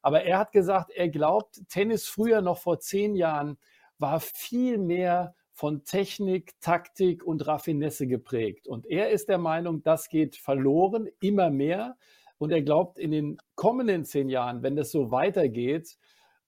Aber 0.00 0.22
er 0.22 0.38
hat 0.38 0.52
gesagt, 0.52 0.90
er 0.90 1.08
glaubt, 1.08 1.60
Tennis 1.68 2.06
früher 2.06 2.40
noch 2.40 2.58
vor 2.58 2.80
zehn 2.80 3.14
Jahren 3.14 3.58
war 3.98 4.18
viel 4.18 4.78
mehr 4.78 5.34
von 5.52 5.84
Technik, 5.84 6.58
Taktik 6.60 7.22
und 7.22 7.46
Raffinesse 7.46 8.06
geprägt. 8.06 8.66
Und 8.66 8.86
er 8.86 9.10
ist 9.10 9.28
der 9.28 9.38
Meinung, 9.38 9.82
das 9.82 10.08
geht 10.08 10.36
verloren, 10.36 11.08
immer 11.20 11.50
mehr. 11.50 11.96
Und 12.42 12.50
er 12.50 12.62
glaubt, 12.62 12.98
in 12.98 13.12
den 13.12 13.38
kommenden 13.54 14.04
zehn 14.04 14.28
Jahren, 14.28 14.64
wenn 14.64 14.74
das 14.74 14.90
so 14.90 15.12
weitergeht, 15.12 15.96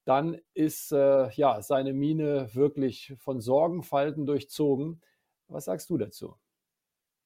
dann 0.04 0.40
ist 0.52 0.90
äh, 0.90 1.30
ja 1.34 1.62
seine 1.62 1.92
Mine 1.92 2.48
wirklich 2.52 3.14
von 3.20 3.40
Sorgenfalten 3.40 4.26
durchzogen. 4.26 5.00
Was 5.46 5.66
sagst 5.66 5.88
du 5.90 5.96
dazu? 5.96 6.34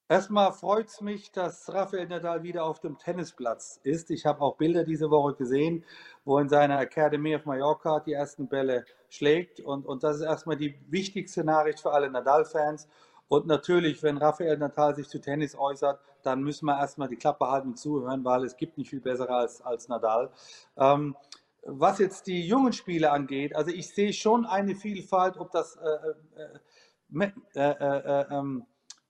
Erstmal 0.07 0.53
freut 0.53 0.89
es 0.89 1.01
mich, 1.01 1.33
dass 1.33 1.73
Rafael 1.73 2.09
Nadal 2.09 2.43
wieder 2.43 2.65
auf 2.65 2.79
dem 2.79 2.99
Tennisplatz 2.99 3.81
ist. 3.85 4.11
Ich 4.11 4.27
habe 4.27 4.43
auch 4.43 4.59
Bilder 4.59 4.85
diese 4.85 5.11
Woche 5.11 5.35
gesehen, 5.37 5.83
wo 6.27 6.39
in 6.39 6.51
seiner 6.51 6.79
Academy 6.79 7.35
of 7.35 7.47
Mallorca 7.47 8.01
die 8.01 8.13
ersten 8.13 8.49
Bälle 8.49 8.85
schlägt. 9.09 9.61
Und, 9.61 9.87
und 9.87 10.05
das 10.05 10.17
ist 10.17 10.23
erstmal 10.25 10.59
die 10.59 10.79
wichtigste 10.91 11.43
Nachricht 11.43 11.81
für 11.81 11.93
alle 11.93 12.11
Nadal-Fans. 12.11 12.87
Und 13.29 13.47
natürlich, 13.47 14.03
wenn 14.03 14.19
Rafael 14.19 14.59
Natal 14.59 14.95
sich 14.95 15.09
zu 15.09 15.21
Tennis 15.21 15.57
äußert, 15.57 16.01
dann 16.23 16.43
müssen 16.43 16.67
wir 16.67 16.79
erstmal 16.79 17.09
die 17.09 17.17
Klappe 17.17 17.47
halten 17.47 17.69
und 17.69 17.79
zuhören, 17.79 18.25
weil 18.25 18.45
es 18.45 18.57
gibt 18.57 18.79
nicht 18.79 18.91
viel 18.91 19.01
bessere 19.01 19.35
als, 19.35 19.61
als 19.63 19.89
Nadal. 19.89 20.31
Ähm, 20.77 21.17
was 21.65 21.99
jetzt 21.99 22.27
die 22.27 22.47
jungen 22.47 22.73
Spiele 22.73 23.11
angeht, 23.11 23.55
also 23.55 23.71
ich 23.71 23.93
sehe 23.95 24.13
schon 24.13 24.47
eine 24.47 24.75
Vielfalt, 24.75 25.37
ob 25.37 25.51
das 25.51 25.77
äh, 25.77 26.51
äh, 27.21 27.33
äh, 27.55 27.71
äh 27.71 28.27
ähm, 28.31 28.67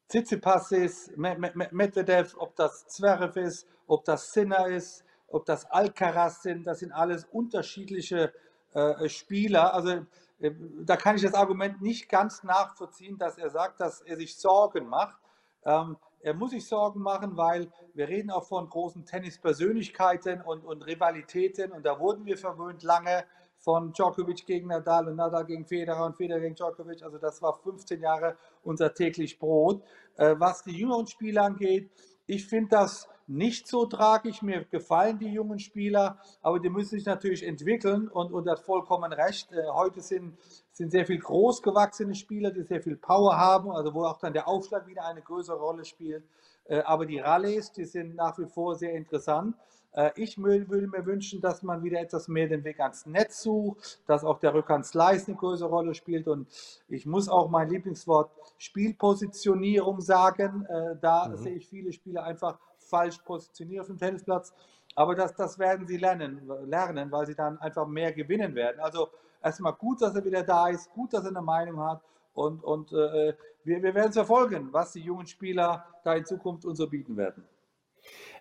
Tsitsipas 0.09 0.73
ist, 0.73 1.17
Medvedev, 1.19 2.35
ob 2.39 2.57
das 2.57 2.87
Zverev 2.89 3.39
ist, 3.39 3.69
ob 3.87 4.05
das 4.05 4.33
Sinner 4.33 4.67
ist, 4.67 5.05
ob 5.29 5.45
das 5.45 5.71
Alcaraz 5.71 6.43
sind, 6.43 6.67
das 6.67 6.79
sind 6.79 6.93
alles 6.93 7.25
unterschiedliche 7.27 8.33
äh, 8.73 9.09
Spieler. 9.11 9.75
Also 9.75 10.07
äh, 10.41 10.53
da 10.85 10.97
kann 10.97 11.17
ich 11.17 11.23
das 11.23 11.35
Argument 11.35 11.83
nicht 11.83 12.09
ganz 12.09 12.43
nachvollziehen, 12.43 13.19
dass 13.19 13.37
er 13.37 13.51
sagt, 13.51 13.81
dass 13.81 14.01
er 14.01 14.17
sich 14.17 14.37
Sorgen 14.37 14.89
macht. 14.89 15.19
Ähm, 15.65 15.99
er 16.21 16.35
muss 16.35 16.51
sich 16.51 16.67
Sorgen 16.67 17.01
machen, 17.01 17.37
weil 17.37 17.71
wir 17.95 18.09
reden 18.09 18.31
auch 18.31 18.45
von 18.45 18.69
großen 18.69 19.05
Tennispersönlichkeiten 19.05 20.41
und, 20.41 20.65
und 20.65 20.83
Rivalitäten 20.83 21.73
und 21.73 21.85
da 21.85 21.99
wurden 21.99 22.27
wir 22.27 22.37
verwöhnt 22.37 22.83
lange 22.83 23.25
von 23.59 23.93
Djokovic 23.93 24.47
gegen 24.47 24.69
Nadal 24.69 25.09
und 25.09 25.17
Nadal 25.17 25.45
gegen 25.45 25.65
Federer 25.67 26.07
und 26.07 26.17
Federer 26.17 26.41
gegen 26.41 26.55
Djokovic. 26.55 27.03
Also 27.03 27.19
das 27.19 27.43
war 27.43 27.55
15 27.55 28.01
Jahre 28.01 28.37
unser 28.63 28.95
täglich 28.95 29.39
Brot. 29.39 29.83
Äh, 30.17 30.37
was 30.39 30.63
die 30.63 30.77
jüngeren 30.77 31.07
Spieler 31.07 31.45
angeht, 31.45 31.91
ich 32.27 32.47
finde 32.47 32.71
das 32.71 33.09
nicht 33.29 33.69
so 33.69 33.87
tragisch. 33.87 34.43
Mir 34.43 34.65
gefallen 34.65 35.19
die 35.19 35.29
jungen 35.29 35.59
Spieler, 35.59 36.19
aber 36.43 36.59
die 36.59 36.71
müssen 36.71 36.91
sich 36.91 37.05
natürlich 37.05 37.47
entwickeln 37.47 38.09
und, 38.09 38.33
und 38.33 38.49
hat 38.49 38.61
vollkommen 38.61 39.13
recht. 39.13 39.53
Äh, 39.53 39.67
heute 39.73 40.01
sind, 40.01 40.37
sind 40.73 40.91
sehr 40.91 41.07
viel 41.07 41.19
großgewachsene 41.19 42.15
Spieler, 42.15 42.51
die 42.51 42.63
sehr 42.63 42.81
viel 42.81 42.97
Power 42.97 43.37
haben, 43.37 43.71
also 43.71 43.95
wo 43.95 44.05
auch 44.05 44.19
dann 44.19 44.33
der 44.33 44.49
Aufschlag 44.49 44.87
wieder 44.87 45.05
eine 45.05 45.23
größere 45.23 45.59
Rolle 45.59 45.85
spielt. 45.85 46.25
Äh, 46.65 46.81
aber 46.81 47.07
die 47.07 47.19
Rallyes, 47.19 47.73
die 47.73 47.85
sind 47.85 48.17
nach 48.17 48.39
wie 48.39 48.47
vor 48.47 48.77
sehr 48.77 48.95
interessant. 48.95 49.55
Äh, 49.93 50.11
ich 50.17 50.39
würde 50.39 50.87
mir 50.87 51.05
wünschen, 51.05 51.41
dass 51.43 51.63
man 51.63 51.83
wieder 51.83 52.01
etwas 52.01 52.29
mehr 52.29 52.49
den 52.49 52.65
Weg 52.65 52.81
ans 52.81 53.05
Netz 53.05 53.43
sucht, 53.43 54.01
dass 54.07 54.25
auch 54.25 54.39
der 54.39 54.55
Rückhand-Slice 54.55 55.29
eine 55.29 55.37
größere 55.37 55.69
Rolle 55.69 55.95
spielt. 55.95 56.29
Und 56.29 56.49
ich 56.89 57.05
muss 57.05 57.29
auch 57.29 57.51
mein 57.51 57.69
Lieblingswort 57.69 58.31
Spielpositionierung 58.57 60.01
sagen. 60.01 60.67
Da 61.01 61.29
mhm. 61.29 61.37
sehe 61.37 61.55
ich 61.55 61.69
viele 61.69 61.93
Spieler 61.93 62.25
einfach 62.25 62.59
falsch 62.89 63.19
positioniert 63.19 63.83
auf 63.83 63.87
dem 63.87 63.99
Tennisplatz. 63.99 64.53
Aber 64.95 65.15
das, 65.15 65.35
das 65.35 65.59
werden 65.59 65.87
sie 65.87 65.97
lernen, 65.97 66.51
lernen, 66.67 67.11
weil 67.13 67.27
sie 67.27 67.35
dann 67.35 67.59
einfach 67.61 67.87
mehr 67.87 68.13
gewinnen 68.13 68.55
werden. 68.55 68.81
Also 68.81 69.09
erstmal 69.43 69.75
gut, 69.75 70.03
dass 70.03 70.15
er 70.15 70.25
wieder 70.25 70.43
da 70.43 70.69
ist, 70.69 70.91
gut, 70.93 71.13
dass 71.13 71.25
er 71.25 71.31
eine 71.31 71.43
Meinung 71.43 71.81
hat. 71.81 72.01
Und, 72.35 72.65
und 72.65 72.93
äh, 72.93 73.35
wir, 73.65 73.83
wir 73.83 73.95
werden 73.95 74.09
es 74.09 74.15
verfolgen, 74.15 74.73
was 74.73 74.93
die 74.93 75.01
jungen 75.01 75.27
Spieler 75.27 75.85
da 76.05 76.15
in 76.15 76.25
Zukunft 76.25 76.65
uns 76.65 76.79
so 76.79 76.89
bieten 76.89 77.17
werden. 77.17 77.45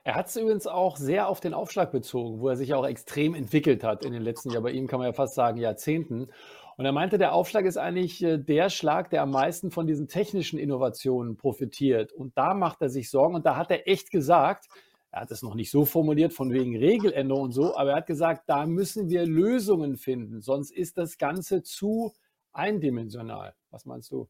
Er 0.04 0.16
hat 0.16 0.28
es 0.28 0.36
übrigens 0.36 0.68
auch 0.68 0.98
sehr 0.98 1.28
auf 1.28 1.40
den 1.40 1.54
Aufschlag 1.54 1.92
bezogen, 1.92 2.40
wo 2.40 2.50
er 2.50 2.56
sich 2.56 2.74
auch 2.74 2.86
extrem 2.86 3.36
entwickelt 3.36 3.84
hat 3.84 4.06
in 4.06 4.14
den 4.14 4.22
letzten 4.22 4.52
Jahren. 4.52 4.64
Bei 4.64 4.72
ihm 4.72 4.88
kann 4.88 5.00
man 5.00 5.08
ja 5.08 5.14
fast 5.14 5.36
sagen 5.36 5.58
Jahrzehnten. 5.58 6.30
Und 6.78 6.86
er 6.86 6.92
meinte, 6.92 7.18
der 7.18 7.34
Aufschlag 7.34 7.66
ist 7.66 7.78
eigentlich 7.78 8.24
äh, 8.24 8.38
der 8.38 8.70
Schlag, 8.70 9.10
der 9.10 9.24
am 9.24 9.32
meisten 9.32 9.72
von 9.72 9.88
diesen 9.88 10.08
technischen 10.08 10.60
Innovationen 10.60 11.36
profitiert. 11.36 12.14
Und 12.14 12.38
da 12.38 12.54
macht 12.54 12.82
er 12.82 12.90
sich 12.90 13.10
Sorgen. 13.10 13.36
Und 13.36 13.46
da 13.46 13.58
hat 13.58 13.72
er 13.72 13.88
echt 13.88 14.12
gesagt, 14.12 14.68
er 15.12 15.22
hat 15.22 15.32
es 15.32 15.42
noch 15.42 15.56
nicht 15.56 15.72
so 15.72 15.86
formuliert 15.86 16.34
von 16.34 16.52
wegen 16.52 16.78
Regeländerung 16.78 17.46
und 17.46 17.52
so, 17.52 17.76
aber 17.76 17.92
er 17.92 17.96
hat 17.98 18.08
gesagt, 18.08 18.44
da 18.48 18.66
müssen 18.66 19.10
wir 19.10 19.26
Lösungen 19.26 19.98
finden, 19.98 20.42
sonst 20.42 20.72
ist 20.72 20.98
das 20.98 21.18
Ganze 21.18 21.64
zu 21.64 22.14
eindimensional. 22.54 23.56
Was 23.72 23.86
meinst 23.86 24.12
du? 24.12 24.28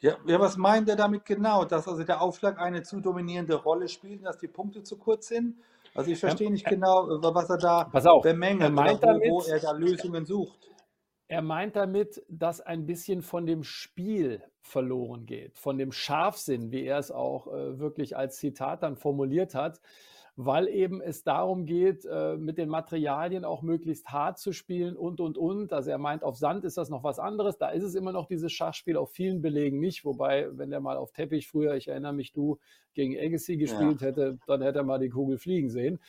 Ja, 0.00 0.16
ja, 0.26 0.40
was 0.40 0.56
meint 0.56 0.88
er 0.88 0.96
damit 0.96 1.26
genau? 1.26 1.64
Dass 1.64 1.86
also 1.86 2.04
der 2.04 2.22
Aufschlag 2.22 2.58
eine 2.58 2.82
zu 2.82 3.00
dominierende 3.00 3.56
Rolle 3.56 3.88
spielt, 3.88 4.24
dass 4.24 4.38
die 4.38 4.48
Punkte 4.48 4.82
zu 4.82 4.96
kurz 4.96 5.28
sind? 5.28 5.56
Also 5.94 6.10
ich 6.10 6.18
verstehe 6.18 6.50
nicht 6.50 6.64
genau, 6.64 7.08
was 7.20 7.50
er 7.50 7.58
da 7.58 7.84
bemängelt, 8.22 8.62
er 8.62 8.70
meint 8.70 9.02
damit, 9.02 9.28
wo 9.28 9.42
er 9.42 9.58
da 9.58 9.72
Lösungen 9.72 10.24
sucht. 10.24 10.70
Er 11.30 11.42
meint 11.42 11.76
damit, 11.76 12.24
dass 12.28 12.60
ein 12.60 12.86
bisschen 12.86 13.22
von 13.22 13.46
dem 13.46 13.62
Spiel 13.62 14.42
verloren 14.62 15.26
geht, 15.26 15.56
von 15.58 15.78
dem 15.78 15.92
Scharfsinn, 15.92 16.72
wie 16.72 16.82
er 16.82 16.98
es 16.98 17.12
auch 17.12 17.46
äh, 17.46 17.78
wirklich 17.78 18.16
als 18.16 18.38
Zitat 18.38 18.82
dann 18.82 18.96
formuliert 18.96 19.54
hat, 19.54 19.80
weil 20.34 20.66
eben 20.66 21.00
es 21.00 21.22
darum 21.22 21.66
geht, 21.66 22.04
äh, 22.04 22.36
mit 22.36 22.58
den 22.58 22.68
Materialien 22.68 23.44
auch 23.44 23.62
möglichst 23.62 24.08
hart 24.08 24.40
zu 24.40 24.52
spielen 24.52 24.96
und, 24.96 25.20
und, 25.20 25.38
und. 25.38 25.72
Also 25.72 25.92
er 25.92 25.98
meint, 25.98 26.24
auf 26.24 26.36
Sand 26.36 26.64
ist 26.64 26.76
das 26.76 26.90
noch 26.90 27.04
was 27.04 27.20
anderes. 27.20 27.58
Da 27.58 27.68
ist 27.68 27.84
es 27.84 27.94
immer 27.94 28.10
noch 28.10 28.26
dieses 28.26 28.50
Schachspiel, 28.50 28.96
auf 28.96 29.12
vielen 29.12 29.40
Belegen 29.40 29.78
nicht. 29.78 30.04
Wobei, 30.04 30.48
wenn 30.50 30.70
der 30.70 30.80
mal 30.80 30.96
auf 30.96 31.12
Teppich 31.12 31.46
früher, 31.46 31.76
ich 31.76 31.86
erinnere 31.86 32.12
mich, 32.12 32.32
du 32.32 32.58
gegen 32.92 33.16
Agassi 33.16 33.56
gespielt 33.56 34.00
ja. 34.00 34.08
hätte, 34.08 34.40
dann 34.48 34.62
hätte 34.62 34.80
er 34.80 34.84
mal 34.84 34.98
die 34.98 35.10
Kugel 35.10 35.38
fliegen 35.38 35.70
sehen. 35.70 36.00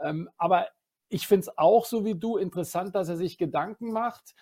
Ähm, 0.00 0.28
aber 0.36 0.66
ich 1.10 1.28
finde 1.28 1.42
es 1.42 1.58
auch 1.58 1.84
so 1.84 2.04
wie 2.04 2.16
du 2.16 2.38
interessant, 2.38 2.96
dass 2.96 3.08
er 3.08 3.16
sich 3.16 3.38
Gedanken 3.38 3.92
macht 3.92 4.34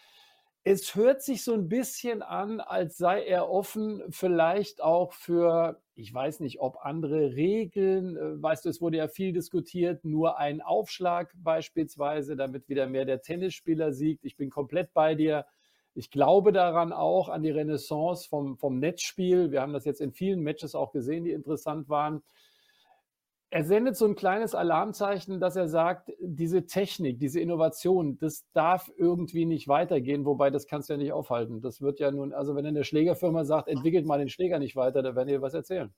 es 0.65 0.95
hört 0.95 1.23
sich 1.23 1.43
so 1.43 1.55
ein 1.55 1.69
bisschen 1.69 2.23
an, 2.23 2.61
als 2.61 2.97
sei 2.97 3.25
er 3.25 3.51
offen 3.51 4.03
vielleicht 4.11 4.81
auch 4.81 5.13
für, 5.13 5.81
ich 5.97 6.15
weiß 6.15 6.41
nicht, 6.41 6.61
ob 6.61 6.85
andere 6.85 7.35
Regeln, 7.35 8.17
äh, 8.17 8.41
weißt 8.43 8.65
du, 8.65 8.69
es 8.69 8.81
wurde 8.81 8.99
ja 8.99 9.09
viel 9.09 9.33
diskutiert, 9.33 10.05
nur 10.05 10.39
ein 10.39 10.61
Aufschlag 10.61 11.33
beispielsweise, 11.35 12.37
damit 12.37 12.69
wieder 12.69 12.87
mehr 12.87 13.05
der 13.05 13.23
Tennisspieler 13.23 13.93
siegt. 13.93 14.25
Ich 14.25 14.37
bin 14.37 14.51
komplett 14.51 14.93
bei 14.93 15.17
dir. 15.17 15.47
Ich 15.95 16.11
glaube 16.11 16.53
daran 16.53 16.93
auch 16.93 17.29
an 17.29 17.43
die 17.43 17.51
Renaissance 17.51 18.29
vom, 18.29 18.57
vom 18.57 18.79
Netzspiel. 18.79 19.51
Wir 19.51 19.61
haben 19.63 19.73
das 19.73 19.85
jetzt 19.85 20.01
in 20.01 20.13
vielen 20.13 20.41
Matches 20.41 20.75
auch 20.75 20.93
gesehen, 20.93 21.25
die 21.25 21.33
interessant 21.33 21.89
waren 21.89 22.23
er 23.53 23.65
sendet 23.65 23.99
so 23.99 24.07
ein 24.07 24.15
kleines 24.15 24.55
Alarmzeichen, 24.55 25.39
dass 25.39 25.57
er 25.57 25.69
sagt, 25.69 26.11
diese 26.21 26.65
Technik, 26.65 27.19
diese 27.19 27.39
Innovation, 27.39 28.17
das 28.17 28.47
darf 28.55 28.91
irgendwie 28.97 29.45
nicht 29.45 29.69
weitergehen, 29.69 30.25
wobei 30.25 30.49
das 30.49 30.67
kannst 30.67 30.89
du 30.89 30.95
ja 30.95 30.97
nicht 30.97 31.13
aufhalten. 31.13 31.61
Das 31.61 31.83
wird 31.83 32.01
ja 32.01 32.11
nun, 32.11 32.33
also 32.33 32.57
wenn 32.57 32.65
eine 32.65 32.83
Schlägerfirma 32.83 33.45
sagt, 33.45 33.69
entwickelt 33.69 34.07
mal 34.07 34.19
den 34.19 34.31
Schläger 34.31 34.59
nicht 34.59 34.75
weiter, 34.75 35.03
dann 35.03 35.17
werden 35.17 35.29
die 35.29 35.43
was 35.43 35.53
erzählen. 35.53 35.93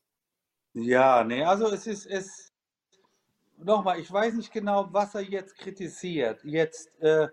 Ja, 0.72 1.22
nee, 1.22 1.44
also 1.44 1.68
es 1.68 1.86
ist, 1.86 2.06
es, 2.06 2.52
nochmal, 3.56 4.00
ich 4.00 4.10
weiß 4.10 4.34
nicht 4.34 4.52
genau, 4.52 4.88
was 4.90 5.14
er 5.14 5.22
jetzt 5.22 5.56
kritisiert. 5.56 6.42
Jetzt, 6.42 6.90
äh, 7.00 7.28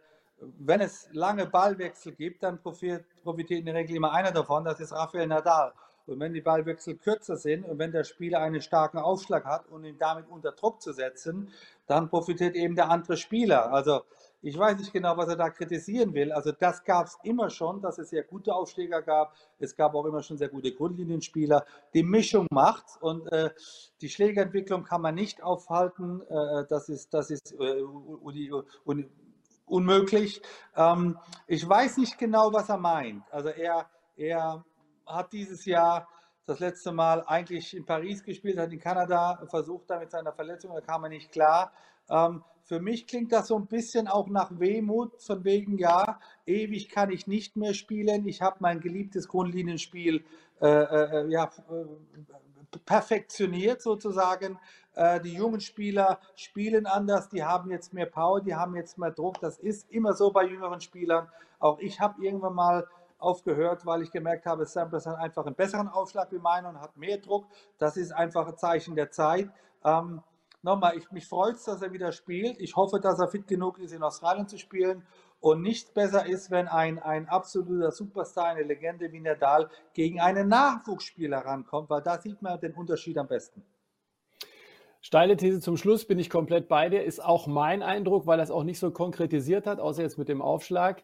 wenn 0.59 0.82
es 0.82 1.09
lange 1.13 1.47
Ballwechsel 1.47 2.11
gibt, 2.11 2.43
dann 2.43 2.61
profitiert, 2.61 3.05
profitiert 3.24 3.61
in 3.61 3.65
der 3.65 3.74
Regel 3.74 3.95
immer 3.95 4.11
einer 4.11 4.32
davon, 4.32 4.65
das 4.65 4.80
ist 4.80 4.91
Rafael 4.91 5.26
Nadal. 5.26 5.74
Und 6.08 6.20
wenn 6.20 6.34
die 6.34 6.41
Ballwechsel 6.41 6.95
kürzer 6.95 7.38
sind 7.38 7.66
und 7.66 7.80
wenn 7.80 7.91
der 7.91 8.04
Spieler 8.04 8.39
einen 8.39 8.62
starken 8.62 8.97
Aufschlag 8.97 9.45
hat 9.45 9.68
und 9.70 9.84
ihn 9.84 9.97
damit 9.97 10.28
unter 10.30 10.52
Druck 10.52 10.82
zu 10.82 10.93
setzen, 10.93 11.49
dann 11.88 12.10
profitiert 12.10 12.56
eben 12.56 12.76
der 12.76 12.89
andere 12.89 13.18
Spieler. 13.18 13.72
Also 13.72 14.02
ich 14.43 14.58
weiß 14.58 14.80
nicht 14.80 14.91
genau, 14.91 15.16
was 15.18 15.30
er 15.30 15.36
da 15.36 15.49
kritisieren 15.49 16.14
will. 16.14 16.32
Also 16.32 16.52
das 16.52 16.84
gab 16.84 17.06
es 17.06 17.18
immer 17.24 17.49
schon, 17.49 17.82
dass 17.82 17.99
es 17.99 18.10
sehr 18.10 18.24
gute 18.24 18.54
Aufschläger 18.54 19.02
gab. 19.04 19.36
Es 19.60 19.76
gab 19.76 19.93
auch 19.93 20.06
immer 20.06 20.24
schon 20.24 20.38
sehr 20.38 20.49
gute 20.49 20.72
Grundlinienspieler. 20.74 21.64
Die 21.93 22.04
Mischung 22.04 22.47
macht 22.49 22.86
und 23.02 23.32
äh, 23.32 23.52
die 24.02 24.10
Schlägerentwicklung 24.10 24.84
kann 24.84 25.02
man 25.02 25.14
nicht 25.14 25.43
aufhalten. 25.43 26.22
Äh, 26.28 26.66
das 26.70 26.89
ist, 26.89 27.14
das 27.14 27.30
ist 27.30 27.54
äh, 27.60 27.84
unmöglich. 29.66 30.41
Ähm, 30.76 31.20
ich 31.45 31.68
weiß 31.68 31.97
nicht 31.97 32.18
genau, 32.18 32.52
was 32.52 32.70
er 32.70 32.78
meint. 32.78 33.24
Also 33.32 33.49
er, 33.49 33.89
er 34.16 34.66
hat 35.06 35.34
dieses 35.34 35.66
Jahr 35.66 36.08
das 36.45 36.60
letzte 36.60 36.91
Mal 36.91 37.24
eigentlich 37.28 37.76
in 37.76 37.86
Paris 37.86 38.24
gespielt, 38.24 38.58
hat 38.58 38.74
in 38.74 38.80
Kanada 38.80 39.41
versucht, 39.49 39.89
da 39.89 39.99
mit 39.99 40.12
seiner 40.12 40.34
Verletzung, 40.34 40.74
da 40.74 40.82
kam 40.82 41.04
er 41.04 41.10
nicht 41.10 41.32
klar. 41.32 41.72
Ähm, 42.10 42.43
für 42.64 42.80
mich 42.80 43.08
klingt 43.08 43.32
das 43.32 43.47
so 43.47 43.58
ein 43.58 43.68
bisschen 43.68 44.08
auch 44.08 44.28
nach 44.28 44.52
Wehmut, 44.60 45.22
von 45.22 45.43
wegen, 45.43 45.78
ja, 45.78 46.20
ewig 46.45 46.89
kann 46.89 47.12
ich 47.12 47.28
nicht 47.28 47.56
mehr 47.58 47.74
spielen. 47.74 48.28
Ich 48.28 48.41
habe 48.41 48.58
mein 48.60 48.80
geliebtes 48.80 49.28
Grundlinienspiel 49.28 50.24
äh, 50.62 50.68
äh, 50.68 51.28
ja, 51.30 51.45
äh, 51.70 52.78
perfektioniert 52.86 53.82
sozusagen. 53.82 54.60
Äh, 54.93 55.20
die 55.22 55.34
jungen 55.34 55.60
Spieler 55.60 56.20
spielen 56.36 56.86
anders, 56.86 57.30
die 57.30 57.43
haben 57.43 57.72
jetzt 57.72 57.93
mehr 57.93 58.06
Power, 58.06 58.41
die 58.41 58.56
haben 58.56 58.76
jetzt 58.76 58.97
mehr 58.97 59.12
Druck. 59.12 59.39
Das 59.41 59.58
ist 59.58 59.89
immer 59.91 60.14
so 60.14 60.32
bei 60.32 60.45
jüngeren 60.45 60.82
Spielern. 60.82 61.28
Auch 61.60 61.80
ich 61.80 61.99
habe 61.99 62.24
irgendwann 62.24 62.56
mal 62.56 62.88
aufgehört, 63.22 63.86
weil 63.86 64.01
ich 64.01 64.11
gemerkt 64.11 64.45
habe, 64.45 64.65
Samples 64.65 65.05
hat 65.05 65.17
einfach 65.17 65.45
einen 65.45 65.55
besseren 65.55 65.88
Aufschlag 65.88 66.32
wie 66.32 66.39
meiner 66.39 66.69
und 66.69 66.82
hat 66.82 66.97
mehr 66.97 67.17
Druck. 67.17 67.45
Das 67.78 67.97
ist 67.97 68.11
einfach 68.11 68.47
ein 68.47 68.57
Zeichen 68.57 68.95
der 68.95 69.11
Zeit. 69.11 69.49
Ähm, 69.84 70.22
nochmal, 70.61 70.97
ich, 70.97 71.11
mich 71.11 71.28
freut 71.28 71.55
es, 71.55 71.65
dass 71.65 71.82
er 71.82 71.93
wieder 71.93 72.11
spielt. 72.11 72.59
Ich 72.59 72.76
hoffe, 72.76 72.99
dass 72.99 73.19
er 73.19 73.28
fit 73.28 73.47
genug 73.47 73.80
ist, 73.80 73.93
in 73.93 74.03
Australien 74.03 74.47
zu 74.47 74.57
spielen. 74.57 75.05
Und 75.39 75.63
nichts 75.63 75.91
besser 75.91 76.28
ist, 76.28 76.51
wenn 76.51 76.67
ein, 76.67 76.99
ein 76.99 77.28
absoluter 77.28 77.91
Superstar, 77.91 78.45
eine 78.45 78.63
Legende 78.63 79.11
wie 79.11 79.22
Nadal 79.22 79.69
gegen 79.93 80.19
einen 80.19 80.47
Nachwuchsspieler 80.47 81.39
rankommt, 81.39 81.89
weil 81.89 82.03
da 82.03 82.22
sieht 82.22 82.41
man 82.43 82.59
den 82.59 82.74
Unterschied 82.74 83.17
am 83.17 83.28
besten. 83.28 83.65
Steile 85.03 85.36
These 85.36 85.59
zum 85.59 85.78
Schluss, 85.78 86.05
bin 86.05 86.19
ich 86.19 86.30
komplett 86.30 86.67
bei 86.67 86.88
dir, 86.89 87.03
ist 87.03 87.26
auch 87.26 87.47
mein 87.47 87.82
Eindruck, 87.82 88.28
weil 88.28 88.39
er 88.39 88.43
es 88.43 88.51
auch 88.51 88.63
nicht 88.63 88.78
so 88.78 88.91
konkretisiert 88.91 89.65
hat, 89.65 89.80
außer 89.80 90.03
jetzt 90.03 90.19
mit 90.19 90.30
dem 90.30 90.43
Aufschlag. 90.43 91.03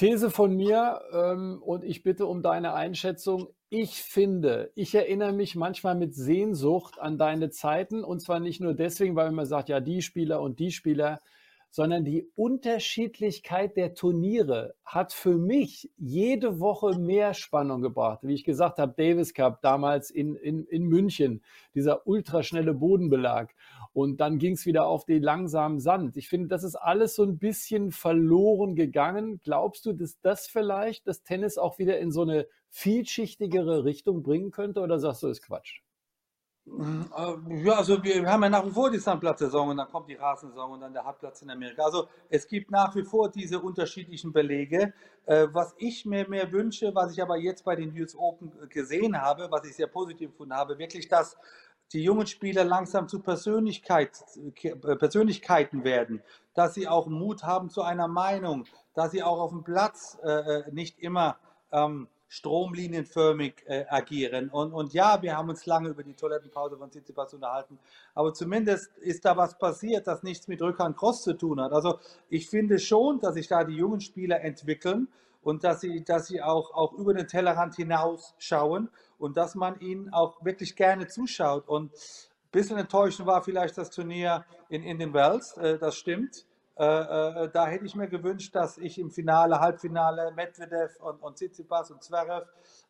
These 0.00 0.30
von 0.30 0.56
mir 0.56 1.02
ähm, 1.12 1.60
und 1.62 1.84
ich 1.84 2.02
bitte 2.02 2.24
um 2.24 2.40
deine 2.40 2.72
Einschätzung. 2.72 3.48
Ich 3.68 4.02
finde, 4.02 4.72
ich 4.74 4.94
erinnere 4.94 5.34
mich 5.34 5.56
manchmal 5.56 5.94
mit 5.94 6.14
Sehnsucht 6.14 6.98
an 6.98 7.18
deine 7.18 7.50
Zeiten 7.50 8.02
und 8.02 8.20
zwar 8.20 8.40
nicht 8.40 8.62
nur 8.62 8.72
deswegen, 8.72 9.14
weil 9.14 9.30
man 9.30 9.44
sagt, 9.44 9.68
ja, 9.68 9.80
die 9.80 10.00
Spieler 10.00 10.40
und 10.40 10.58
die 10.58 10.70
Spieler, 10.70 11.20
sondern 11.70 12.02
die 12.06 12.30
Unterschiedlichkeit 12.34 13.76
der 13.76 13.92
Turniere 13.92 14.74
hat 14.86 15.12
für 15.12 15.36
mich 15.36 15.90
jede 15.98 16.60
Woche 16.60 16.98
mehr 16.98 17.34
Spannung 17.34 17.82
gebracht. 17.82 18.20
Wie 18.22 18.32
ich 18.32 18.44
gesagt 18.44 18.78
habe, 18.78 18.94
Davis 18.96 19.34
Cup 19.34 19.60
damals 19.60 20.10
in, 20.10 20.34
in, 20.34 20.64
in 20.64 20.84
München, 20.84 21.42
dieser 21.74 22.06
ultraschnelle 22.06 22.72
Bodenbelag. 22.72 23.54
Und 23.92 24.20
dann 24.20 24.38
ging 24.38 24.54
es 24.54 24.66
wieder 24.66 24.86
auf 24.86 25.04
den 25.04 25.22
langsamen 25.22 25.80
Sand. 25.80 26.16
Ich 26.16 26.28
finde, 26.28 26.48
das 26.48 26.62
ist 26.62 26.76
alles 26.76 27.16
so 27.16 27.24
ein 27.24 27.38
bisschen 27.38 27.90
verloren 27.90 28.76
gegangen. 28.76 29.40
Glaubst 29.42 29.84
du, 29.84 29.92
dass 29.92 30.20
das 30.20 30.46
vielleicht 30.46 31.06
das 31.08 31.22
Tennis 31.22 31.58
auch 31.58 31.78
wieder 31.78 31.98
in 31.98 32.12
so 32.12 32.22
eine 32.22 32.46
vielschichtigere 32.68 33.84
Richtung 33.84 34.22
bringen 34.22 34.52
könnte 34.52 34.80
oder 34.80 34.98
sagst 35.00 35.22
du, 35.22 35.28
ist 35.28 35.42
Quatsch? 35.42 35.80
Äh, 36.66 37.64
ja, 37.64 37.72
also 37.72 38.02
wir 38.02 38.30
haben 38.30 38.42
ja 38.42 38.48
nach 38.48 38.64
wie 38.64 38.70
vor 38.70 38.90
die 38.90 38.98
Sandplatzsaison 38.98 39.70
und 39.70 39.76
dann 39.78 39.88
kommt 39.88 40.08
die 40.08 40.14
Rasensaison 40.14 40.72
und 40.72 40.80
dann 40.80 40.92
der 40.92 41.04
Hartplatz 41.04 41.42
in 41.42 41.50
Amerika. 41.50 41.82
Also 41.82 42.08
es 42.28 42.46
gibt 42.46 42.70
nach 42.70 42.94
wie 42.94 43.02
vor 43.02 43.30
diese 43.30 43.58
unterschiedlichen 43.60 44.32
Belege. 44.32 44.92
Äh, 45.26 45.48
was 45.52 45.74
ich 45.78 46.04
mir 46.06 46.28
mehr 46.28 46.52
wünsche, 46.52 46.94
was 46.94 47.12
ich 47.12 47.22
aber 47.22 47.36
jetzt 47.38 47.64
bei 47.64 47.76
den 47.76 47.92
US 47.98 48.14
Open 48.14 48.52
gesehen 48.68 49.20
habe, 49.20 49.48
was 49.50 49.64
ich 49.66 49.74
sehr 49.74 49.88
positiv 49.88 50.30
gefunden 50.30 50.54
habe, 50.54 50.78
wirklich, 50.78 51.08
dass 51.08 51.36
die 51.92 52.02
jungen 52.02 52.26
Spieler 52.26 52.64
langsam 52.64 53.08
zu 53.08 53.20
Persönlichkeit, 53.20 54.24
äh, 54.62 54.96
Persönlichkeiten 54.96 55.84
werden, 55.84 56.22
dass 56.54 56.74
sie 56.74 56.88
auch 56.88 57.06
Mut 57.06 57.42
haben 57.42 57.70
zu 57.70 57.82
einer 57.82 58.08
Meinung, 58.08 58.64
dass 58.94 59.12
sie 59.12 59.22
auch 59.22 59.40
auf 59.40 59.50
dem 59.50 59.64
Platz 59.64 60.18
äh, 60.22 60.62
nicht 60.70 60.98
immer 61.00 61.36
ähm, 61.72 62.08
stromlinienförmig 62.28 63.64
äh, 63.66 63.86
agieren. 63.88 64.50
Und, 64.50 64.72
und 64.72 64.94
ja, 64.94 65.20
wir 65.20 65.36
haben 65.36 65.48
uns 65.48 65.66
lange 65.66 65.88
über 65.88 66.04
die 66.04 66.14
Toilettenpause 66.14 66.76
von 66.76 66.88
Tsitsipas 66.88 67.34
unterhalten, 67.34 67.78
aber 68.14 68.32
zumindest 68.32 68.96
ist 68.98 69.24
da 69.24 69.36
was 69.36 69.58
passiert, 69.58 70.06
das 70.06 70.22
nichts 70.22 70.46
mit 70.46 70.62
Rückhand 70.62 70.96
Cross 70.96 71.22
zu 71.22 71.32
tun 71.34 71.60
hat. 71.60 71.72
Also 71.72 71.98
ich 72.28 72.48
finde 72.48 72.78
schon, 72.78 73.18
dass 73.18 73.34
sich 73.34 73.48
da 73.48 73.64
die 73.64 73.74
jungen 73.74 74.00
Spieler 74.00 74.42
entwickeln 74.42 75.08
und 75.42 75.64
dass 75.64 75.80
sie, 75.80 76.04
dass 76.04 76.28
sie 76.28 76.40
auch, 76.40 76.72
auch 76.72 76.92
über 76.92 77.14
den 77.14 77.26
Tellerrand 77.26 77.74
hinaus 77.74 78.34
schauen 78.38 78.90
und 79.20 79.36
dass 79.36 79.54
man 79.54 79.78
ihnen 79.80 80.12
auch 80.12 80.44
wirklich 80.44 80.74
gerne 80.74 81.06
zuschaut. 81.06 81.68
Und 81.68 81.92
ein 81.92 82.50
bisschen 82.50 82.78
enttäuschend 82.78 83.26
war 83.26 83.42
vielleicht 83.42 83.78
das 83.78 83.90
Turnier 83.90 84.44
in, 84.68 84.82
in 84.82 84.98
den 84.98 85.12
Wells, 85.12 85.56
äh, 85.58 85.78
das 85.78 85.96
stimmt. 85.96 86.46
Äh, 86.76 86.84
äh, 86.84 87.50
da 87.52 87.66
hätte 87.66 87.84
ich 87.84 87.94
mir 87.94 88.08
gewünscht, 88.08 88.54
dass 88.54 88.78
ich 88.78 88.98
im 88.98 89.10
Finale, 89.10 89.60
Halbfinale 89.60 90.32
Medvedev 90.34 90.98
und, 91.00 91.22
und 91.22 91.36
Tsitsipas 91.36 91.90
und 91.90 92.02
Zverev, 92.02 92.46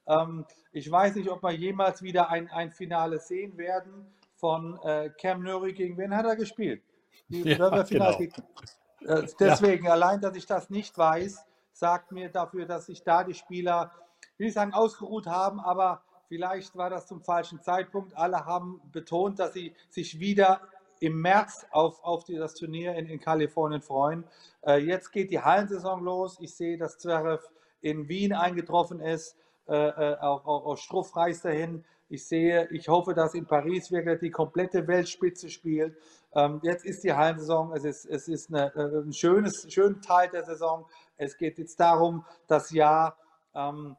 ähm, 0.07 0.47
ich 0.73 0.91
weiß 0.91 1.17
nicht, 1.17 1.29
ob 1.29 1.43
wir 1.43 1.51
jemals 1.51 2.01
wieder 2.01 2.31
ein, 2.31 2.49
ein 2.49 2.71
Finale 2.71 3.19
sehen 3.19 3.59
werden 3.59 4.07
von 4.37 4.79
äh, 4.85 5.11
Cam 5.21 5.43
Nuri 5.43 5.73
gegen 5.73 5.99
wen 5.99 6.17
hat 6.17 6.25
er 6.25 6.37
gespielt? 6.37 6.83
Die 7.29 7.43
ja, 7.43 7.83
genau. 7.83 8.11
äh, 8.11 9.27
deswegen, 9.39 9.87
ja. 9.87 9.93
allein, 9.93 10.21
dass 10.21 10.37
ich 10.37 10.47
das 10.47 10.71
nicht 10.71 10.97
weiß, 10.97 11.45
sagt 11.73 12.13
mir 12.13 12.29
dafür, 12.29 12.67
dass 12.67 12.87
sich 12.87 13.03
da 13.03 13.25
die 13.25 13.35
Spieler, 13.35 13.91
will 14.39 14.47
ich 14.47 14.55
sagen, 14.55 14.73
ausgeruht 14.73 15.27
haben, 15.27 15.59
aber 15.59 16.03
vielleicht 16.31 16.77
war 16.77 16.91
das 16.91 17.09
zum 17.09 17.21
falschen 17.21 17.61
Zeitpunkt. 17.61 18.17
Alle 18.17 18.47
haben 18.47 18.81
betont, 18.93 19.41
dass 19.41 19.53
sie 19.53 19.75
sich 19.89 20.21
wieder 20.21 20.61
im 21.01 21.21
März 21.21 21.67
auf, 21.73 22.03
auf 22.05 22.23
die, 22.23 22.37
das 22.37 22.55
Turnier 22.55 22.95
in, 22.95 23.07
in 23.07 23.19
Kalifornien 23.19 23.83
freuen. 23.83 24.23
Äh, 24.65 24.77
jetzt 24.77 25.11
geht 25.11 25.33
die 25.33 25.41
Hallensaison 25.41 26.05
los. 26.05 26.39
Ich 26.41 26.55
sehe, 26.55 26.79
dass 26.79 26.99
Zverev 26.99 27.43
in 27.81 28.09
Wien 28.09 28.33
eingetroffen 28.33 29.01
ist. 29.01 29.37
Äh, 29.67 29.75
äh, 29.75 30.19
auch, 30.21 30.47
auch, 30.47 30.67
auch 30.67 30.77
Struff 30.77 31.17
reist 31.17 31.45
dahin. 31.45 31.85
Ich 32.09 32.25
sehe, 32.27 32.69
ich 32.71 32.89
hoffe, 32.89 33.13
dass 33.13 33.35
in 33.35 33.47
Paris 33.47 33.91
wirklich 33.91 34.21
die 34.21 34.31
komplette 34.31 34.87
Weltspitze 34.87 35.49
spielt. 35.49 35.97
Ähm, 36.33 36.61
jetzt 36.63 36.85
ist 36.85 37.03
die 37.03 37.13
Hallensaison, 37.13 37.73
es 37.73 37.85
ist, 37.85 38.05
es 38.05 38.29
ist 38.29 38.55
eine, 38.55 38.73
äh, 38.77 39.03
ein 39.05 39.13
schönes, 39.13 39.67
schöner 39.73 40.01
Teil 40.01 40.29
der 40.29 40.45
Saison. 40.45 40.87
Es 41.17 41.37
geht 41.37 41.59
jetzt 41.59 41.81
darum, 41.81 42.25
das 42.47 42.71
Jahr 42.71 43.17
ähm, 43.53 43.97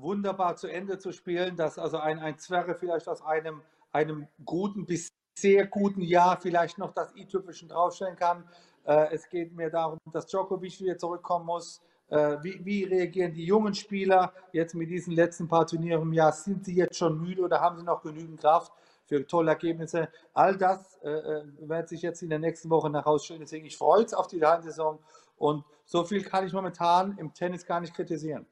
wunderbar 0.00 0.56
zu 0.56 0.68
Ende 0.68 0.98
zu 0.98 1.12
spielen, 1.12 1.56
dass 1.56 1.78
also 1.78 1.98
ein, 1.98 2.18
ein 2.18 2.38
Zwerre 2.38 2.74
vielleicht 2.74 3.08
aus 3.08 3.22
einem, 3.22 3.62
einem 3.92 4.28
guten 4.44 4.86
bis 4.86 5.08
sehr 5.38 5.66
guten 5.66 6.02
Jahr 6.02 6.40
vielleicht 6.40 6.78
noch 6.78 6.92
das 6.92 7.14
i-Tüpfelchen 7.14 7.68
draufstellen 7.68 8.16
kann. 8.16 8.44
Äh, 8.84 9.14
es 9.14 9.28
geht 9.28 9.54
mir 9.54 9.70
darum, 9.70 9.98
dass 10.12 10.26
Djokovic 10.26 10.80
wieder 10.80 10.98
zurückkommen 10.98 11.46
muss. 11.46 11.80
Äh, 12.08 12.38
wie, 12.42 12.64
wie, 12.64 12.84
reagieren 12.84 13.32
die 13.32 13.44
jungen 13.44 13.74
Spieler 13.74 14.32
jetzt 14.52 14.74
mit 14.74 14.90
diesen 14.90 15.14
letzten 15.14 15.46
paar 15.46 15.66
Turnieren 15.66 16.02
im 16.02 16.12
Jahr? 16.12 16.32
Sind 16.32 16.64
sie 16.64 16.74
jetzt 16.74 16.96
schon 16.96 17.20
müde 17.20 17.42
oder 17.42 17.60
haben 17.60 17.78
sie 17.78 17.84
noch 17.84 18.02
genügend 18.02 18.40
Kraft 18.40 18.72
für 19.06 19.26
tolle 19.26 19.50
Ergebnisse? 19.50 20.08
All 20.34 20.56
das 20.56 20.96
äh, 21.02 21.10
äh 21.10 21.44
wird 21.60 21.88
sich 21.88 22.02
jetzt 22.02 22.22
in 22.22 22.30
der 22.30 22.38
nächsten 22.38 22.70
Woche 22.70 22.90
herausstellen. 22.90 23.40
Deswegen, 23.40 23.66
ich 23.66 23.76
freue 23.76 24.02
mich 24.02 24.14
auf 24.14 24.26
die 24.26 24.40
Hallensaison 24.40 24.98
und 25.36 25.64
so 25.84 26.04
viel 26.04 26.24
kann 26.24 26.46
ich 26.46 26.52
momentan 26.52 27.16
im 27.18 27.32
Tennis 27.32 27.64
gar 27.64 27.80
nicht 27.80 27.94
kritisieren. 27.94 28.46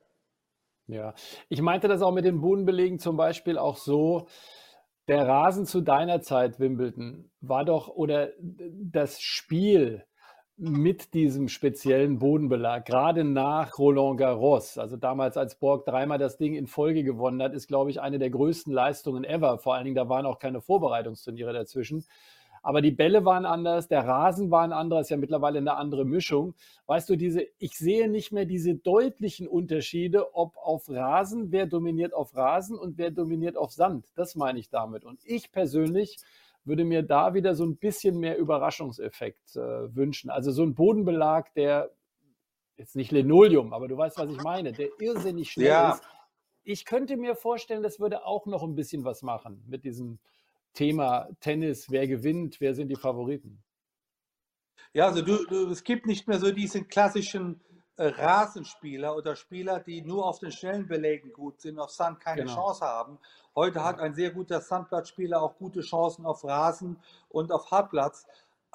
Ja, 0.89 1.15
ich 1.49 1.61
meinte 1.63 1.89
das 1.89 2.01
auch 2.03 2.13
mit 2.13 2.25
den 2.25 2.41
Bodenbelegen 2.41 2.99
zum 2.99 3.17
Beispiel 3.17 3.59
auch 3.59 3.77
so, 3.77 4.29
der 5.09 5.27
Rasen 5.27 5.67
zu 5.67 5.81
deiner 5.81 6.21
Zeit, 6.21 6.59
Wimbledon, 6.61 7.31
war 7.41 7.65
doch, 7.65 7.89
oder 7.89 8.31
das 8.39 9.21
Spiel 9.21 10.05
mit 10.57 11.13
diesem 11.13 11.49
speziellen 11.49 12.19
Bodenbelag, 12.19 12.87
gerade 12.87 13.25
nach 13.25 13.79
Roland 13.79 14.19
Garros, 14.19 14.79
also 14.79 14.97
damals 14.97 15.37
als 15.37 15.59
Borg 15.59 15.85
dreimal 15.85 16.19
das 16.19 16.39
Ding 16.39 16.55
in 16.55 16.67
Folge 16.67 17.05
gewonnen 17.05 17.43
hat, 17.43 17.53
ist, 17.53 17.67
glaube 17.69 17.91
ich, 17.91 18.01
eine 18.01 18.19
der 18.19 18.31
größten 18.31 18.73
Leistungen 18.73 19.25
ever. 19.25 19.59
Vor 19.59 19.75
allen 19.75 19.85
Dingen, 19.85 19.97
da 19.97 20.09
waren 20.09 20.25
auch 20.25 20.39
keine 20.39 20.63
Vorbereitungsturniere 20.63 21.53
dazwischen. 21.53 22.05
Aber 22.67 22.83
die 22.83 22.91
Bälle 22.91 23.25
waren 23.25 23.47
anders, 23.47 23.87
der 23.87 24.09
Rasen 24.09 24.51
war 24.51 24.63
ein 24.63 24.73
anderer, 24.73 24.99
ist 24.99 25.11
ja 25.11 25.17
mittlerweile 25.17 25.59
eine 25.59 25.77
andere 25.77 26.05
Mischung. 26.05 26.57
Weißt 26.87 27.09
du, 27.09 27.15
diese, 27.15 27.47
ich 27.59 27.79
sehe 27.79 28.09
nicht 28.09 28.33
mehr 28.33 28.45
diese 28.45 28.75
deutlichen 28.75 29.47
Unterschiede, 29.47 30.35
ob 30.35 30.57
auf 30.57 30.91
Rasen, 30.91 31.53
wer 31.53 31.67
dominiert 31.67 32.13
auf 32.13 32.35
Rasen 32.35 32.77
und 32.77 32.99
wer 32.99 33.13
dominiert 33.13 33.57
auf 33.57 33.71
Sand. 33.71 34.09
Das 34.17 34.35
meine 34.35 34.59
ich 34.59 34.69
damit. 34.69 35.05
Und 35.05 35.21
ich 35.23 35.53
persönlich 35.53 36.17
würde 36.65 36.85
mir 36.85 37.05
da 37.05 37.35
wieder 37.35 37.55
so 37.55 37.65
ein 37.65 37.77
bisschen 37.77 38.19
mehr 38.19 38.37
Überraschungseffekt 38.37 39.55
äh, 39.55 39.95
wünschen. 39.95 40.29
Also 40.29 40.51
so 40.51 40.65
ein 40.65 40.75
Bodenbelag, 40.75 41.55
der 41.55 41.93
jetzt 42.77 42.97
nicht 42.97 43.13
Linoleum, 43.13 43.73
aber 43.73 43.87
du 43.87 43.97
weißt, 43.97 44.19
was 44.19 44.29
ich 44.29 44.43
meine, 44.43 44.73
der 44.73 44.89
irrsinnig 44.99 45.53
schnell 45.53 45.69
ja. 45.69 45.93
ist. 45.93 46.03
Ich 46.65 46.85
könnte 46.85 47.17
mir 47.17 47.37
vorstellen, 47.37 47.85
das 47.85 48.01
würde 48.01 48.27
auch 48.27 48.45
noch 48.47 48.65
ein 48.65 48.75
bisschen 48.75 49.05
was 49.05 49.23
machen 49.23 49.63
mit 49.69 49.85
diesem 49.85 50.19
Thema 50.77 51.29
Tennis, 51.41 51.91
wer 51.91 52.07
gewinnt, 52.07 52.61
wer 52.61 52.75
sind 52.75 52.89
die 52.89 52.97
Favoriten? 52.97 53.63
Ja, 54.93 55.07
also 55.07 55.23
du, 55.23 55.45
du, 55.47 55.71
es 55.71 55.83
gibt 55.83 56.07
nicht 56.07 56.29
mehr 56.29 56.39
so 56.39 56.53
diesen 56.53 56.87
klassischen 56.87 57.61
äh, 57.97 58.09
Rasenspieler 58.09 59.17
oder 59.17 59.37
Spieler, 59.37 59.81
die 59.81 60.03
nur 60.03 60.27
auf 60.27 60.39
den 60.39 60.53
schnellen 60.53 60.87
Belägen 60.87 61.33
gut 61.33 61.61
sind, 61.61 61.79
auf 61.79 61.91
Sand 61.91 62.21
keine 62.21 62.43
genau. 62.43 62.55
Chance 62.55 62.85
haben. 62.85 63.19
Heute 63.55 63.83
hat 63.83 63.99
ein 63.99 64.15
sehr 64.15 64.31
guter 64.31 64.61
Sandplatzspieler 64.61 65.43
auch 65.43 65.57
gute 65.57 65.81
Chancen 65.81 66.27
auf 66.27 66.45
Rasen 66.45 66.99
und 67.31 67.53
auf 67.53 67.71
Hartplatz. 67.71 68.27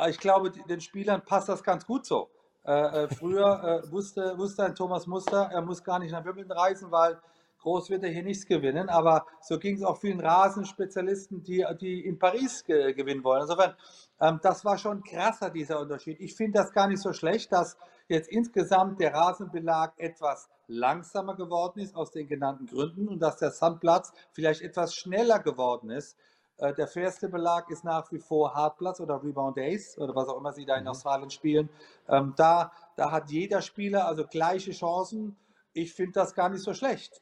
Ich 0.10 0.18
glaube, 0.18 0.52
den 0.52 0.82
Spielern 0.82 1.24
passt 1.24 1.49
das 1.49 1.64
ganz 1.64 1.86
gut 1.86 2.06
so. 2.06 2.30
Äh, 2.66 3.04
äh, 3.04 3.08
früher 3.16 3.84
äh, 3.86 3.91
wusste, 3.91 4.38
wusste 4.38 4.66
ein 4.66 4.76
Thomas 4.76 5.08
Muster, 5.08 5.49
er 5.52 5.62
muss 5.62 5.84
gar 5.84 5.99
nicht 5.99 6.12
nach 6.12 6.26
Wimbledon 6.26 6.58
reisen, 6.58 6.91
weil 6.91 7.20
groß 7.62 7.89
wird 7.89 8.03
er 8.03 8.09
hier 8.09 8.24
nichts 8.24 8.45
gewinnen, 8.45 8.89
aber 8.89 9.26
so 9.41 9.57
ging 9.57 9.76
es 9.76 9.84
auch 9.84 9.97
vielen 9.97 10.20
Rasenspezialisten, 10.20 11.43
die, 11.43 11.66
die 11.80 12.05
in 12.05 12.20
Paris 12.20 12.64
ge 12.64 12.93
gewinnen 12.93 13.24
wollen. 13.24 13.41
Insofern, 13.41 13.76
ähm, 14.20 14.39
das 14.41 14.66
war 14.66 14.78
schon 14.78 15.03
krasser, 15.03 15.49
dieser 15.49 15.80
Unterschied. 15.80 16.20
Ich 16.20 16.36
finde 16.36 16.59
das 16.59 16.72
gar 16.74 16.88
nicht 16.88 17.01
so 17.01 17.14
schlecht, 17.14 17.51
dass 17.51 17.78
jetzt 18.07 18.30
insgesamt 18.30 18.99
der 18.99 19.14
Rasenbelag 19.14 19.93
etwas 19.97 20.49
langsamer 20.68 21.36
geworden 21.36 21.80
ist, 21.80 21.95
aus 21.95 22.12
den 22.12 22.28
genannten 22.28 22.66
Gründen, 22.66 23.07
und 23.07 23.20
dass 23.20 23.38
der 23.38 23.51
Sandplatz 23.51 24.12
vielleicht 24.32 24.62
etwas 24.62 24.95
schneller 24.95 25.39
geworden 25.39 25.89
ist. 25.89 26.18
Äh, 26.57 26.74
der 26.74 26.88
fairste 26.88 27.28
Belag 27.28 27.70
ist 27.70 27.84
nach 27.84 28.12
wie 28.12 28.20
vor 28.20 28.53
Hartplatz 28.53 28.99
oder 28.99 29.22
Rebound 29.24 29.57
Ace 29.57 29.97
oder 29.97 30.16
was 30.16 30.28
auch 30.28 30.38
immer 30.38 30.53
sie 30.53 30.66
da 30.66 30.76
in 30.76 30.84
mhm. 30.84 30.89
Australien 30.89 31.30
spielen. 31.30 31.70
Ähm, 32.07 32.34
da, 32.38 32.72
da 32.95 33.12
hat 33.12 33.30
jeder 33.30 33.62
Spieler 33.62 34.07
also 34.07 34.26
gleiche 34.26 34.72
Chancen. 34.72 35.36
Ich 35.74 35.93
finde 35.93 36.14
das 36.14 36.36
gar 36.36 36.49
nicht 36.49 36.64
so 36.64 36.74
schlecht. 36.74 37.22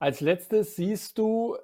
Als 0.00 0.22
letztes 0.22 0.76
siehst 0.76 1.18
du 1.18 1.58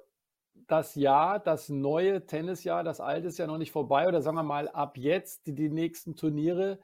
das 0.67 0.93
Jahr, 0.93 1.39
das 1.39 1.69
neue 1.69 2.27
Tennisjahr, 2.27 2.83
das 2.83 3.01
alte 3.01 3.29
ist 3.29 3.39
ja 3.39 3.47
noch 3.47 3.57
nicht 3.57 3.71
vorbei 3.71 4.07
oder 4.07 4.21
sagen 4.21 4.37
wir 4.37 4.43
mal 4.43 4.69
ab 4.69 4.95
jetzt 4.95 5.47
die, 5.47 5.55
die 5.55 5.69
nächsten 5.69 6.15
Turniere. 6.15 6.77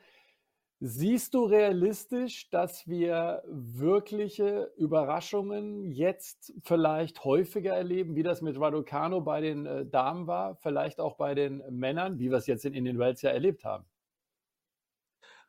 Siehst 0.79 1.35
du 1.35 1.43
realistisch, 1.43 2.49
dass 2.49 2.87
wir 2.87 3.43
wirkliche 3.45 4.71
Überraschungen 4.77 5.83
jetzt 5.91 6.55
vielleicht 6.63 7.23
häufiger 7.23 7.75
erleben, 7.75 8.15
wie 8.15 8.23
das 8.23 8.41
mit 8.41 8.59
Raducano 8.59 9.21
bei 9.21 9.39
den 9.39 9.67
äh, 9.67 9.85
Damen 9.85 10.25
war, 10.25 10.55
vielleicht 10.55 10.99
auch 10.99 11.17
bei 11.17 11.35
den 11.35 11.61
Männern, 11.69 12.17
wie 12.17 12.31
wir 12.31 12.37
es 12.37 12.47
jetzt 12.47 12.65
in, 12.65 12.73
in 12.73 12.83
den 12.83 12.97
Welts 12.97 13.21
ja 13.21 13.29
erlebt 13.29 13.63
haben? 13.63 13.85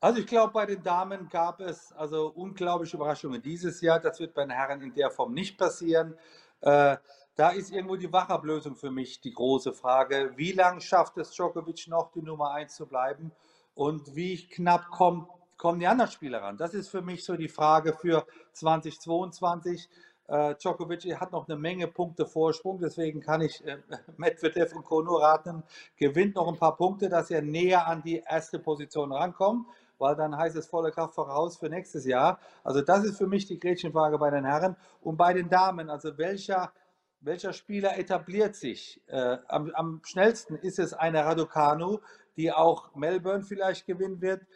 Also 0.04 0.20
ich 0.20 0.26
glaube, 0.26 0.52
bei 0.52 0.66
den 0.66 0.82
Damen 0.82 1.30
gab 1.30 1.62
es 1.62 1.90
also 1.92 2.26
unglaubliche 2.26 2.98
Überraschungen 2.98 3.40
dieses 3.40 3.80
Jahr. 3.80 3.98
Das 3.98 4.20
wird 4.20 4.34
bei 4.34 4.42
den 4.42 4.50
Herren 4.50 4.82
in 4.82 4.92
der 4.92 5.10
Form 5.10 5.32
nicht 5.32 5.56
passieren. 5.56 6.14
Äh, 6.60 6.98
da 7.36 7.48
ist 7.48 7.72
irgendwo 7.72 7.96
die 7.96 8.12
Wachablösung 8.12 8.76
für 8.76 8.90
mich 8.90 9.22
die 9.22 9.32
große 9.32 9.72
Frage. 9.72 10.32
Wie 10.36 10.52
lange 10.52 10.82
schafft 10.82 11.16
es 11.16 11.30
Djokovic 11.30 11.88
noch, 11.88 12.12
die 12.12 12.20
Nummer 12.20 12.50
1 12.50 12.74
zu 12.74 12.84
bleiben? 12.84 13.32
Und 13.74 14.14
wie 14.14 14.46
knapp 14.46 14.90
kommt, 14.90 15.26
kommen 15.56 15.80
die 15.80 15.86
anderen 15.86 16.10
Spieler 16.10 16.42
ran? 16.42 16.58
Das 16.58 16.74
ist 16.74 16.90
für 16.90 17.00
mich 17.00 17.24
so 17.24 17.34
die 17.38 17.48
Frage 17.48 17.94
für 17.94 18.26
2022. 18.52 19.88
Äh, 20.26 20.54
Djokovic 20.56 21.18
hat 21.18 21.32
noch 21.32 21.48
eine 21.48 21.56
Menge 21.56 21.88
Punkte 21.88 22.26
Vorsprung, 22.26 22.78
deswegen 22.78 23.22
kann 23.22 23.40
ich 23.40 23.64
äh, 23.64 23.78
Medvedev 24.18 24.74
und 24.74 24.84
Kono 24.84 25.16
raten, 25.16 25.62
gewinnt 25.96 26.34
noch 26.34 26.48
ein 26.48 26.58
paar 26.58 26.76
Punkte, 26.76 27.08
dass 27.08 27.30
er 27.30 27.40
näher 27.40 27.86
an 27.86 28.02
die 28.02 28.22
erste 28.26 28.58
Position 28.58 29.10
rankommt 29.10 29.66
weil 29.98 30.16
dann 30.16 30.36
heißt 30.36 30.56
es 30.56 30.66
volle 30.66 30.90
Kraft 30.90 31.14
voraus 31.14 31.56
für 31.56 31.68
nächstes 31.68 32.04
Jahr. 32.04 32.38
Also 32.62 32.80
das 32.80 33.04
ist 33.04 33.18
für 33.18 33.26
mich 33.26 33.46
die 33.46 33.58
Gretchenfrage 33.58 34.18
bei 34.18 34.30
den 34.30 34.44
Herren. 34.44 34.76
Und 35.00 35.16
bei 35.16 35.32
den 35.32 35.48
Damen, 35.48 35.90
also 35.90 36.16
welcher, 36.18 36.72
welcher 37.20 37.52
Spieler 37.52 37.98
etabliert 37.98 38.56
sich? 38.56 39.02
Äh, 39.06 39.38
am, 39.48 39.70
am, 39.74 40.00
schnellsten 40.04 40.56
ist 40.56 40.78
es 40.78 40.92
eine 40.92 41.24
Raducanu, 41.24 41.98
die 42.36 42.52
auch 42.52 42.94
Melbourne 42.94 43.44
vielleicht 43.44 43.86
gewinnen 43.86 44.20
wird. 44.20 44.46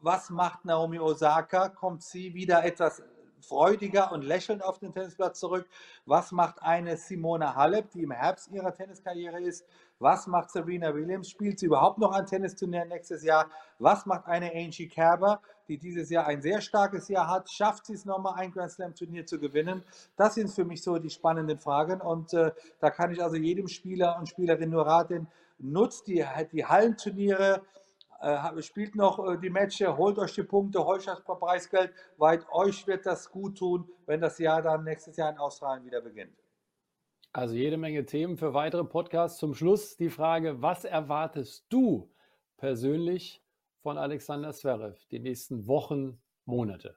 Was 0.00 0.30
macht 0.30 0.64
Naomi 0.64 0.98
Osaka? 0.98 1.68
Kommt 1.68 2.02
sie 2.02 2.34
wieder 2.34 2.64
etwas 2.64 3.02
freudiger 3.40 4.12
und 4.12 4.22
lächelnd 4.22 4.62
auf 4.62 4.78
den 4.78 4.92
Tennisplatz 4.92 5.40
zurück? 5.40 5.68
Was 6.06 6.32
macht 6.32 6.62
eine 6.62 6.96
Simona 6.96 7.54
Halep, 7.54 7.90
die 7.90 8.02
im 8.02 8.10
Herbst 8.10 8.50
ihrer 8.50 8.72
Tenniskarriere 8.72 9.40
ist? 9.40 9.66
Was 9.98 10.26
macht 10.26 10.50
Serena 10.50 10.92
Williams? 10.94 11.30
Spielt 11.30 11.58
sie 11.58 11.66
überhaupt 11.66 11.98
noch 11.98 12.12
ein 12.12 12.26
Tennisturnier 12.26 12.84
nächstes 12.84 13.22
Jahr? 13.22 13.48
Was 13.78 14.06
macht 14.06 14.26
eine 14.26 14.52
Angie 14.52 14.88
Kerber, 14.88 15.40
die 15.68 15.78
dieses 15.78 16.10
Jahr 16.10 16.26
ein 16.26 16.42
sehr 16.42 16.60
starkes 16.60 17.08
Jahr 17.08 17.28
hat? 17.28 17.50
Schafft 17.50 17.86
sie 17.86 17.94
es 17.94 18.04
nochmal, 18.04 18.34
ein 18.36 18.50
Grand 18.50 18.72
Slam 18.72 18.94
Turnier 18.94 19.24
zu 19.24 19.38
gewinnen? 19.38 19.84
Das 20.16 20.34
sind 20.34 20.50
für 20.50 20.64
mich 20.64 20.82
so 20.82 20.98
die 20.98 21.10
spannenden 21.10 21.58
Fragen 21.58 22.00
und 22.00 22.34
äh, 22.34 22.50
da 22.80 22.90
kann 22.90 23.12
ich 23.12 23.22
also 23.22 23.36
jedem 23.36 23.68
Spieler 23.68 24.18
und 24.18 24.28
Spielerin 24.28 24.70
nur 24.70 24.86
raten, 24.86 25.28
nutzt 25.58 26.08
die, 26.08 26.24
die 26.52 26.64
Hallenturniere, 26.64 27.62
äh, 28.20 28.62
spielt 28.62 28.96
noch 28.96 29.24
äh, 29.26 29.38
die 29.38 29.50
Matches, 29.50 29.96
holt 29.96 30.18
euch 30.18 30.34
die 30.34 30.42
Punkte, 30.42 30.84
holt 30.84 31.06
das 31.06 31.22
Preisgeld, 31.22 31.92
weil 32.16 32.44
euch 32.50 32.86
wird 32.86 33.06
das 33.06 33.30
gut 33.30 33.58
tun, 33.58 33.88
wenn 34.06 34.20
das 34.20 34.38
Jahr 34.38 34.60
dann 34.60 34.84
nächstes 34.84 35.16
Jahr 35.16 35.30
in 35.30 35.38
Australien 35.38 35.84
wieder 35.84 36.00
beginnt. 36.00 36.43
Also 37.36 37.56
jede 37.56 37.76
Menge 37.76 38.06
Themen 38.06 38.36
für 38.36 38.54
weitere 38.54 38.84
Podcasts. 38.84 39.40
Zum 39.40 39.56
Schluss 39.56 39.96
die 39.96 40.08
Frage, 40.08 40.62
was 40.62 40.84
erwartest 40.84 41.66
du 41.68 42.08
persönlich 42.58 43.42
von 43.82 43.98
Alexander 43.98 44.52
Zverev 44.52 45.04
die 45.10 45.18
nächsten 45.18 45.66
Wochen, 45.66 46.22
Monate? 46.44 46.96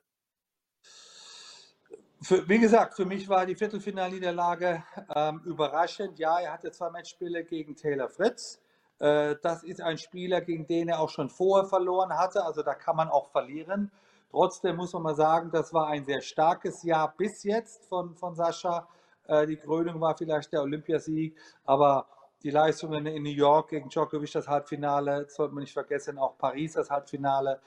Für, 2.21 2.47
wie 2.47 2.59
gesagt, 2.59 2.93
für 2.93 3.05
mich 3.05 3.27
war 3.27 3.47
die 3.47 3.55
Viertelfinalniederlage 3.55 4.83
ähm, 5.15 5.41
überraschend. 5.43 6.19
Ja, 6.19 6.39
er 6.39 6.53
hatte 6.53 6.69
zwei 6.69 6.91
Matchspiele 6.91 7.43
gegen 7.43 7.75
Taylor 7.75 8.07
Fritz. 8.07 8.61
Äh, 8.99 9.37
das 9.41 9.63
ist 9.63 9.81
ein 9.81 9.97
Spieler, 9.97 10.41
gegen 10.41 10.67
den 10.67 10.89
er 10.89 10.99
auch 10.99 11.09
schon 11.09 11.31
vorher 11.31 11.67
verloren 11.67 12.15
hatte. 12.15 12.45
Also 12.45 12.61
da 12.61 12.75
kann 12.75 12.95
man 12.95 13.09
auch 13.09 13.31
verlieren. 13.31 13.91
Trotzdem 14.29 14.75
muss 14.75 14.93
man 14.93 15.01
mal 15.01 15.15
sagen, 15.15 15.49
das 15.51 15.73
war 15.73 15.87
ein 15.87 16.05
sehr 16.05 16.21
starkes 16.21 16.83
Jahr 16.83 17.11
bis 17.17 17.41
jetzt 17.41 17.85
von, 17.85 18.13
von 18.13 18.35
Sascha. 18.35 18.87
Äh, 19.27 19.45
die 19.47 19.57
Krönung 19.57 19.99
war 20.01 20.17
vielleicht 20.17 20.51
der 20.53 20.61
Olympiasieg, 20.61 21.35
aber 21.65 22.07
die 22.43 22.51
Leistungen 22.51 23.05
in 23.07 23.23
New 23.23 23.29
York 23.29 23.69
gegen 23.69 23.89
Djokovic 23.89 24.31
das 24.31 24.47
Halbfinale, 24.47 25.23
das 25.23 25.35
sollte 25.35 25.53
man 25.53 25.61
nicht 25.61 25.73
vergessen, 25.73 26.17
auch 26.17 26.37
Paris 26.37 26.73
das 26.73 26.89
Halbfinale, 26.89 27.59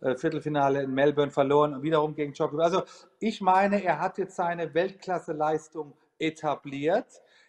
äh, 0.00 0.16
Viertelfinale 0.16 0.82
in 0.82 0.92
Melbourne 0.92 1.30
verloren 1.30 1.74
und 1.74 1.82
wiederum 1.82 2.14
gegen 2.14 2.32
Djokovic. 2.32 2.64
Also 2.64 2.82
ich 3.18 3.40
meine, 3.40 3.82
er 3.82 4.00
hat 4.00 4.18
jetzt 4.18 4.36
seine 4.36 4.72
Weltklasse-Leistung 4.74 5.94
etabliert. 6.18 7.06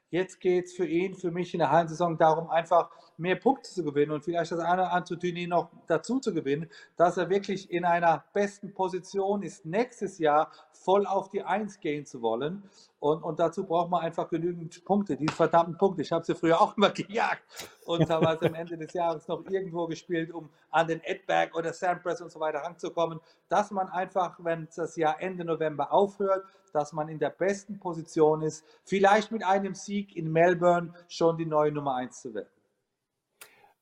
Jetzt 0.10 0.40
geht 0.40 0.66
es 0.66 0.74
für 0.74 0.88
ihn, 0.88 1.16
für 1.16 1.32
mich 1.32 1.54
in 1.54 1.60
der 1.60 1.72
Hallensaison 1.72 2.18
darum, 2.18 2.50
einfach 2.50 2.90
mehr 3.20 3.36
Punkte 3.36 3.70
zu 3.70 3.84
gewinnen 3.84 4.12
und 4.12 4.24
vielleicht 4.24 4.52
das 4.52 4.60
eine 4.60 4.92
Antotini 4.92 5.48
noch 5.48 5.70
dazu 5.88 6.20
zu 6.20 6.34
gewinnen, 6.34 6.70
dass 6.98 7.18
er 7.18 7.30
wirklich 7.30 7.72
in 7.72 7.86
einer 7.86 8.24
besten 8.34 8.74
Position 8.74 9.44
ist, 9.44 9.66
nächstes 9.66 10.18
Jahr 10.18 10.52
voll 10.72 11.06
auf 11.06 11.30
die 11.30 11.44
Eins 11.44 11.80
gehen 11.80 12.06
zu 12.06 12.22
wollen. 12.22 12.64
Und, 13.00 13.24
und 13.24 13.40
dazu 13.40 13.66
braucht 13.66 13.90
man 13.90 14.02
einfach 14.02 14.30
genügend 14.30 14.84
Punkte, 14.86 15.16
die 15.16 15.28
verdammten 15.28 15.78
Punkte. 15.78 16.02
Ich 16.02 16.12
habe 16.12 16.26
sie 16.26 16.36
früher 16.36 16.60
auch 16.60 16.76
immer 16.76 16.90
gejagt 16.90 17.44
und 17.86 18.10
also 18.10 18.46
am 18.46 18.54
Ende 18.54 18.78
des 18.78 18.94
Jahres 18.94 19.28
noch 19.28 19.46
irgendwo 19.50 19.88
gespielt, 19.88 20.32
um 20.32 20.50
an 20.72 20.88
den 20.88 21.02
Edberg 21.04 21.56
oder 21.56 21.74
Sampras 21.74 22.22
und 22.22 22.32
so 22.32 22.40
weiter 22.40 22.60
ranzukommen. 22.60 23.20
Dass 23.48 23.72
man 23.72 23.90
einfach, 23.90 24.38
wenn 24.44 24.68
das 24.76 24.96
Jahr 24.96 25.22
Ende 25.22 25.46
November 25.46 25.92
aufhört, 25.92 26.46
dass 26.74 26.94
man 26.94 27.10
in 27.10 27.20
der 27.20 27.30
besten 27.30 27.80
Position 27.80 28.42
ist, 28.42 28.66
vielleicht 28.84 29.32
mit 29.32 29.44
einem 29.44 29.76
Sieg 29.76 30.16
in 30.16 30.32
Melbourne 30.32 30.94
schon 31.08 31.38
die 31.38 31.46
neue 31.46 31.72
Nummer 31.72 31.96
1 31.96 32.22
zu 32.22 32.34
werden. 32.34 32.50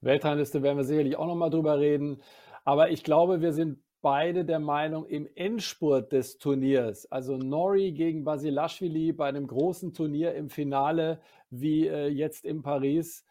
Weltrangliste 0.01 0.63
werden 0.63 0.77
wir 0.77 0.83
sicherlich 0.83 1.17
auch 1.17 1.27
nochmal 1.27 1.49
drüber 1.49 1.79
reden. 1.79 2.21
Aber 2.63 2.89
ich 2.91 3.03
glaube, 3.03 3.41
wir 3.41 3.53
sind 3.53 3.79
beide 4.01 4.45
der 4.45 4.59
Meinung, 4.59 5.05
im 5.05 5.27
Endspurt 5.35 6.11
des 6.11 6.37
Turniers, 6.37 7.11
also 7.11 7.37
Nori 7.37 7.91
gegen 7.91 8.23
Basilashvili 8.23 9.11
bei 9.11 9.27
einem 9.27 9.47
großen 9.47 9.93
Turnier 9.93 10.35
im 10.35 10.49
Finale 10.49 11.19
wie 11.49 11.87
äh, 11.87 12.07
jetzt 12.07 12.45
in 12.45 12.61
Paris, 12.61 13.25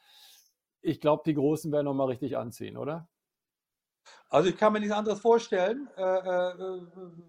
ich 0.83 1.01
glaube, 1.01 1.23
die 1.27 1.35
Großen 1.35 1.73
werden 1.73 1.87
nochmal 1.87 2.09
richtig 2.09 2.37
anziehen, 2.37 2.77
oder? 2.77 3.09
Also 4.29 4.49
ich 4.49 4.57
kann 4.57 4.73
mir 4.73 4.81
nichts 4.81 4.95
anderes 4.95 5.21
vorstellen. 5.21 5.89
Äh, 5.97 6.03
äh, 6.03 6.53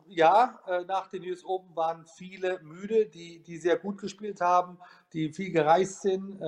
ja, 0.08 0.60
äh, 0.68 0.84
nach 0.86 1.08
den 1.08 1.24
US 1.24 1.44
Open 1.44 1.76
waren 1.76 2.06
viele 2.06 2.60
müde, 2.62 3.08
die, 3.08 3.42
die 3.42 3.58
sehr 3.58 3.78
gut 3.78 4.00
gespielt 4.00 4.42
haben, 4.42 4.78
die 5.14 5.32
viel 5.32 5.52
gereist 5.52 6.02
sind. 6.02 6.40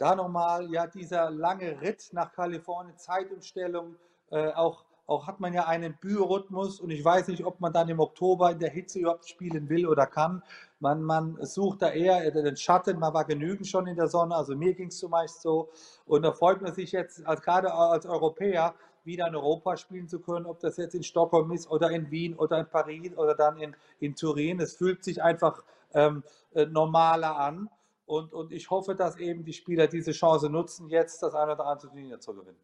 Da 0.00 0.14
nochmal, 0.14 0.72
ja, 0.72 0.86
dieser 0.86 1.30
lange 1.30 1.78
Ritt 1.82 2.08
nach 2.12 2.32
Kalifornien, 2.32 2.96
Zeitumstellung, 2.96 3.96
äh, 4.30 4.48
auch 4.52 4.86
auch 5.10 5.26
hat 5.26 5.40
man 5.40 5.52
ja 5.52 5.66
einen 5.66 5.94
Biorhythmus 6.00 6.78
und 6.78 6.90
ich 6.90 7.04
weiß 7.04 7.26
nicht, 7.28 7.44
ob 7.44 7.58
man 7.58 7.72
dann 7.72 7.88
im 7.88 7.98
Oktober 7.98 8.52
in 8.52 8.60
der 8.60 8.70
Hitze 8.70 9.00
überhaupt 9.00 9.28
spielen 9.28 9.68
will 9.68 9.88
oder 9.88 10.06
kann. 10.06 10.40
Man, 10.78 11.02
man 11.02 11.36
sucht 11.44 11.82
da 11.82 11.90
eher 11.90 12.30
den 12.30 12.56
Schatten, 12.56 12.96
man 13.00 13.12
war 13.12 13.24
genügend 13.24 13.66
schon 13.66 13.88
in 13.88 13.96
der 13.96 14.06
Sonne, 14.06 14.36
also 14.36 14.54
mir 14.54 14.72
ging 14.72 14.86
es 14.86 14.98
zumeist 14.98 15.42
so. 15.42 15.68
Und 16.06 16.22
da 16.22 16.30
freut 16.30 16.62
man 16.62 16.72
sich 16.72 16.92
jetzt, 16.92 17.26
als, 17.26 17.42
gerade 17.42 17.74
als 17.74 18.06
Europäer, 18.06 18.76
wieder 19.02 19.26
in 19.26 19.34
Europa 19.34 19.76
spielen 19.76 20.06
zu 20.06 20.20
können, 20.20 20.46
ob 20.46 20.60
das 20.60 20.76
jetzt 20.76 20.94
in 20.94 21.02
Stockholm 21.02 21.50
ist 21.50 21.68
oder 21.68 21.90
in 21.90 22.08
Wien 22.12 22.36
oder 22.36 22.60
in 22.60 22.66
Paris 22.66 23.16
oder 23.16 23.34
dann 23.34 23.56
in, 23.56 23.74
in 23.98 24.14
Turin. 24.14 24.60
Es 24.60 24.76
fühlt 24.76 25.02
sich 25.02 25.22
einfach 25.22 25.64
ähm, 25.92 26.22
äh, 26.54 26.66
normaler 26.66 27.36
an. 27.36 27.68
Und, 28.10 28.32
und 28.32 28.50
ich 28.50 28.70
hoffe, 28.70 28.96
dass 28.96 29.16
eben 29.18 29.44
die 29.44 29.52
Spieler 29.52 29.86
diese 29.86 30.10
Chance 30.10 30.50
nutzen, 30.50 30.88
jetzt 30.88 31.22
das 31.22 31.32
eine 31.32 31.52
oder 31.52 31.64
andere 31.64 31.90
Turnier 31.90 32.18
zu 32.18 32.34
gewinnen. 32.34 32.58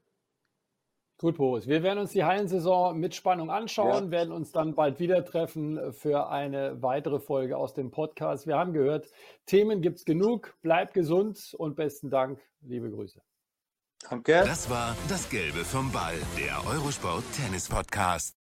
Gut, 1.18 1.36
Boris. 1.36 1.68
Wir 1.68 1.84
werden 1.84 2.00
uns 2.00 2.10
die 2.10 2.24
Hallensaison 2.24 2.98
mit 2.98 3.14
Spannung 3.14 3.48
anschauen, 3.48 4.06
ja. 4.06 4.10
werden 4.10 4.32
uns 4.32 4.50
dann 4.50 4.74
bald 4.74 4.98
wieder 4.98 5.24
treffen 5.24 5.92
für 5.92 6.28
eine 6.30 6.82
weitere 6.82 7.20
Folge 7.20 7.56
aus 7.56 7.74
dem 7.74 7.92
Podcast. 7.92 8.48
Wir 8.48 8.58
haben 8.58 8.72
gehört, 8.72 9.08
Themen 9.46 9.82
gibt 9.82 9.98
es 9.98 10.04
genug. 10.04 10.56
Bleibt 10.62 10.94
gesund 10.94 11.54
und 11.56 11.76
besten 11.76 12.10
Dank. 12.10 12.40
Liebe 12.62 12.90
Grüße. 12.90 13.22
Danke. 14.10 14.42
Das 14.44 14.68
war 14.68 14.96
das 15.08 15.30
Gelbe 15.30 15.64
vom 15.64 15.92
Ball, 15.92 16.16
der 16.36 16.60
Eurosport 16.68 17.22
Tennis 17.32 17.68
Podcast. 17.68 18.35